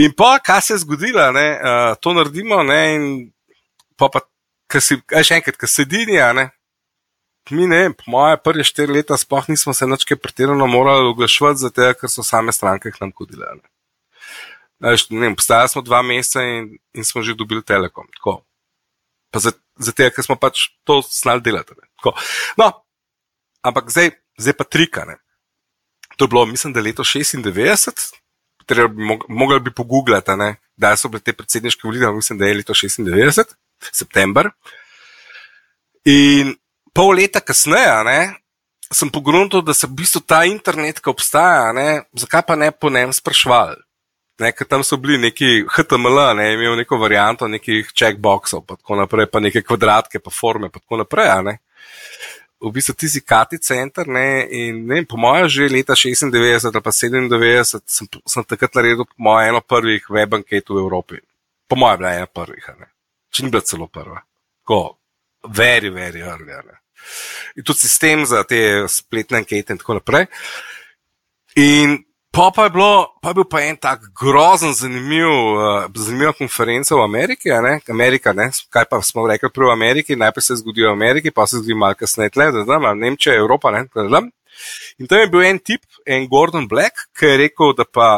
In 0.00 0.14
pa, 0.16 0.38
kaj 0.40 0.62
se 0.62 0.74
je 0.74 0.82
zgodilo, 0.84 1.24
ne, 1.32 1.48
uh, 1.60 1.94
to 2.00 2.14
naredimo, 2.16 2.62
ne, 2.62 2.80
in 2.94 3.08
pa, 3.98 4.08
pa 4.08 4.24
kar 4.70 4.82
si, 4.82 4.98
aj 5.12 5.26
še 5.28 5.40
enkrat, 5.40 5.58
kar 5.60 5.70
sedini, 5.70 6.20
a 6.22 6.32
ne. 6.36 6.48
Mi 7.52 7.66
ne, 7.68 7.90
po 7.92 8.08
moje 8.08 8.38
prve 8.40 8.64
štiri 8.64 8.94
leta 9.00 9.18
sploh 9.20 9.50
nismo 9.52 9.74
se 9.76 9.84
nič 9.86 10.06
kaj 10.08 10.16
pretirano 10.16 10.66
morali 10.70 11.10
oglaševati, 11.10 11.60
zato 11.60 11.90
ker 12.00 12.08
so 12.08 12.24
same 12.24 12.54
stranke 12.56 12.88
k 12.88 13.02
nam 13.02 13.12
hodile. 13.18 13.50
Ne. 13.58 13.68
Veš, 14.84 15.10
ne 15.12 15.20
vem, 15.26 15.36
Postajali 15.36 15.68
smo 15.68 15.82
dva 15.84 16.00
meseca 16.02 16.40
in, 16.40 16.70
in 16.96 17.04
smo 17.04 17.22
že 17.22 17.36
dobili 17.36 17.62
telekom. 17.62 18.08
Tako. 18.16 18.38
Pa 19.30 19.42
zato, 19.44 20.08
ker 20.08 20.24
smo 20.24 20.38
pač 20.40 20.70
to 20.88 21.02
znali 21.04 21.44
delati. 21.44 21.76
No, 22.56 22.70
ampak 23.60 23.92
zdaj, 23.92 24.14
zdaj 24.40 24.56
pa 24.56 24.64
trikane. 24.64 25.18
To 26.16 26.24
je 26.24 26.28
bilo, 26.28 26.46
mislim, 26.46 26.72
da 26.72 26.80
je 26.80 26.84
leto 26.84 27.04
96, 27.04 28.12
treba 28.66 28.88
bi 28.88 29.02
mog- 29.02 29.24
mogli 29.28 29.60
bi 29.60 29.74
pogooglati, 29.74 30.30
a 30.30 30.36
ne, 30.36 30.56
kdaj 30.76 30.96
so 30.96 31.08
bile 31.08 31.20
te 31.20 31.32
predsedniške 31.32 31.88
volitve, 31.88 32.12
mislim, 32.12 32.38
da 32.38 32.46
je 32.46 32.54
leto 32.54 32.74
96, 32.74 33.54
september. 33.92 34.50
In 36.04 36.54
pol 36.94 37.14
leta 37.16 37.40
kasneje, 37.40 38.04
ne, 38.04 38.34
sem 38.92 39.10
pogrunil, 39.10 39.62
da 39.62 39.74
se 39.74 39.86
v 39.86 39.96
bistvu 39.98 40.20
ta 40.26 40.44
internet, 40.44 41.00
ki 41.00 41.10
obstaja, 41.10 41.72
ne, 41.72 42.04
zakaj 42.12 42.42
pa 42.46 42.56
ne 42.56 42.70
po 42.70 42.90
njem 42.90 43.12
sprašvali. 43.12 43.80
Ne, 44.38 44.50
tam 44.68 44.82
so 44.82 44.96
bili 44.96 45.18
neki 45.18 45.64
HTML, 45.70 46.34
ne, 46.36 46.52
imel 46.54 46.76
neko 46.76 46.98
varianto 46.98 47.48
nekih 47.48 47.92
checkboxov, 47.94 48.64
pa 48.66 48.76
tako 48.76 48.96
naprej, 48.98 49.28
pa 49.30 49.40
neke 49.40 49.62
kvadratke, 49.62 50.18
pa 50.18 50.30
forme, 50.30 50.70
pa 50.70 50.80
tako 50.82 50.96
naprej. 50.96 51.58
V 52.64 52.72
bistvu 52.72 52.94
ti 52.96 53.08
si 53.12 53.20
Kati 53.20 53.58
center, 53.60 54.08
ne, 54.08 54.46
in 54.48 54.86
ne, 54.88 55.02
po 55.04 55.18
mojem, 55.20 55.48
že 55.52 55.68
leta 55.68 55.92
96 55.92 56.64
ali 56.70 56.80
pa 56.80 56.92
97 56.92 57.84
sem, 57.84 58.08
sem 58.24 58.46
takrat 58.48 58.78
naredil, 58.78 59.04
po 59.04 59.18
mojem, 59.20 59.52
eno 59.52 59.60
prvih 59.60 60.08
web 60.08 60.38
anket 60.40 60.72
v 60.72 60.80
Evropi. 60.80 61.20
Po 61.68 61.76
mojem, 61.76 62.00
bila 62.00 62.14
ena 62.16 62.30
prvih, 62.30 62.64
ne. 62.80 62.88
Če 63.28 63.44
ni 63.44 63.52
bila 63.52 63.66
celo 63.68 63.90
prva. 63.92 64.22
Tako, 64.64 64.80
very, 65.52 65.92
very 65.92 66.24
early, 66.24 66.56
ne. 66.56 66.80
In 67.60 67.68
tudi 67.68 67.84
sistem 67.84 68.24
za 68.24 68.46
te 68.48 68.88
spletne 68.88 69.42
ankete 69.42 69.76
in 69.76 69.82
tako 69.82 69.98
naprej. 70.00 70.26
In 71.60 71.98
Pa, 72.34 72.50
pa, 72.54 72.64
je 72.64 72.70
bilo, 72.70 73.14
pa 73.22 73.30
je 73.30 73.34
bil 73.34 73.44
pa 73.46 73.60
en 73.62 73.76
tak 73.78 74.00
grozen, 74.20 74.72
zanimiv, 74.74 75.28
uh, 75.30 75.84
zanimiva 75.94 76.32
konferenca 76.34 76.96
v 76.96 77.04
Ameriki. 77.04 77.52
Ne? 77.62 77.76
Amerika, 77.88 78.32
ne? 78.34 78.48
kaj 78.74 78.88
pa 78.90 78.98
smo 79.06 79.26
rekli 79.30 79.50
prvo 79.54 79.68
v 79.70 79.76
Ameriki, 79.76 80.16
najprej 80.18 80.42
se 80.42 80.56
zgodi 80.58 80.82
v 80.82 80.90
Ameriki, 80.90 81.30
pa 81.30 81.46
se 81.46 81.60
zgodi 81.60 81.76
malo 81.78 81.94
kasneje, 81.94 82.32
tle, 82.34 82.48
da 82.50 82.64
znam, 82.66 82.88
Nemčija, 82.98 83.36
Evropa. 83.38 83.70
Ne? 83.70 83.86
In 84.98 85.06
tam 85.06 85.22
je 85.22 85.28
bil 85.30 85.44
en 85.46 85.60
tip, 85.62 85.86
en 86.06 86.26
Gordon 86.26 86.66
Black, 86.68 87.06
ki 87.14 87.30
je 87.30 87.36
rekel, 87.44 87.70
da 87.78 87.86
pa 87.86 88.08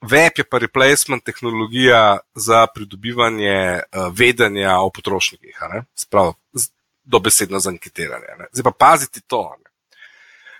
web 0.00 0.40
je 0.40 0.44
pa 0.48 0.58
replacement 0.64 1.24
tehnologija 1.24 2.18
za 2.34 2.64
pridobivanje 2.72 3.58
uh, 3.58 4.08
vedenja 4.08 4.78
o 4.80 4.88
potrošnikih, 4.88 5.60
sprav, 5.94 6.32
dobesedno 7.04 7.60
za 7.60 7.76
anketiranje. 7.76 8.48
Zdaj 8.52 8.70
pa 8.72 8.74
paziti 8.88 9.20
to. 9.20 9.44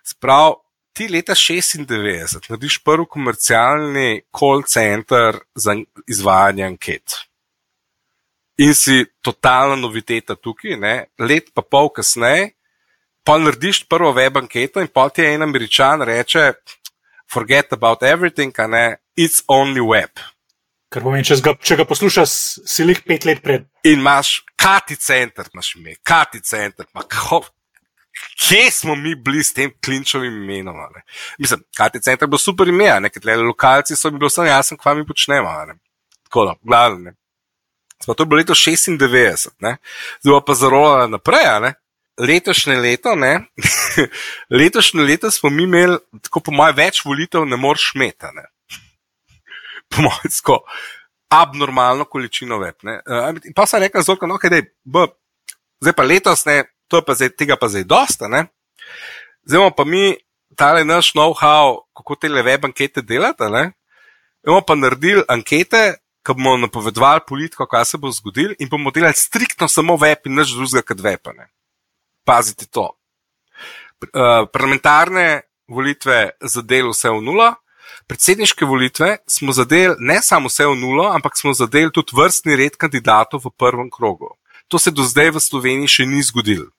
Sprav, 0.04 0.60
ti 0.94 1.08
leta 1.10 1.34
96 1.34 2.50
narediš 2.50 2.78
prvi 2.84 3.06
komercialni 3.10 4.22
call 4.38 4.62
center 4.62 5.38
za 5.54 5.74
izvajanje 6.06 6.64
anket. 6.64 7.16
In 8.58 8.74
si 8.74 9.04
totalna 9.22 9.76
noviteta 9.76 10.36
tukaj, 10.36 10.76
ne? 10.78 10.94
let 11.18 11.50
pa 11.54 11.62
pol 11.62 11.90
kasneje, 11.90 12.52
pa 13.26 13.38
narediš 13.38 13.82
prvo 13.90 14.12
web 14.14 14.36
anketo 14.38 14.80
in 14.80 14.88
pa 14.88 15.08
ti 15.08 15.26
en 15.26 15.42
američan 15.42 16.02
reče: 16.02 16.52
Forget 17.32 17.72
about 17.72 18.02
everything, 18.02 18.54
a 18.58 18.66
ne, 18.66 18.96
it's 19.18 19.42
only 19.48 19.82
web. 19.82 20.22
Kar 20.92 21.02
pomeni, 21.02 21.24
če 21.26 21.40
ga, 21.42 21.56
če 21.58 21.80
ga 21.80 21.84
poslušaš, 21.88 22.32
si 22.70 22.84
jih 22.86 23.00
pet 23.02 23.24
let 23.26 23.42
pred. 23.42 23.64
In 23.82 23.98
imaš 23.98 24.44
kati 24.54 24.94
center, 24.94 25.48
imaš 25.50 25.74
ime, 25.74 25.96
kati 26.06 26.38
center, 26.40 26.86
kako, 27.08 27.40
kje 28.38 28.70
smo 28.70 28.94
mi 28.94 29.14
bili 29.14 29.44
s 29.44 29.52
tem 29.52 29.72
klinčovim 29.84 30.42
imenom. 30.42 30.76
Ne? 30.76 31.02
Mislim, 31.38 31.64
Kati 31.76 32.00
center 32.02 32.28
bo 32.28 32.38
super 32.38 32.68
ime, 32.68 33.00
nekaj 33.00 33.36
lokalci 33.36 33.96
so 33.96 34.10
mi 34.10 34.18
bili 34.18 34.28
vsem 34.28 34.46
jasni, 34.46 34.78
kva 34.78 34.94
mi 34.94 35.06
počnemo. 35.06 35.50
Tako 36.24 36.44
da, 36.44 36.54
glavno. 36.62 37.12
Smo 38.04 38.14
to 38.14 38.24
bilo 38.24 38.38
leto 38.38 38.54
96, 38.54 39.48
ne? 39.58 39.76
zdaj 40.20 40.40
pa 40.46 40.54
zarolala 40.54 41.06
naprej. 41.06 41.60
Ne? 41.60 41.74
Letošnje 42.18 42.76
leto, 42.76 43.14
ne? 43.14 43.40
letošnje 44.60 45.02
leto 45.02 45.30
smo 45.30 45.50
mi 45.50 45.62
imeli, 45.62 45.98
tako 46.22 46.40
po 46.40 46.52
mojem, 46.52 46.76
več 46.76 47.04
volitev 47.04 47.46
ne 47.46 47.56
moreš. 47.56 47.92
Ne? 47.94 48.12
Po 49.90 50.02
mojem, 50.02 50.30
tako 50.36 50.62
abnormalno 51.34 52.04
količino 52.04 52.58
web. 52.58 52.74
Uh, 52.84 53.52
pa 53.54 53.66
sem 53.66 53.80
rekel, 53.82 54.02
zelo, 54.02 54.18
no, 54.28 54.38
okay, 54.38 54.62
zdaj 55.82 55.96
pa 55.96 56.06
letos, 56.06 56.44
ne, 56.44 56.62
to 56.94 57.02
je 57.02 57.06
pa 57.10 57.14
zdaj, 57.18 57.30
tega 57.34 57.56
pa 57.58 57.66
zdaj 57.66 57.84
dosta. 57.90 58.30
Ne? 58.30 58.46
Zdaj 59.42 59.58
imamo 59.58 59.74
pa 59.74 59.84
mi 59.84 60.14
tale 60.54 60.84
naš 60.84 61.10
know-how, 61.12 61.82
kako 61.96 62.14
te 62.14 62.28
web 62.28 62.64
ankete 62.64 63.02
delate. 63.02 63.50
Ne? 63.50 63.72
Imamo 64.46 64.62
pa 64.62 64.74
naredili 64.74 65.24
ankete, 65.28 65.98
ki 66.24 66.36
bomo 66.38 66.56
napovedovali 66.56 67.20
politiko, 67.26 67.66
kaj 67.66 67.84
se 67.84 67.98
bo 67.98 68.10
zgodilo, 68.10 68.54
in 68.58 68.68
bomo 68.70 68.90
delali 68.90 69.14
striktno 69.14 69.68
samo 69.68 69.96
web 69.96 70.22
in 70.24 70.38
nič 70.38 70.54
drugega 70.54 70.82
kot 70.86 71.00
web. 71.02 71.32
Ne? 71.34 71.50
Pazite 72.24 72.70
to. 72.70 72.92
Uh, 74.04 74.46
parlamentarne 74.52 75.42
volitve 75.68 76.30
zadeli 76.40 76.88
vse 76.92 77.10
v 77.10 77.20
nula, 77.24 77.54
predsedniške 78.06 78.64
volitve 78.64 79.16
smo 79.26 79.52
zadeli 79.52 79.96
ne 79.98 80.20
samo 80.22 80.46
vse 80.48 80.68
v 80.70 80.78
nula, 80.78 81.10
ampak 81.16 81.36
smo 81.40 81.52
zadeli 81.52 81.90
tudi 81.90 82.14
vrstni 82.14 82.54
red 82.56 82.78
kandidatov 82.78 83.42
v 83.44 83.54
prvem 83.58 83.90
krogu. 83.90 84.36
To 84.68 84.78
se 84.78 84.94
do 84.94 85.02
zdaj 85.02 85.34
v 85.34 85.42
Sloveniji 85.42 85.90
še 85.98 86.06
ni 86.06 86.22
zgodilo 86.22 86.70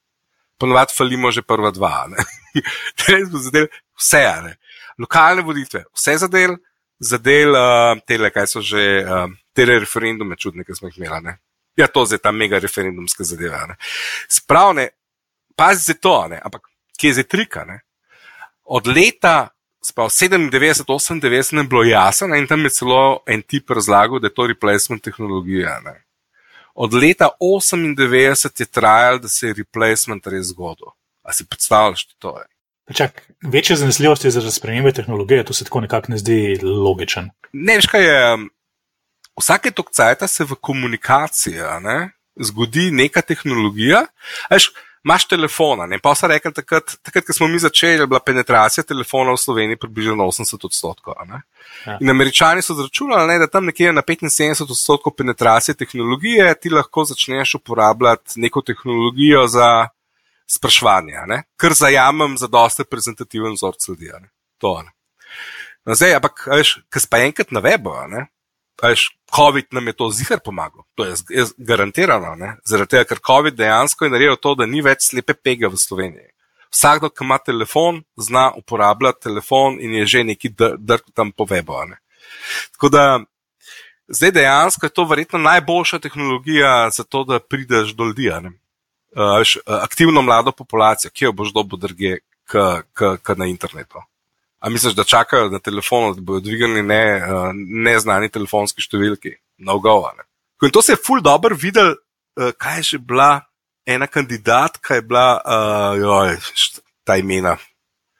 ponovadi 0.58 0.93
falimo 0.97 1.32
že 1.32 1.41
prva 1.41 1.72
dva. 1.72 2.08
Zadeli 3.45 3.68
vse, 3.99 4.24
ne? 4.43 4.56
lokalne 4.97 5.41
voditve, 5.41 5.84
vse 5.93 6.18
zadel, 6.18 6.56
zadel 6.99 7.51
uh, 7.51 7.97
tele, 8.08 8.32
kaj 8.32 8.47
so 8.47 8.62
že 8.64 9.03
uh, 9.03 9.26
te 9.56 9.66
referendume, 9.68 10.38
čudne, 10.39 10.64
ki 10.64 10.76
smo 10.76 10.88
jih 10.88 11.01
imeli. 11.01 11.22
Ne? 11.26 11.38
Ja, 11.76 11.88
to 11.91 12.06
je 12.08 12.18
ta 12.18 12.32
mega 12.32 12.60
referendumska 12.64 13.28
zadeva. 13.28 13.76
Spravne, 14.32 14.89
pazi 15.56 15.84
se 15.91 15.97
to, 15.99 16.16
ne? 16.32 16.39
ampak 16.43 16.70
kje 16.95 17.12
je 17.12 17.18
zdaj 17.20 17.28
trika? 17.28 17.66
Ne? 17.68 17.82
Od 18.64 18.88
leta. 18.88 19.51
Sprav 19.86 20.08
97, 20.10 20.49
98 20.49 21.58
je 21.58 21.64
bilo 21.70 21.84
jasno, 21.86 22.34
in 22.34 22.47
tam 22.49 22.64
je 22.66 22.72
celo 22.74 23.20
en 23.30 23.43
tip 23.45 23.70
razlagal, 23.70 24.18
da 24.18 24.32
je 24.32 24.34
to 24.34 24.47
replacement 24.49 25.03
tehnologija. 25.03 25.76
Ne 25.86 26.05
od 26.76 26.94
leta 26.94 27.30
98 27.40 28.60
je 28.60 28.66
trajalo, 28.66 29.20
da 29.20 29.28
se 29.28 29.48
je 29.48 29.54
replacement 29.54 30.28
res 30.28 30.48
zgodil. 30.52 30.92
A 31.24 31.34
si 31.34 31.48
predstavljaš, 31.48 32.08
da 32.08 32.14
to 32.20 32.40
je? 32.40 32.46
Čak, 32.94 33.22
večje 33.42 33.76
zanesljivosti 33.76 34.32
za 34.32 34.52
spremembe 34.52 34.92
tehnologije, 34.94 35.46
to 35.46 35.54
se 35.54 35.64
tako 35.64 35.82
nekako 35.82 36.12
ne 36.12 36.18
zdi 36.18 36.60
logičen. 36.62 37.30
Ne, 37.54 37.76
veš 37.76 37.88
kaj 37.90 38.04
je. 38.06 38.38
Vsake 39.40 39.72
tok 39.72 39.90
cajta 39.92 40.28
se 40.28 40.44
v 40.44 40.56
komunikaciji 40.62 41.64
ne, 41.82 42.12
zgodi 42.40 42.92
neka 42.92 43.22
tehnologija. 43.22 44.06
Veš, 44.52 44.70
imaš 45.06 45.28
telefona. 45.28 45.86
Ne? 45.86 45.99
Pa 46.01 46.16
so 46.18 46.28
rekli, 46.28 46.51
takrat, 46.53 46.95
takrat, 47.06 47.26
ko 47.28 47.34
smo 47.34 47.47
mi 47.47 47.60
začeli, 47.62 48.01
je 48.01 48.08
bila 48.10 48.20
penetracija 48.20 48.84
telefona 48.84 49.36
v 49.36 49.41
Sloveniji 49.41 49.80
približno 49.82 50.26
80 50.26 50.66
odstotkov. 50.66 51.14
Ja. 51.86 51.97
In 52.01 52.10
američani 52.10 52.62
so 52.66 52.74
zračunali, 52.74 53.38
da 53.39 53.47
tam 53.47 53.70
nekje 53.70 53.93
na 53.93 54.01
75 54.01 54.66
odstotkov 54.66 55.14
penetracije 55.18 55.76
tehnologije 55.76 56.49
ti 56.60 56.74
lahko 56.74 57.06
začneš 57.06 57.56
uporabljati 57.62 58.41
neko 58.41 58.62
tehnologijo 58.62 59.47
za 59.47 59.88
sprašvanje, 60.49 61.26
ne? 61.28 61.43
kar 61.58 61.74
zajamem 61.74 62.38
za 62.38 62.47
dosta 62.47 62.84
reprezentativen 62.84 63.53
vzorc 63.53 63.88
ljudi. 63.88 64.12
To. 64.58 64.84
No, 65.86 65.95
zdaj, 65.95 66.16
ampak, 66.18 66.47
veš, 66.49 66.80
kaj 66.89 67.10
pa 67.10 67.22
enkrat 67.22 67.51
na 67.53 67.62
webu, 67.62 67.93
Veš, 68.84 69.10
COVID 69.36 69.66
nam 69.72 69.88
je 69.88 69.94
to 69.94 70.10
zihar 70.12 70.40
pomagal, 70.44 70.84
to 70.96 71.06
je, 71.06 71.16
je 71.30 71.46
garantirano, 71.58 72.36
ne? 72.36 72.56
zaradi 72.68 72.96
tega, 72.96 73.08
ker 73.10 73.22
COVID 73.28 73.56
dejansko 73.56 74.06
je 74.06 74.12
naredil 74.12 74.36
to, 74.42 74.56
da 74.56 74.68
ni 74.68 74.84
več 74.84 75.10
slepe 75.10 75.34
pege 75.34 75.70
v 75.72 75.80
Sloveniji. 75.80 76.32
Vsakdo, 76.76 77.10
ki 77.10 77.24
ima 77.24 77.38
telefon, 77.40 78.02
zna 78.20 78.50
uporabljati 78.60 79.30
telefon 79.30 79.80
in 79.80 79.94
je 80.02 80.06
že 80.06 80.24
neki 80.28 80.52
drg 80.60 81.08
tam 81.16 81.32
po 81.32 81.48
webu. 81.48 81.78
Tako 82.76 82.90
da 82.92 83.06
zdaj 84.08 84.32
dejansko 84.32 84.86
je 84.86 84.94
to 84.94 85.06
verjetno 85.08 85.40
najboljša 85.40 86.00
tehnologija 86.00 86.90
za 86.90 87.04
to, 87.04 87.24
da 87.24 87.40
prideš 87.40 87.96
do 87.96 88.12
ljudi. 88.12 88.30
Uh, 88.30 89.80
aktivno 89.82 90.22
mlado 90.22 90.52
populacijo, 90.52 91.12
ki 91.12 91.26
jo 91.26 91.32
boš 91.32 91.54
dobil 91.56 91.80
drge, 91.80 92.18
kot 92.52 93.38
na 93.38 93.46
internetu. 93.48 94.04
A 94.66 94.70
misliš, 94.70 94.95
da 94.97 95.03
čakajo 95.03 95.49
na 95.49 95.59
telefonu, 95.59 96.16
da 96.18 96.22
bodo 96.22 96.39
dvignili 96.39 96.82
ne, 96.84 97.22
uh, 97.22 97.51
neznani 97.53 98.32
telefonski 98.34 98.82
številki, 98.82 99.36
no 99.61 99.78
govor. 99.80 100.24
In 100.66 100.74
to 100.74 100.82
se 100.82 100.95
je 100.95 101.01
ful 101.05 101.22
dobro 101.22 101.53
videl, 101.53 101.93
uh, 101.93 102.49
kaj 102.57 102.80
je 102.80 102.88
že 102.89 102.97
bila 102.97 103.45
ena 103.86 104.07
kandidatka, 104.09 104.97
je 104.97 105.05
bila, 105.05 105.28
uh, 105.45 105.93
joj, 106.01 106.39
ta 107.05 107.20
imena. 107.22 107.59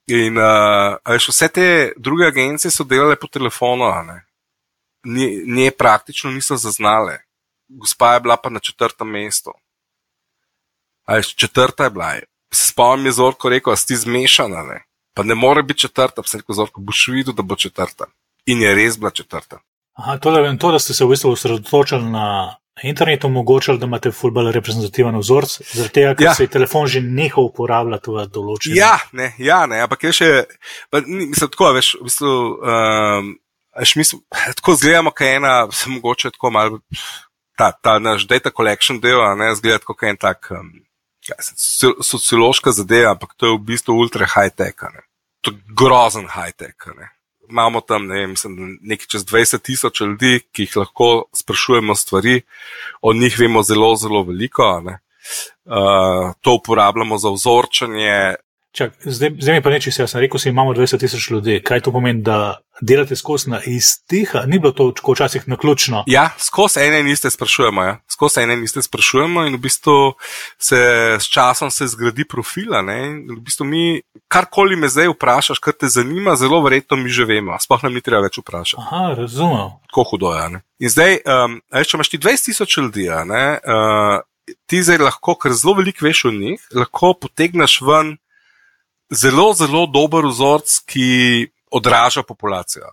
In 0.06 0.38
uh, 0.38 1.02
veš, 1.10 1.32
vse 1.34 1.50
te 1.50 1.68
druge 1.98 2.30
agencije 2.30 2.70
so 2.70 2.86
delale 2.86 3.18
po 3.18 3.26
telefonu, 3.26 3.90
nje 5.50 5.72
praktično 5.74 6.30
niso 6.32 6.62
zaznale. 6.62 7.24
Gospa 7.68 8.14
je 8.14 8.20
bila 8.22 8.38
pa 8.38 8.54
na 8.54 8.62
četrtem 8.62 9.10
mestu. 9.10 9.54
Veš, 11.10 11.34
četrta 11.36 11.90
je 11.90 11.90
bila. 11.90 12.14
Spomnim 12.54 13.10
je 13.10 13.18
zorko 13.18 13.50
rekel, 13.50 13.74
a 13.74 13.76
si 13.76 13.98
zmešana. 13.98 14.62
Ne? 14.64 14.85
Pa 15.16 15.24
ne 15.24 15.36
more 15.36 15.64
biti 15.64 15.88
četrta, 15.88 16.22
vse 16.22 16.42
ko 16.42 16.54
zorko 16.54 16.82
boš 16.82 17.08
videl, 17.14 17.34
da 17.34 17.42
bo 17.42 17.56
četrta. 17.56 18.06
In 18.46 18.62
je 18.62 18.76
res 18.76 19.00
bila 19.00 19.12
četrta. 19.12 19.62
Aha, 19.96 20.18
to, 20.18 20.32
da, 20.32 20.58
to, 20.58 20.72
da 20.72 20.80
ste 20.80 20.94
se 20.94 21.06
v 21.06 21.16
bistvu 21.16 21.32
osredotočili 21.32 22.12
na 22.12 22.56
internetu, 22.84 23.28
omogočili, 23.28 23.80
da 23.80 23.86
imate 23.86 24.12
fulbalo 24.12 24.52
reprezentativen 24.52 25.16
vzorc, 25.18 25.54
zaradi 25.72 25.94
tega, 25.94 26.16
ker 26.16 26.26
ja. 26.26 26.34
se 26.36 26.44
je 26.44 26.52
telefon 26.52 26.88
že 26.92 27.02
nehal 27.02 27.48
uporabljati 27.48 28.12
v 28.12 28.26
določenem. 28.28 28.78
Ja, 28.78 28.98
ne, 29.16 29.32
ja, 29.40 29.64
ne, 29.72 29.80
ampak 29.86 30.04
je 30.04 30.12
še, 30.20 30.30
pa, 30.92 31.00
mislim, 31.08 31.52
tako, 31.54 31.72
veš, 31.78 31.94
v 32.02 32.10
bistvu, 32.10 32.34
um, 32.60 33.32
veš, 33.80 33.96
mislim, 34.02 34.24
tako 34.60 34.76
zgledamo, 34.82 35.16
kaj 35.16 35.32
je 35.32 35.40
ena, 35.40 35.54
se 35.72 35.94
mogoče 35.94 36.34
tako 36.36 36.52
malo, 36.52 36.82
ta, 37.56 37.72
ta 37.72 37.96
naš 38.04 38.28
data 38.28 38.52
collection 38.52 39.00
del, 39.00 39.24
ne, 39.40 39.54
zgleda 39.56 39.80
kot 39.88 40.04
en 40.04 40.20
tak. 40.20 40.52
Um, 40.52 40.76
sociološka 42.06 42.70
zadeva, 42.72 43.16
ampak 43.16 43.32
to 43.34 43.48
je 43.48 43.54
v 43.56 43.64
bistvu 43.66 43.96
ultra 43.98 44.28
high-tech. 44.30 44.78
Ne. 45.52 45.58
To 45.68 45.76
grozen 45.76 46.28
high-tech. 46.28 46.88
Ne. 46.98 47.10
Imamo 47.50 47.82
tam 47.82 48.08
ne, 48.08 48.28
mislim, 48.28 48.80
nekaj 48.82 49.06
čez 49.12 49.26
20 49.26 49.62
tisoč 49.62 50.02
ljudi, 50.02 50.40
ki 50.52 50.66
jih 50.66 50.78
lahko 50.78 51.26
sprašujemo 51.34 51.96
stvari, 51.96 52.42
o 53.02 53.14
njih 53.14 53.38
vemo 53.40 53.64
zelo, 53.64 53.96
zelo 53.96 54.24
veliko. 54.24 54.82
Uh, 54.86 56.34
to 56.42 56.54
uporabljamo 56.54 57.18
za 57.18 57.30
vzorčanje. 57.30 58.36
Čak, 58.76 58.92
zdaj, 59.06 59.30
zdaj 59.40 59.54
mi 59.56 59.62
pa 59.64 59.72
neči 59.72 59.92
se, 59.92 60.02
jaz 60.04 60.12
sem 60.12 60.20
rekel, 60.20 60.40
da 60.44 60.50
imamo 60.50 60.74
20 60.76 61.00
tisoč 61.00 61.30
ljudi. 61.32 61.62
Kaj 61.64 61.80
to 61.86 61.92
pomeni, 61.96 62.20
da 62.22 62.58
delate 62.82 63.16
skozi 63.16 63.50
na 63.50 63.62
iztiha? 63.64 64.42
Ni 64.52 64.60
bilo 64.60 64.74
to 64.76 64.92
včasih 65.14 65.48
naključno? 65.48 66.04
Ja, 66.12 66.30
skozi 66.38 66.82
ene 66.84 67.00
in 67.00 67.08
iste 67.08 67.32
sprašujemo. 67.32 67.84
Ja. 67.84 67.94
Skozi 68.12 68.42
ene 68.44 68.58
in 68.60 68.66
iste 68.68 68.84
sprašujemo 68.84 69.46
in 69.48 69.56
v 69.56 69.62
bistvu 69.64 69.96
se 70.60 70.82
s 71.20 71.32
časom 71.32 71.72
se 71.72 71.88
zgradi 71.88 72.28
profila. 72.28 72.82
V 72.82 73.40
bistvu 73.48 73.66
mi, 73.66 74.02
karkoli 74.28 74.76
me 74.76 74.92
zdaj 74.92 75.08
vprašaš, 75.14 75.64
kar 75.64 75.74
te 75.80 75.88
zanima, 75.88 76.36
zelo 76.36 76.60
verjetno 76.62 76.98
mi 76.98 77.10
že 77.10 77.24
vemo. 77.26 77.56
Sploh 77.60 77.88
nam 77.88 77.96
ni 77.96 78.04
treba 78.04 78.26
več 78.28 78.42
vprašati. 78.44 78.84
Aha, 78.84 79.16
razumem. 79.16 79.72
Tako 79.88 80.04
hudo 80.12 80.36
je. 80.36 80.50
Ne? 80.50 80.62
In 80.84 80.92
zdaj, 80.92 81.22
um, 81.24 81.58
če 81.72 81.96
imaš 81.96 82.12
ti 82.12 82.20
20 82.20 82.52
tisoč 82.52 82.78
ljudi, 82.78 83.08
ne, 83.32 83.46
uh, 83.64 84.20
ti 84.68 84.84
zdaj 84.84 85.00
lahko, 85.00 85.40
ker 85.40 85.56
zelo 85.56 85.80
veliko 85.80 86.04
veš 86.06 86.26
o 86.28 86.36
njih, 86.36 86.70
lahko 86.76 87.16
potegneš 87.24 87.80
ven 87.88 88.18
zelo, 89.14 89.54
zelo 89.54 89.86
dober 89.88 90.26
vzorec, 90.26 90.80
ki 90.90 91.08
odraža 91.72 92.24
populacijo. 92.24 92.90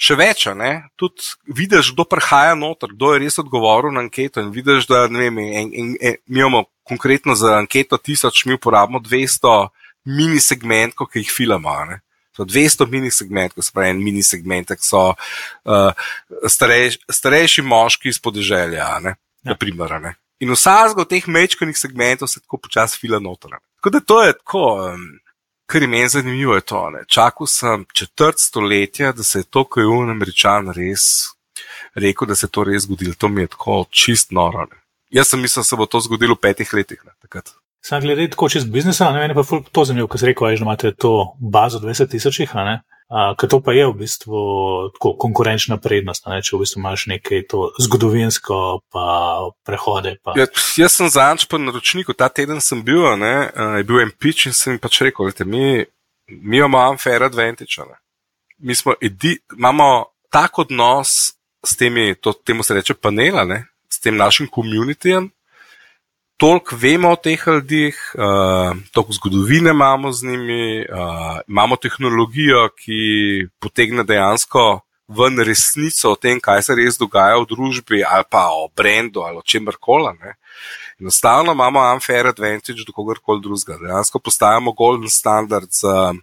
Še 0.00 0.16
več, 0.16 0.46
ne? 0.56 0.90
tudi 0.98 1.32
vidiš, 1.46 1.92
kdo 1.94 2.06
prihaja 2.08 2.54
noter, 2.58 2.92
kdo 2.94 3.14
je 3.14 3.22
res 3.24 3.38
odgovoril 3.42 3.92
na 3.94 4.04
anketo. 4.04 4.42
In 4.42 4.52
vidiš, 4.54 4.88
da 4.90 5.06
vem, 5.06 5.38
en, 5.38 5.72
en, 5.72 5.90
en, 6.00 6.16
mi 6.26 6.40
imamo 6.40 6.64
konkretno 6.88 7.36
za 7.38 7.58
anketo 7.58 7.98
1000, 7.98 8.46
mi 8.48 8.56
uporabimo 8.58 9.00
200 9.04 9.68
mini 10.10 10.40
segmentov, 10.40 11.10
ki 11.12 11.24
jih 11.24 11.32
filamo. 11.32 11.76
Ne? 11.90 12.00
So 12.36 12.46
200 12.48 12.88
mini 12.90 13.12
segmentov, 13.12 13.64
se 13.66 13.74
pravi, 13.74 13.94
en 13.94 14.02
mini 14.02 14.24
segment, 14.26 14.72
ki 14.72 14.86
so 14.86 15.10
uh, 15.12 16.08
starej, 16.48 16.96
starejši 17.12 17.64
moški 17.66 18.12
iz 18.12 18.20
podeželja. 18.22 18.88
Ja. 19.04 19.16
Naprimer, 19.46 19.96
ne? 20.00 20.16
In 20.40 20.52
vsak 20.56 20.96
od 20.96 21.08
teh 21.08 21.26
mečkanih 21.28 21.76
segmentov 21.76 22.30
se 22.32 22.40
tako 22.40 22.62
počasi 22.64 22.96
fila 23.00 23.20
noter. 23.20 23.58
Tako 23.80 23.90
da 23.90 24.00
to 24.00 24.22
je 24.22 24.32
tako, 24.32 24.92
kar 25.66 25.82
je 25.82 25.88
meni 25.88 26.08
zanimivo, 26.08 26.54
je 26.54 26.60
to. 26.60 26.90
Ne. 26.90 27.04
Čakal 27.08 27.46
sem 27.46 27.84
četrt 27.92 28.38
stoletja, 28.38 29.12
da 29.12 29.22
se 29.22 29.38
je 29.38 29.44
to, 29.44 29.64
ko 29.64 29.80
je 29.80 29.86
un 29.86 30.10
američan 30.10 30.68
res 30.76 31.00
rekel, 31.94 32.28
da 32.28 32.34
se 32.34 32.46
je 32.46 32.50
to 32.50 32.64
res 32.64 32.82
zgodilo. 32.82 33.14
To 33.18 33.28
mi 33.28 33.40
je 33.40 33.46
tako 33.46 33.84
čist 33.90 34.36
noro. 34.36 34.66
Ne. 34.68 34.76
Jaz 35.10 35.32
sem 35.32 35.40
mislil, 35.40 35.64
da 35.64 35.64
se 35.64 35.76
bo 35.76 35.86
to 35.86 36.00
zgodilo 36.00 36.36
v 36.36 36.42
petih 36.42 36.74
letih. 36.74 37.00
Ne, 37.04 37.42
Sam 37.80 38.04
glede 38.04 38.28
tako 38.28 38.48
čez 38.52 38.64
biznisa, 38.68 39.08
ne 39.16 39.24
vem, 39.24 39.32
pa 39.34 39.60
to 39.72 39.84
zanimivo, 39.84 40.08
ko 40.12 40.18
si 40.18 40.28
rekel, 40.28 40.50
da 40.52 40.60
imate 40.60 40.92
to 40.92 41.36
bazo 41.40 41.80
20 41.80 42.10
tisočih, 42.10 42.52
ker 43.10 43.48
to 43.50 43.58
pa 43.58 43.74
je 43.74 43.86
v 43.90 43.94
bistvu 43.98 44.40
tako 44.94 45.16
konkurenčna 45.18 45.80
prednost, 45.82 46.28
ne, 46.30 46.38
če 46.46 46.54
v 46.54 46.60
bistvu 46.62 46.78
imaš 46.78 47.06
nekaj 47.10 47.42
to 47.50 47.62
zgodovinsko 47.82 48.58
pa 48.92 49.06
prehode. 49.66 50.14
Pa. 50.22 50.36
Ja, 50.38 50.46
jaz 50.78 50.94
sem 50.94 51.10
zanč 51.10 51.48
po 51.50 51.58
naročniku, 51.58 52.14
ta 52.14 52.30
teden 52.30 52.62
sem 52.62 52.84
bil, 52.86 53.02
ne, 53.18 53.50
je 53.80 53.86
bil 53.88 54.14
pič 54.14 54.46
in 54.50 54.54
sem 54.54 54.78
pač 54.78 55.02
rekel, 55.02 55.34
da 55.34 55.44
mi, 55.44 55.82
mi 56.30 56.62
imamo 56.62 56.84
unfair 56.94 57.26
advantage. 57.26 57.82
Ne. 57.82 57.98
Mi 58.62 58.78
smo 58.78 58.94
edi, 59.02 59.40
imamo 59.58 60.14
tak 60.30 60.62
odnos 60.62 61.34
s 61.66 61.76
temi, 61.76 62.14
to, 62.14 62.32
temu 62.32 62.62
se 62.62 62.78
reče 62.78 62.94
panela, 62.94 63.42
ne, 63.44 63.64
s 63.90 63.98
tem 63.98 64.14
našim 64.14 64.46
komunitijem, 64.46 65.32
toliko 66.40 66.76
vemo 66.76 67.12
o 67.12 67.16
teh 67.20 67.42
ljudeh, 67.46 67.96
uh, 68.16 68.76
toliko 68.94 69.12
zgodovine 69.12 69.70
imamo 69.70 70.12
z 70.12 70.24
njimi, 70.24 70.86
uh, 70.88 71.40
imamo 71.48 71.76
tehnologijo, 71.76 72.68
ki 72.80 73.00
potegne 73.60 74.04
dejansko 74.08 74.80
ven 75.10 75.42
resnico 75.44 76.14
o 76.14 76.16
tem, 76.16 76.40
kaj 76.40 76.62
se 76.62 76.76
res 76.78 76.96
dogaja 76.98 77.36
v 77.42 77.48
družbi, 77.50 78.00
ali 78.06 78.24
pa 78.30 78.46
o 78.54 78.68
brendu, 78.76 79.24
ali 79.26 79.36
o 79.36 79.44
čemer 79.44 79.76
koli. 79.80 80.14
Enostavno 81.00 81.52
imamo 81.52 81.82
unfair 81.92 82.30
advantage 82.30 82.86
do 82.86 82.94
kogarkoli 82.96 83.42
drugega. 83.42 83.78
Dejansko 83.82 84.18
postajamo 84.18 84.72
golden 84.72 85.10
standard 85.10 85.68
za 85.72 86.14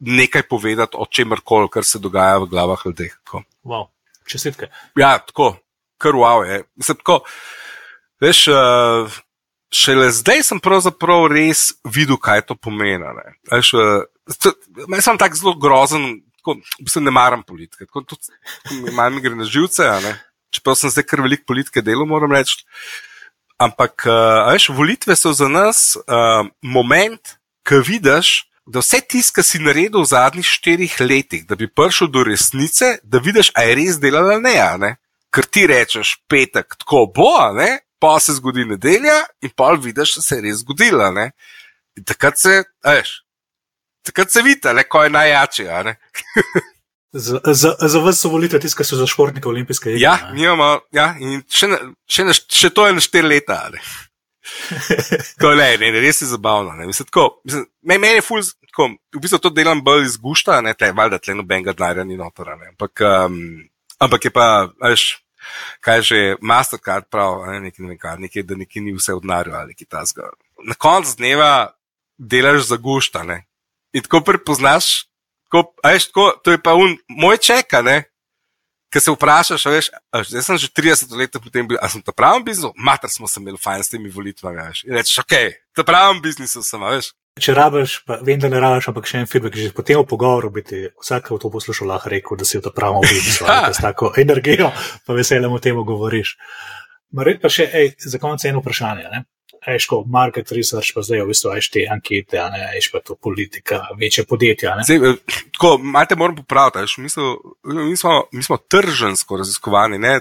nekaj 0.00 0.48
povedati 0.48 0.96
o 0.98 1.06
čemer 1.06 1.44
koli, 1.44 1.68
kar 1.68 1.84
se 1.84 1.98
dogaja 1.98 2.38
v 2.38 2.50
glavah 2.50 2.86
ljudeh. 2.86 3.16
Wow. 3.64 3.90
Čestitke. 4.26 4.70
Ja, 4.96 5.18
tako, 5.18 5.56
kar 5.98 6.16
wow 6.16 6.42
je. 6.46 6.62
Mislim, 6.76 6.96
tako, 6.96 7.20
veš, 8.20 8.48
uh, 8.48 9.20
šele 9.74 10.10
zdaj 10.10 10.42
sem 10.46 10.60
pravzaprav 10.60 11.28
res 11.32 11.70
videl, 11.86 12.18
kaj 12.20 12.44
to 12.48 12.56
pomeni. 12.58 13.06
Jaz 13.50 13.72
sem 15.04 15.20
tako 15.20 15.38
zelo 15.38 15.54
grozen, 15.54 16.08
tako, 16.40 16.58
se 16.88 17.00
ne 17.00 17.14
maram 17.14 17.42
politike, 17.46 17.86
tako 17.86 18.02
tudi 18.02 18.92
malo 18.96 19.14
mi 19.14 19.22
gre 19.22 19.38
na 19.38 19.46
živce. 19.46 19.86
Čeprav 20.50 20.78
sem 20.78 20.90
zdaj 20.90 21.06
kar 21.06 21.22
veliko 21.22 21.46
politike 21.46 21.82
delo, 21.82 22.06
moram 22.06 22.32
reči. 22.34 22.64
Ampak, 23.60 24.06
veš, 24.48 24.70
volitve 24.74 25.14
so 25.16 25.34
za 25.36 25.46
nas 25.48 25.92
uh, 26.00 26.48
moment, 26.62 27.36
ki 27.68 27.82
vidiš, 27.86 28.48
da 28.66 28.80
vse 28.80 29.02
tisto, 29.04 29.36
kar 29.36 29.44
si 29.44 29.60
naredil 29.62 30.00
v 30.00 30.08
zadnjih 30.08 30.48
štirih 30.48 30.96
letih, 31.04 31.44
da 31.46 31.58
bi 31.60 31.68
prišel 31.68 32.08
do 32.08 32.24
resnice, 32.24 32.96
da 33.02 33.20
vidiš, 33.22 33.52
a 33.54 33.66
je 33.68 33.76
res 33.76 34.00
delala 34.02 34.38
ne, 34.40 34.56
ne. 34.80 34.90
Ker 35.30 35.46
ti 35.46 35.66
rečeš, 35.70 36.16
petek, 36.30 36.74
tako 36.80 37.04
bo, 37.14 37.34
ne, 37.54 37.84
pa 38.00 38.16
se 38.20 38.34
zgodi 38.38 38.64
nedelja 38.64 39.20
in 39.44 39.52
pa 39.56 39.72
vidiš, 39.76 40.16
da 40.18 40.22
se 40.22 40.38
je 40.38 40.46
res 40.48 40.62
zgodila. 40.64 41.10
Ne? 41.14 41.30
In 41.98 42.04
takrat 42.04 42.38
se, 42.40 42.62
veš, 42.86 43.20
takrat 44.06 44.32
se 44.32 44.42
vidi, 44.42 44.74
ko 44.88 45.04
je 45.04 45.10
najjači. 45.10 45.68
Za, 47.12 47.40
za, 47.44 47.74
za 47.80 47.98
vas 47.98 48.20
so 48.22 48.28
volitve 48.30 48.60
so 48.68 48.96
za 48.96 49.06
športnike 49.06 49.48
olimpijske 49.48 49.90
igre. 49.90 50.00
Ja, 50.00 50.32
imamo, 50.36 50.80
ja, 50.94 51.14
in 51.18 51.42
še, 51.50 51.66
še, 52.06 52.22
še 52.46 52.70
to 52.70 52.86
je 52.86 52.94
na 52.94 53.02
štiri 53.02 53.26
leta. 53.26 53.64
Tako 55.38 55.50
je, 55.50 55.78
ne, 55.78 55.90
ne, 55.90 56.00
res 56.00 56.22
je 56.22 56.28
zabavno. 56.30 56.76
Mislim, 56.86 57.08
tako, 57.10 57.40
mislim, 57.44 57.66
meni 57.82 58.14
je 58.14 58.22
ful, 58.22 58.44
tako, 58.70 58.88
v 59.16 59.22
bistvu 59.24 59.40
to 59.42 59.50
delam 59.50 59.82
bolj 59.84 60.06
iz 60.06 60.16
gušta, 60.22 60.60
ne, 60.62 60.74
te, 60.78 60.92
valjda 60.96 61.18
tle 61.18 61.34
nobenega 61.40 61.74
denarja 61.74 62.06
ni 62.06 62.18
notora. 62.18 62.54
Ampak, 62.68 63.02
um, 63.26 63.40
ampak 63.98 64.30
je 64.30 64.32
pa, 64.34 64.46
veš, 64.86 65.10
kaj 65.80 66.02
že 66.02 66.20
Mastercard 66.40 67.08
pravi, 67.10 67.52
ne, 67.52 67.60
ne, 67.60 67.72
ne, 67.78 68.16
nekaj, 68.26 68.42
da 68.42 68.56
nekaj 68.56 68.82
ni 68.82 68.94
vse 68.96 69.14
odnarjo 69.14 69.54
ali 69.54 69.74
kaj 69.74 69.86
tasga. 69.86 70.30
Na 70.64 70.74
koncu 70.74 71.16
dneva 71.16 71.72
delaš 72.18 72.68
za 72.68 72.76
guštane 72.76 73.44
in 73.92 74.02
tako 74.02 74.20
prepoznaš, 74.20 75.06
tako, 75.48 75.72
veš, 75.84 76.06
tako, 76.06 76.32
to 76.44 76.54
je 76.54 76.62
pa 76.62 76.74
un, 76.74 76.96
moj 77.08 77.36
čeka, 77.36 77.82
ne. 77.82 78.04
Ker 78.90 79.02
se 79.02 79.12
vprašaš, 79.14 79.64
veš, 79.70 79.88
zdaj 80.28 80.42
sem 80.42 80.58
že 80.58 80.68
30 80.74 81.14
let 81.14 81.36
po 81.38 81.50
tem, 81.50 81.68
ali 81.78 81.90
sem 81.90 82.02
ta 82.02 82.12
pravi 82.12 82.42
biznis, 82.44 82.74
mater 82.74 83.10
smo 83.10 83.28
se 83.30 83.40
imeli 83.40 83.58
fajn 83.58 83.84
s 83.86 83.92
temi 83.92 84.10
volitvami, 84.10 84.58
veš. 84.66 84.84
In 84.84 84.98
rečeš, 84.98 85.22
ok, 85.22 85.34
ta 85.74 85.86
pravi 85.86 86.18
biznis 86.24 86.56
sem, 86.58 86.82
veš. 86.82 87.12
Če 87.40 87.54
rabiš, 87.56 87.96
pa 88.06 88.18
vem, 88.24 88.38
da 88.40 88.50
ne 88.52 88.60
rabiš, 88.60 88.90
ampak 88.90 89.08
še 89.08 89.22
en 89.22 89.28
feedback, 89.30 89.56
že 89.56 89.72
po 89.76 89.84
tem 89.86 90.00
pogovoru 90.06 90.50
bi 90.52 90.64
ti 90.66 90.82
vsak, 90.90 91.28
ki 91.28 91.38
to 91.40 91.50
poslušal, 91.52 91.88
lahko 91.88 92.12
rekel, 92.12 92.38
da 92.40 92.48
si 92.48 92.58
v 92.58 92.64
to 92.66 92.72
pravno 92.76 93.02
vidiš, 93.04 93.42
da 93.46 93.72
s 93.72 93.82
tako 93.82 94.12
energijo, 94.20 94.70
pa 95.06 95.16
veseljem 95.16 95.52
o 95.52 95.60
tem 95.62 95.78
govoriš. 95.78 96.36
Marit 97.16 97.40
pa 97.42 97.50
še, 97.50 97.66
ej, 97.74 97.94
za 97.98 98.20
konec 98.22 98.44
eno 98.46 98.62
vprašanje, 98.62 99.08
ne? 99.10 99.24
Ejško, 99.60 100.04
market 100.08 100.52
research, 100.56 100.94
pa 100.96 101.02
zdaj 101.04 101.20
v 101.20 101.32
bistvu 101.34 101.50
ajš 101.52 101.68
te 101.74 101.82
ankete, 101.92 102.44
ne, 102.52 102.62
ejš 102.78 102.90
pa 102.94 103.02
to 103.04 103.16
politika, 103.20 103.82
večje 103.98 104.24
podjetja, 104.28 104.76
ne. 104.78 104.86
Zdaj, 104.88 105.18
tako, 105.56 105.74
majte 105.82 106.16
moram 106.16 106.38
popraviti, 106.38 106.84
ejš, 106.84 106.96
mi, 107.02 107.10
mi, 107.90 107.96
smo, 107.98 108.14
mi 108.32 108.46
smo 108.46 108.56
tržensko 108.56 109.40
raziskovani, 109.42 110.00
ne. 110.00 110.20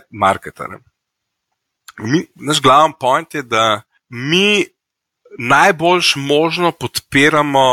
Mi, 2.00 2.26
naš 2.36 2.60
glaven 2.64 2.98
point 3.00 3.36
je, 3.36 3.46
da 3.48 3.82
mi 4.10 4.66
najboljš 5.38 6.14
možno 6.16 6.72
podpiramo 6.72 7.66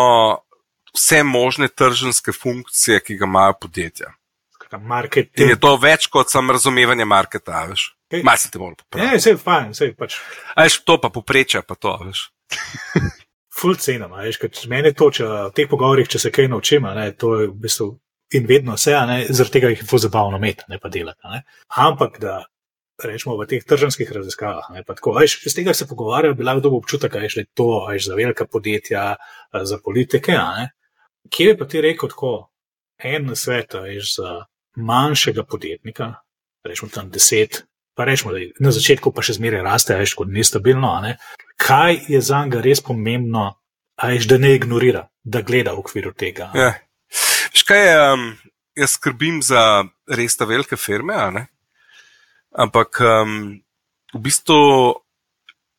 vse 0.95 1.23
možne 1.23 1.69
tržanske 1.69 2.33
funkcije, 2.33 3.01
ki 3.01 3.17
ga 3.17 3.25
imajo 3.25 3.53
podjetja. 3.61 4.13
Marketing. 4.81 5.41
In 5.41 5.49
je 5.55 5.61
to 5.61 5.77
več 5.79 6.09
kot 6.11 6.31
samo 6.31 6.53
razumevanje 6.53 7.05
marketa, 7.05 7.63
veš. 7.71 7.93
Okay. 8.11 8.25
Malo 8.25 8.37
se 8.37 8.51
te 8.51 8.59
mora 8.59 8.75
popraviti. 8.75 9.11
Ne, 9.11 9.19
vse 9.19 9.31
je 9.31 9.37
fajn, 9.37 9.71
vse 9.75 9.87
je 9.87 9.95
pač. 9.95 10.17
Veš, 10.57 10.81
to 10.87 10.99
pa 11.01 11.11
popreča, 11.15 11.63
pa 11.63 11.75
to, 11.75 11.95
veš. 12.07 12.25
Full 13.61 13.79
cena, 13.81 14.09
veš, 14.11 14.41
ker 14.43 14.51
meni 14.71 14.93
to, 14.95 15.09
če 15.15 15.29
v 15.29 15.55
teh 15.57 15.71
pogovorih, 15.71 16.09
če 16.11 16.21
se 16.27 16.33
kaj 16.35 16.51
naučim, 16.53 16.87
ne, 16.99 17.07
to 17.17 17.33
je 17.41 17.49
v 17.49 17.55
bistvu 17.63 17.89
in 18.37 18.47
vedno 18.47 18.75
vse, 18.77 18.95
ne, 19.07 19.21
zaradi 19.31 19.55
tega 19.55 19.71
jih 19.73 19.83
je 19.85 19.89
full 19.89 20.03
zabavno 20.03 20.39
imeti, 20.43 20.67
ne 20.69 20.81
pa 20.83 20.91
delati, 20.93 21.31
ne. 21.31 21.43
Ampak 21.83 22.19
da 22.23 22.41
rečemo, 23.05 23.37
v 23.37 23.47
teh 23.47 23.65
tržanskih 23.65 24.13
raziskavah. 24.13 24.71
Iz 25.47 25.55
tega 25.55 25.75
se 25.75 25.87
pogovarjajo, 25.87 26.35
bila 26.35 26.53
je 26.57 26.61
dobo 26.61 26.81
občutek, 26.81 27.13
da 27.13 27.21
je 27.21 27.47
to 27.55 27.87
ajš, 27.89 28.07
za 28.07 28.15
velika 28.15 28.47
podjetja, 28.47 29.17
za 29.53 29.79
politike. 29.85 30.37
Kje 31.31 31.55
bi 31.55 31.59
pa 31.59 31.67
ti 31.67 31.81
rekel 31.81 32.09
tako, 32.09 32.51
en 32.99 33.37
svet, 33.37 33.75
ajš, 33.75 34.17
za 34.17 34.45
manjšega 34.77 35.45
podjetnika, 35.45 36.15
rečemo 36.65 36.91
tam 36.95 37.11
deset, 37.11 37.65
pa 37.97 38.05
rečemo, 38.05 38.33
da 38.33 38.39
na 38.61 38.73
začetku 38.73 39.13
pa 39.13 39.25
še 39.25 39.39
zmeraj 39.39 39.65
raste, 39.65 39.97
ajš, 39.97 40.15
kot 40.15 40.33
nestabilno. 40.33 40.93
Ne? 41.03 41.17
Kaj 41.57 42.07
je 42.09 42.21
za 42.21 42.45
njega 42.45 42.61
res 42.65 42.81
pomembno, 42.85 43.55
ajš, 43.97 44.29
da 44.29 44.39
ne 44.39 44.55
ignorira, 44.57 45.09
da 45.25 45.43
gleda 45.43 45.73
v 45.73 45.85
okviru 45.85 46.13
tega? 46.13 46.51
Ja. 46.55 46.75
Škaj 47.57 47.87
um, 48.13 48.31
jaz 48.77 48.97
skrbim 48.99 49.41
za 49.43 49.85
res 50.09 50.37
ta 50.37 50.45
velike 50.49 50.77
firme, 50.77 51.17
ne? 51.33 51.47
Ampak 52.57 53.01
um, 53.05 53.61
v 54.15 54.21
bistvu 54.25 54.61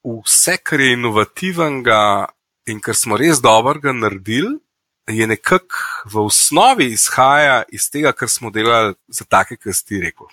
vse, 0.06 0.58
kar 0.62 0.80
je 0.80 0.94
inovativnega, 0.94 2.02
in 2.68 2.80
ker 2.84 2.96
smo 2.96 3.18
res 3.18 3.42
dobro 3.42 3.94
naredili, 3.94 4.58
je 5.08 5.28
nekako 5.28 5.78
v 6.12 6.26
osnovi 6.28 6.92
izhaja 6.92 7.64
iz 7.72 7.90
tega, 7.90 8.12
kar 8.12 8.30
smo 8.30 8.52
delali 8.52 8.94
za 9.08 9.24
take, 9.24 9.56
ki 9.56 9.74
si 9.74 9.86
ti 9.86 10.02
rekel. 10.04 10.28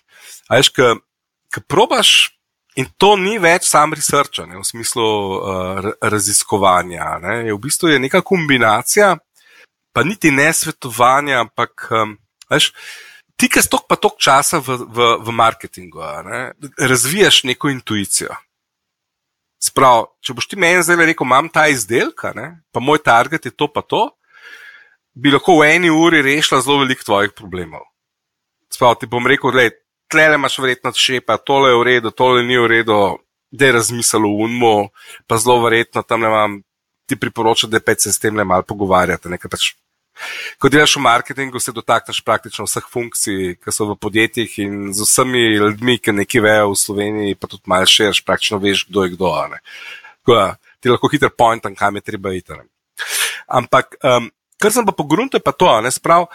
Ajš, 0.51 0.72
ki 0.74 1.62
probaš. 1.68 2.30
In 2.74 2.88
to 2.99 3.12
ni 3.14 3.36
več 3.38 3.68
sam 3.70 3.92
research, 3.95 4.40
ne, 4.42 4.59
v 4.59 4.64
smislu 4.66 5.05
uh, 5.07 5.92
raziskovanja. 6.03 7.20
Ne. 7.22 7.34
Je 7.47 7.55
v 7.55 7.61
bistvu 7.62 7.92
je 7.92 8.01
neka 8.03 8.18
kombinacija, 8.26 9.12
pa 9.95 10.03
niti 10.03 10.32
ne 10.34 10.49
svetovanja, 10.51 11.45
ampak 11.47 11.86
um, 11.95 12.16
ti, 13.37 13.49
ki 13.51 13.62
si 13.62 13.70
tok 13.70 13.87
pa 13.91 13.99
tok 14.01 14.18
časa 14.22 14.61
v, 14.62 14.78
v, 14.85 15.09
v 15.26 15.35
marketingu, 15.35 16.03
ne, 16.26 16.43
razvijaš 16.78 17.45
neko 17.51 17.72
intuicijo. 17.72 18.35
Sprav, 19.64 20.11
če 20.20 20.37
boš 20.37 20.51
ti 20.51 20.59
meni 20.61 20.82
zdaj 20.85 21.01
rekel, 21.09 21.24
imam 21.24 21.49
ta 21.49 21.66
izdelek, 21.72 22.26
pa 22.72 22.82
moj 22.85 23.01
target 23.01 23.49
je 23.49 23.55
to, 23.55 23.68
pa 23.72 23.80
to, 23.80 24.11
bi 25.14 25.32
lahko 25.32 25.61
v 25.61 25.70
eni 25.76 25.91
uri 25.91 26.20
rešila 26.22 26.61
zelo 26.61 26.82
veliko 26.82 27.07
tvojih 27.07 27.32
problemov. 27.37 27.87
Sprav, 28.74 28.99
ti 29.01 29.09
bom 29.09 29.26
rekel, 29.26 29.55
da 29.55 29.70
tle 30.11 30.26
imaš 30.35 30.59
verjetno 30.61 30.93
šepa, 30.93 31.39
tole 31.39 31.70
je 31.70 31.78
v 31.78 31.87
redu, 31.89 32.11
tole 32.11 32.43
ni 32.45 32.59
v 32.59 32.66
redu, 32.70 32.99
da 33.55 33.70
je 33.70 33.76
razmislil 33.78 34.26
unmu, 34.26 34.91
pa 35.26 35.39
zelo 35.39 35.62
verjetno 35.64 36.03
tam 36.03 36.26
ne 36.26 36.30
vam 36.32 36.61
ti 37.09 37.16
priporočam, 37.20 37.70
da 37.70 37.80
se 37.99 38.12
s 38.12 38.18
tem 38.18 38.37
le 38.37 38.45
malo 38.45 38.66
pogovarjate. 38.66 39.30
Pač, 39.51 39.74
ko 40.58 40.70
delaš 40.72 40.96
v 40.96 41.04
marketingu, 41.04 41.60
se 41.60 41.72
dotakneš 41.72 42.20
praktično 42.24 42.66
vseh 42.68 42.86
funkcij, 42.90 43.56
ki 43.62 43.74
so 43.74 43.88
v 43.92 43.98
podjetjih 44.00 44.58
in 44.64 44.92
z 44.94 45.06
vsemi 45.06 45.42
ljudmi, 45.56 45.98
ki 45.98 46.14
nekaj 46.14 46.44
vejo 46.44 46.70
v 46.72 46.78
Sloveniji, 46.78 47.38
pa 47.40 47.50
tudi 47.50 47.66
malo 47.70 47.88
širiš, 47.88 48.22
praktično 48.24 48.60
veš, 48.62 48.86
kdo 48.88 49.04
je 49.04 49.14
kdo. 49.16 49.32
Ko, 50.24 50.38
ti 50.80 50.92
lahko 50.92 51.10
hiter 51.12 51.32
pointam, 51.34 51.74
kam 51.74 51.98
je 51.98 52.06
treba 52.06 52.32
iti. 52.32 52.56
Ampak, 53.46 53.98
um, 54.02 54.30
kar 54.60 54.72
sem 54.72 54.86
pa 54.86 54.94
pogrunil, 54.96 55.32
je 55.32 55.42
pa 55.42 55.52
to, 55.52 55.68
ne 55.84 55.90
sprav. 55.92 56.28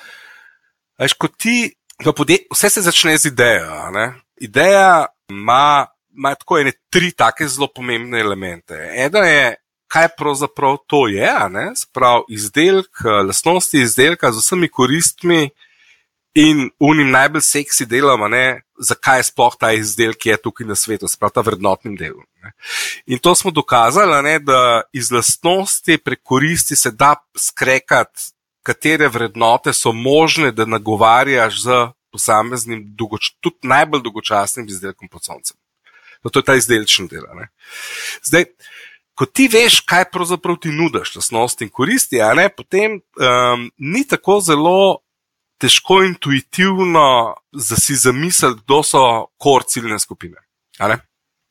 Veš, 1.00 1.16
ko 1.16 1.32
ti 1.32 1.72
podjet, 2.16 2.48
vse 2.52 2.70
se 2.70 2.82
začne 2.82 3.18
z 3.18 3.32
idejo. 3.32 3.92
Ne? 3.96 4.14
Ideja 4.42 5.08
ima, 5.30 5.88
ima 6.16 6.36
tako 6.36 6.60
ene 6.60 6.72
tri 6.90 7.12
take 7.12 7.48
zelo 7.48 7.68
pomembne 7.68 8.20
elemente. 8.20 8.76
Eno 8.96 9.24
je, 9.24 9.56
kaj 9.90 10.08
pravzaprav 10.18 10.78
to 10.88 11.08
je, 11.08 11.34
sprav 11.76 12.28
izdelek, 12.30 13.02
lastnosti 13.28 13.82
izdelka 13.82 14.32
z 14.32 14.44
vsemi 14.44 14.70
koristmi 14.70 15.50
in 16.38 16.70
unim 16.80 17.10
najbolj 17.12 17.42
seksi 17.42 17.86
delom, 17.90 18.22
zakaj 18.80 19.20
je 19.20 19.28
sploh 19.32 19.56
ta 19.60 19.72
izdelek 19.74 20.26
je 20.26 20.38
tukaj 20.38 20.68
na 20.68 20.76
svetu, 20.76 21.10
sprav 21.10 21.34
ta 21.34 21.42
vrednotnim 21.42 21.98
delom. 21.98 22.26
Ne? 22.44 22.54
In 23.06 23.20
to 23.20 23.36
smo 23.36 23.52
dokazali, 23.52 24.22
ne, 24.24 24.38
da 24.40 24.82
iz 24.94 25.12
lastnosti 25.12 25.98
prek 25.98 26.22
koristi 26.24 26.76
se 26.76 26.92
da 26.92 27.16
skrekati 27.38 28.32
katere 28.64 29.08
vrednote 29.10 29.74
so 29.74 29.92
možne, 29.92 30.52
da 30.52 30.66
nagovarjaš 30.66 31.64
z 31.64 31.80
posameznim, 32.12 32.84
dolgoč, 32.98 33.34
tudi 33.42 33.68
najbolj 33.68 34.04
dolgočasnim 34.06 34.68
izdelkom 34.68 35.10
pod 35.10 35.26
soncem. 35.26 35.58
No, 36.24 36.30
to 36.30 36.40
je 36.40 36.46
ta 36.46 36.56
izdelčni 36.60 37.08
del. 37.08 37.26
Ne? 37.36 37.48
Zdaj, 38.24 38.46
ko 39.20 39.26
ti 39.28 39.50
veš, 39.52 39.82
kaj 39.84 40.06
pravzaprav 40.14 40.62
ti 40.64 40.72
nudiš, 40.72 41.18
lasnosti 41.18 41.66
in 41.68 41.70
koristi, 41.76 42.22
ne, 42.40 42.48
potem 42.56 43.02
um, 43.20 43.66
ni 43.78 44.06
tako 44.08 44.38
zelo 44.40 45.02
težko 45.60 45.98
intuitivno 46.08 47.36
za 47.52 47.76
si 47.76 47.98
zamisliti, 48.00 48.62
kdo 48.64 48.80
so 48.84 49.02
kor 49.36 49.66
ciljne 49.68 50.00
skupine. 50.00 50.40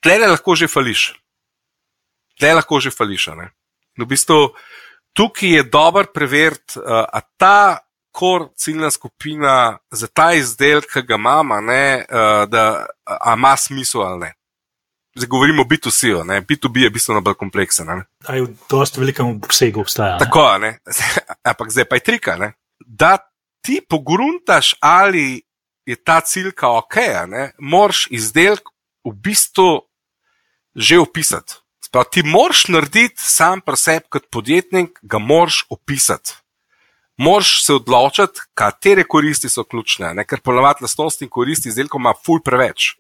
Tle 0.01 0.17
lahko 0.23 0.57
že 0.57 0.69
fališ. 0.69 1.13
Tle 2.41 2.55
lahko 2.57 2.81
že 2.81 2.91
fališ. 2.95 3.29
V 3.99 4.07
bistvu, 4.09 4.55
tukaj 5.13 5.59
je 5.59 5.63
dobro 5.69 6.07
preveriti, 6.15 6.81
da 6.81 7.21
ta 7.37 7.85
kor 8.17 8.49
ciljna 8.57 8.91
skupina 8.91 9.79
za 9.91 10.07
ta 10.07 10.33
izdelek, 10.33 10.89
ki 10.89 11.03
ga 11.03 11.21
imamo, 11.21 11.61
da 12.49 12.87
ima 13.37 13.57
smisel 13.57 14.03
ali 14.03 14.21
ne. 14.21 14.38
Zdaj 15.19 15.29
govorimo 15.29 15.63
o 15.63 15.67
B2C, 15.67 16.15
B2B 16.47 16.85
je 16.87 16.91
bistveno 16.95 17.21
bolj 17.21 17.35
kompleksen. 17.35 17.89
Aj 17.91 18.41
v 18.41 18.53
dosti 18.71 19.01
velikem 19.03 19.33
obsegu 19.35 19.83
obstaja. 19.83 20.19
Tako, 20.23 20.45
ne? 20.63 20.77
ampak 21.51 21.73
zdaj 21.75 21.89
pa 21.91 21.99
je 21.99 22.05
trika. 22.07 22.37
Ne? 22.39 22.53
Da 22.87 23.17
ti 23.67 23.81
pogruntaš, 23.83 24.77
ali 24.81 25.43
je 25.87 25.97
ta 25.97 26.21
ciljka 26.21 26.71
ok, 26.71 26.97
moraš 27.59 28.07
izdelek 28.11 28.71
v 29.05 29.13
bistvu 29.13 29.83
že 30.79 30.99
opisati. 31.03 31.59
Sprav, 31.83 32.05
ti 32.13 32.23
moraš 32.23 32.69
narediti 32.69 33.23
sam 33.23 33.61
pri 33.61 33.77
sebi 33.77 34.07
kot 34.13 34.29
podjetnik, 34.31 34.99
ga 35.03 35.19
moraš 35.19 35.65
opisati. 35.71 36.37
Moraš 37.19 37.65
se 37.65 37.75
odločiti, 37.75 38.45
katere 38.55 39.03
koristi 39.05 39.49
so 39.51 39.65
ključne, 39.65 40.13
ne? 40.15 40.25
ker 40.25 40.41
ponovadi 40.41 40.87
lastnosti 40.87 41.25
in 41.25 41.31
koristi 41.31 41.73
izdelkov 41.73 41.99
ima 41.99 42.13
ful 42.15 42.39
preveč. 42.45 42.93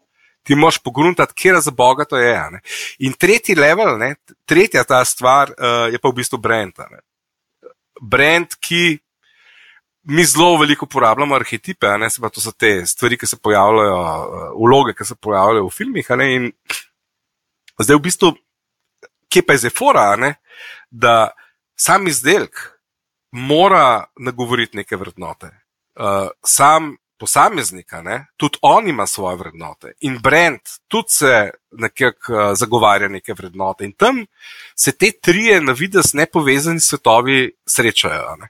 Ti 0.48 0.56
moraš 0.56 0.78
pogruntati, 0.80 1.36
kje 1.36 1.60
za 1.60 1.74
boga 1.76 2.06
to 2.08 2.16
je. 2.16 2.32
Ne? 2.54 2.62
In 3.04 3.12
tretji 3.12 3.56
level, 3.58 3.98
ne? 4.00 4.14
tretja 4.48 4.84
ta 4.88 5.02
stvar 5.04 5.52
uh, 5.52 5.92
je 5.92 6.00
pa 6.00 6.08
v 6.08 6.16
bistvu 6.22 6.40
brand. 6.40 6.72
Ne? 6.88 7.02
Brand, 8.00 8.56
ki 8.60 8.96
mi 10.08 10.24
zelo 10.24 10.56
veliko 10.56 10.88
uporabljamo, 10.88 11.36
arhetipe, 11.36 11.90
ne 12.00 12.08
se 12.10 12.22
pa 12.24 12.32
to 12.32 12.40
so 12.40 12.54
te 12.56 12.80
stvari, 12.88 13.18
ki 13.20 13.28
se 13.28 13.36
pojavljajo, 13.36 14.00
uh, 14.00 14.50
vloge, 14.56 14.96
ki 14.96 15.04
se 15.04 15.18
pojavljajo 15.20 15.68
v 15.68 15.74
filmih. 15.76 16.12
In 16.32 16.52
zdaj 17.76 17.98
v 18.00 18.04
bistvu 18.08 18.32
kje 19.28 19.44
pa 19.46 19.52
je 19.52 19.58
zdaj 19.58 19.74
fora, 19.78 20.16
ne? 20.16 20.34
da 20.90 21.30
sam 21.76 22.06
izdelek 22.08 22.80
mora 23.32 24.04
nagovoriti 24.16 24.76
neke 24.76 24.96
vrednote. 24.96 25.50
Uh, 25.94 26.30
sam 26.44 26.96
posameznik, 27.18 27.86
tudi 28.36 28.58
on 28.62 28.88
ima 28.88 29.06
svoje 29.06 29.36
vrednote 29.36 29.92
in 30.00 30.18
brand 30.22 30.60
tudi 30.88 31.08
se 31.08 31.50
nekako 31.72 32.32
uh, 32.32 32.54
zagovarja 32.54 33.08
neke 33.08 33.34
vrednote. 33.34 33.84
In 33.84 33.92
tam 33.92 34.26
se 34.74 34.92
te 34.92 35.12
trije 35.22 35.60
na 35.60 35.72
vides 35.72 36.12
nepovezani 36.12 36.80
svetovi 36.80 37.52
srečajo. 37.66 38.36
Ne? 38.36 38.48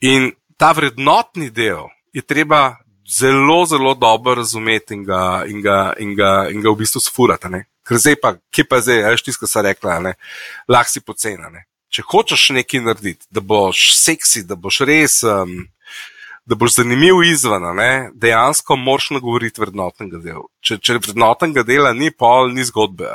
In 0.00 0.32
ta 0.56 0.72
vrednotni 0.72 1.50
del 1.50 1.88
je 2.12 2.22
treba 2.22 2.76
zelo, 3.18 3.66
zelo 3.66 3.94
dobro 3.94 4.34
razumeti 4.34 4.94
in 4.94 5.04
ga, 5.04 5.44
in 5.46 5.62
ga, 5.62 5.92
in 5.98 6.14
ga, 6.14 6.48
in 6.50 6.60
ga 6.60 6.70
v 6.70 6.76
bistvu 6.76 7.00
sfurati. 7.00 7.64
Ker 7.84 8.00
zdaj 8.00 8.16
pa, 8.20 8.34
kje 8.54 8.64
pa 8.68 8.80
zdaj, 8.80 9.02
veš, 9.12 9.22
tisto, 9.22 9.44
kar 9.44 9.50
sem 9.50 9.66
rekla, 9.66 10.14
lahko 10.68 10.92
si 10.92 11.00
pocena. 11.04 11.50
Ne? 11.52 11.66
Če 11.92 12.02
hočeš 12.10 12.48
nekaj 12.56 12.80
narediti, 12.80 13.26
da 13.30 13.40
boš 13.44 13.92
seksi, 13.98 14.44
da 14.48 14.56
boš 14.56 14.80
res, 14.88 15.20
um, 15.28 15.66
da 16.46 16.58
boš 16.60 16.76
zanimiv 16.76 17.22
izven, 17.24 17.64
ne? 17.76 18.10
dejansko 18.14 18.76
moraš 18.76 19.10
nagovoriti 19.16 19.60
vrednotnega 19.60 20.20
dela. 20.22 20.44
Če, 20.60 20.78
če 20.78 20.98
vrednotnega 21.00 21.64
dela 21.66 21.92
ni, 21.96 22.10
pol 22.10 22.52
ni 22.52 22.64
zgodbe. 22.64 23.10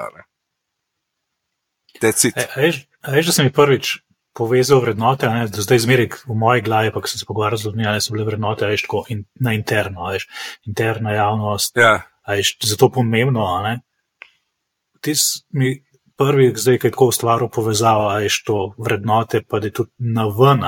Veš, 2.01 3.25
da 3.29 3.35
sem 3.35 3.49
jih 3.49 3.55
prvič 3.55 3.97
povezal 4.39 4.79
vrednote, 4.83 5.27
ne, 5.27 5.47
da 5.51 5.63
zdaj 5.63 5.81
zmeraj 5.83 6.07
v 6.29 6.37
moji 6.37 6.63
glavi, 6.63 6.93
pa 6.95 7.01
sem 7.09 7.19
se 7.19 7.27
pogovarjal 7.27 7.59
z 7.59 7.67
ljudmi, 7.67 7.87
ali 7.89 8.01
so 8.01 8.13
bile 8.15 8.27
vrednote, 8.27 8.69
veš, 8.69 8.85
tako 8.85 9.03
in, 9.11 9.25
na 9.43 9.53
interno, 9.57 10.07
veš, 10.13 10.29
interna 10.69 11.15
javnost. 11.17 11.77
Ja. 11.77 11.97
Veš, 12.29 12.53
zato 12.71 12.91
pomembno, 12.93 13.47
ne, 13.65 13.79
ti 15.01 15.15
mi 15.49 15.73
prvi, 16.19 16.53
zdaj, 16.55 16.79
ki 16.79 16.87
je 16.87 16.91
tako 16.91 17.09
ustvaril 17.13 17.49
povezavo, 17.51 18.09
a 18.09 18.19
je 18.19 18.29
to 18.45 18.73
vrednote, 18.77 19.43
pa 19.47 19.59
da 19.59 19.67
je 19.67 19.75
tudi 19.81 19.91
na 19.97 20.27
ven. 20.27 20.63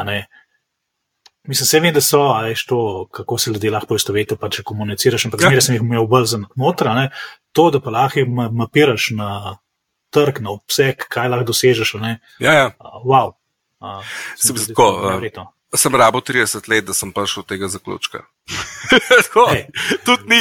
Mislim, 1.48 1.66
se 1.66 1.80
vem, 1.80 1.94
da 1.94 2.02
so, 2.02 2.22
a 2.36 2.48
je 2.48 2.56
to, 2.68 3.08
kako 3.12 3.38
se 3.38 3.52
ljudje 3.52 3.72
lahko 3.72 3.88
poistovetijo, 3.88 4.38
pa 4.38 4.50
če 4.50 4.64
komuniciraš, 4.64 5.26
ampak 5.26 5.42
ja. 5.42 5.50
zmeraj 5.50 5.62
sem 5.66 5.76
jih 5.76 5.82
imel 5.82 6.06
bolj 6.08 6.28
za 6.36 6.40
notra, 6.56 7.10
to, 7.52 7.70
da 7.74 7.82
pa 7.82 7.90
lahko 7.90 8.26
mapiraš 8.52 9.10
na 9.18 9.58
trg, 10.14 10.44
na 10.46 10.54
obseg, 10.54 11.08
kaj 11.10 11.32
lahko 11.34 11.50
dosežeš. 11.50 11.96
Ja, 12.40 12.54
ja. 12.54 12.70
Wow. 13.06 13.34
Se 14.38 14.54
mi 14.54 14.60
zdi 14.60 14.76
tako. 14.76 15.50
Sem 15.76 15.96
rabo 15.96 16.20
30 16.20 16.68
let, 16.70 16.86
da 16.86 16.94
sem 16.94 17.14
prišel 17.16 17.44
do 17.44 17.48
tega 17.48 17.68
zaključka. 17.72 18.26
hey, 19.52 19.66
tudi 20.06 20.28
ni 20.28 20.40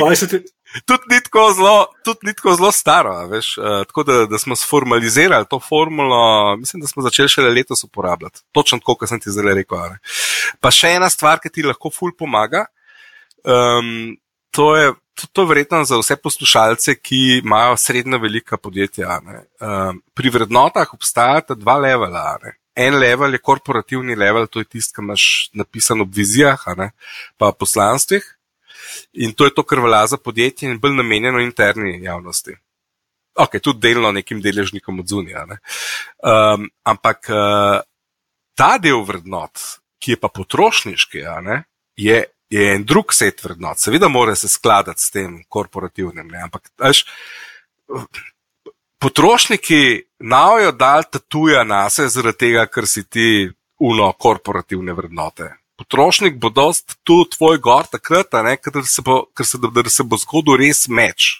tudi 0.85 1.03
ni 1.11 1.21
tako 1.23 1.53
zelo, 1.57 1.87
tudi 2.05 2.29
ni 2.29 2.35
tako 2.35 2.55
zelo 2.55 2.73
staro. 2.73 3.15
Veš, 3.27 3.53
uh, 3.59 3.83
tako 3.87 4.03
da, 4.03 4.27
da 4.31 4.39
smo 4.39 4.57
sformalizirali 4.57 5.47
to 5.51 5.61
formulo, 5.61 6.57
mislim, 6.57 6.81
da 6.81 6.87
smo 6.87 7.03
začeli 7.03 7.29
šele 7.29 7.51
letos 7.51 7.85
uporabljati. 7.85 8.41
Točno 8.53 8.79
tako, 8.79 8.95
kot 8.95 9.09
sem 9.09 9.21
ti 9.21 9.31
zdaj 9.31 9.55
rekel. 9.63 9.79
Ne. 9.91 9.99
Pa 10.61 10.73
še 10.75 10.95
ena 10.99 11.11
stvar, 11.11 11.43
ki 11.43 11.53
ti 11.53 11.67
lahko 11.67 11.93
ful 11.95 12.15
pomaga. 12.19 12.67
Um, 13.45 14.17
to, 14.51 14.77
je, 14.77 14.93
to, 15.15 15.27
to 15.33 15.43
je 15.43 15.51
verjetno 15.53 15.85
za 15.85 15.99
vse 15.99 16.17
poslušalce, 16.17 16.95
ki 17.01 17.41
imajo 17.43 17.77
srednja 17.77 18.21
velika 18.23 18.57
podjetja. 18.57 19.21
Um, 19.61 20.03
pri 20.15 20.33
vrednotah 20.35 20.95
obstajata 20.95 21.59
dva 21.59 21.79
levela. 21.83 22.35
Ne. 22.45 22.57
En 22.81 22.97
level 22.99 23.35
je 23.35 23.43
korporativni 23.43 24.15
level, 24.17 24.47
to 24.47 24.63
je 24.63 24.69
tisti, 24.77 24.95
ki 24.95 25.03
imaš 25.03 25.25
napisan 25.59 26.05
v 26.05 26.13
vizijah, 26.21 26.63
pa 27.37 27.51
poslanstvih. 27.53 28.25
In 29.13 29.33
to 29.33 29.45
je 29.49 29.55
to, 29.55 29.63
kar 29.63 29.81
velja 29.81 30.07
za 30.07 30.17
podjetje 30.17 30.71
in 30.71 30.81
bolj 30.81 30.97
namenjeno 31.01 31.41
interni 31.41 32.03
javnosti. 32.03 32.57
ok, 33.35 33.61
tudi 33.63 33.89
delno 33.89 34.13
nekim 34.13 34.41
deležnikom 34.43 35.01
od 35.01 35.09
zunija. 35.09 35.45
Ne? 35.47 35.59
Um, 36.23 36.69
ampak 36.85 37.31
uh, 37.31 37.81
ta 38.55 38.77
del 38.79 39.05
vrednot, 39.07 39.63
ki 40.01 40.17
je 40.17 40.21
pa 40.21 40.29
potrošniški, 40.29 41.25
ne, 41.47 41.63
je, 41.97 42.25
je 42.51 42.67
en 42.75 42.85
drug 42.85 43.15
set 43.15 43.45
vrednot. 43.45 43.81
Seveda 43.81 44.09
mora 44.09 44.35
se 44.37 44.49
skladati 44.49 45.03
s 45.03 45.15
tem 45.15 45.41
korporativnim, 45.49 46.29
ne? 46.29 46.43
ampak 46.49 46.69
veš, 46.81 47.05
potrošniki 49.01 50.03
navajo 50.19 50.73
dal 50.73 51.07
tatuja 51.11 51.65
na 51.65 51.87
se 51.91 52.09
zaradi 52.09 52.47
tega, 52.47 52.67
ker 52.67 52.89
si 52.89 53.07
ti 53.09 53.29
uno 53.81 54.13
korporativne 54.13 54.93
vrednote. 54.93 55.55
Potrošnik 55.81 56.37
bo 56.41 56.51
dost 56.53 56.99
tu 57.09 57.23
tvoj 57.25 57.59
gor 57.65 57.89
takrat, 57.89 58.37
ne, 58.45 58.59
ker, 58.61 58.83
se 58.85 59.03
bo, 59.05 59.23
ker 59.37 59.49
se, 59.49 59.61
da, 59.63 59.71
da 59.81 59.93
se 59.93 60.05
bo 60.05 60.19
zgodil 60.21 60.59
res 60.61 60.85
meč 60.93 61.39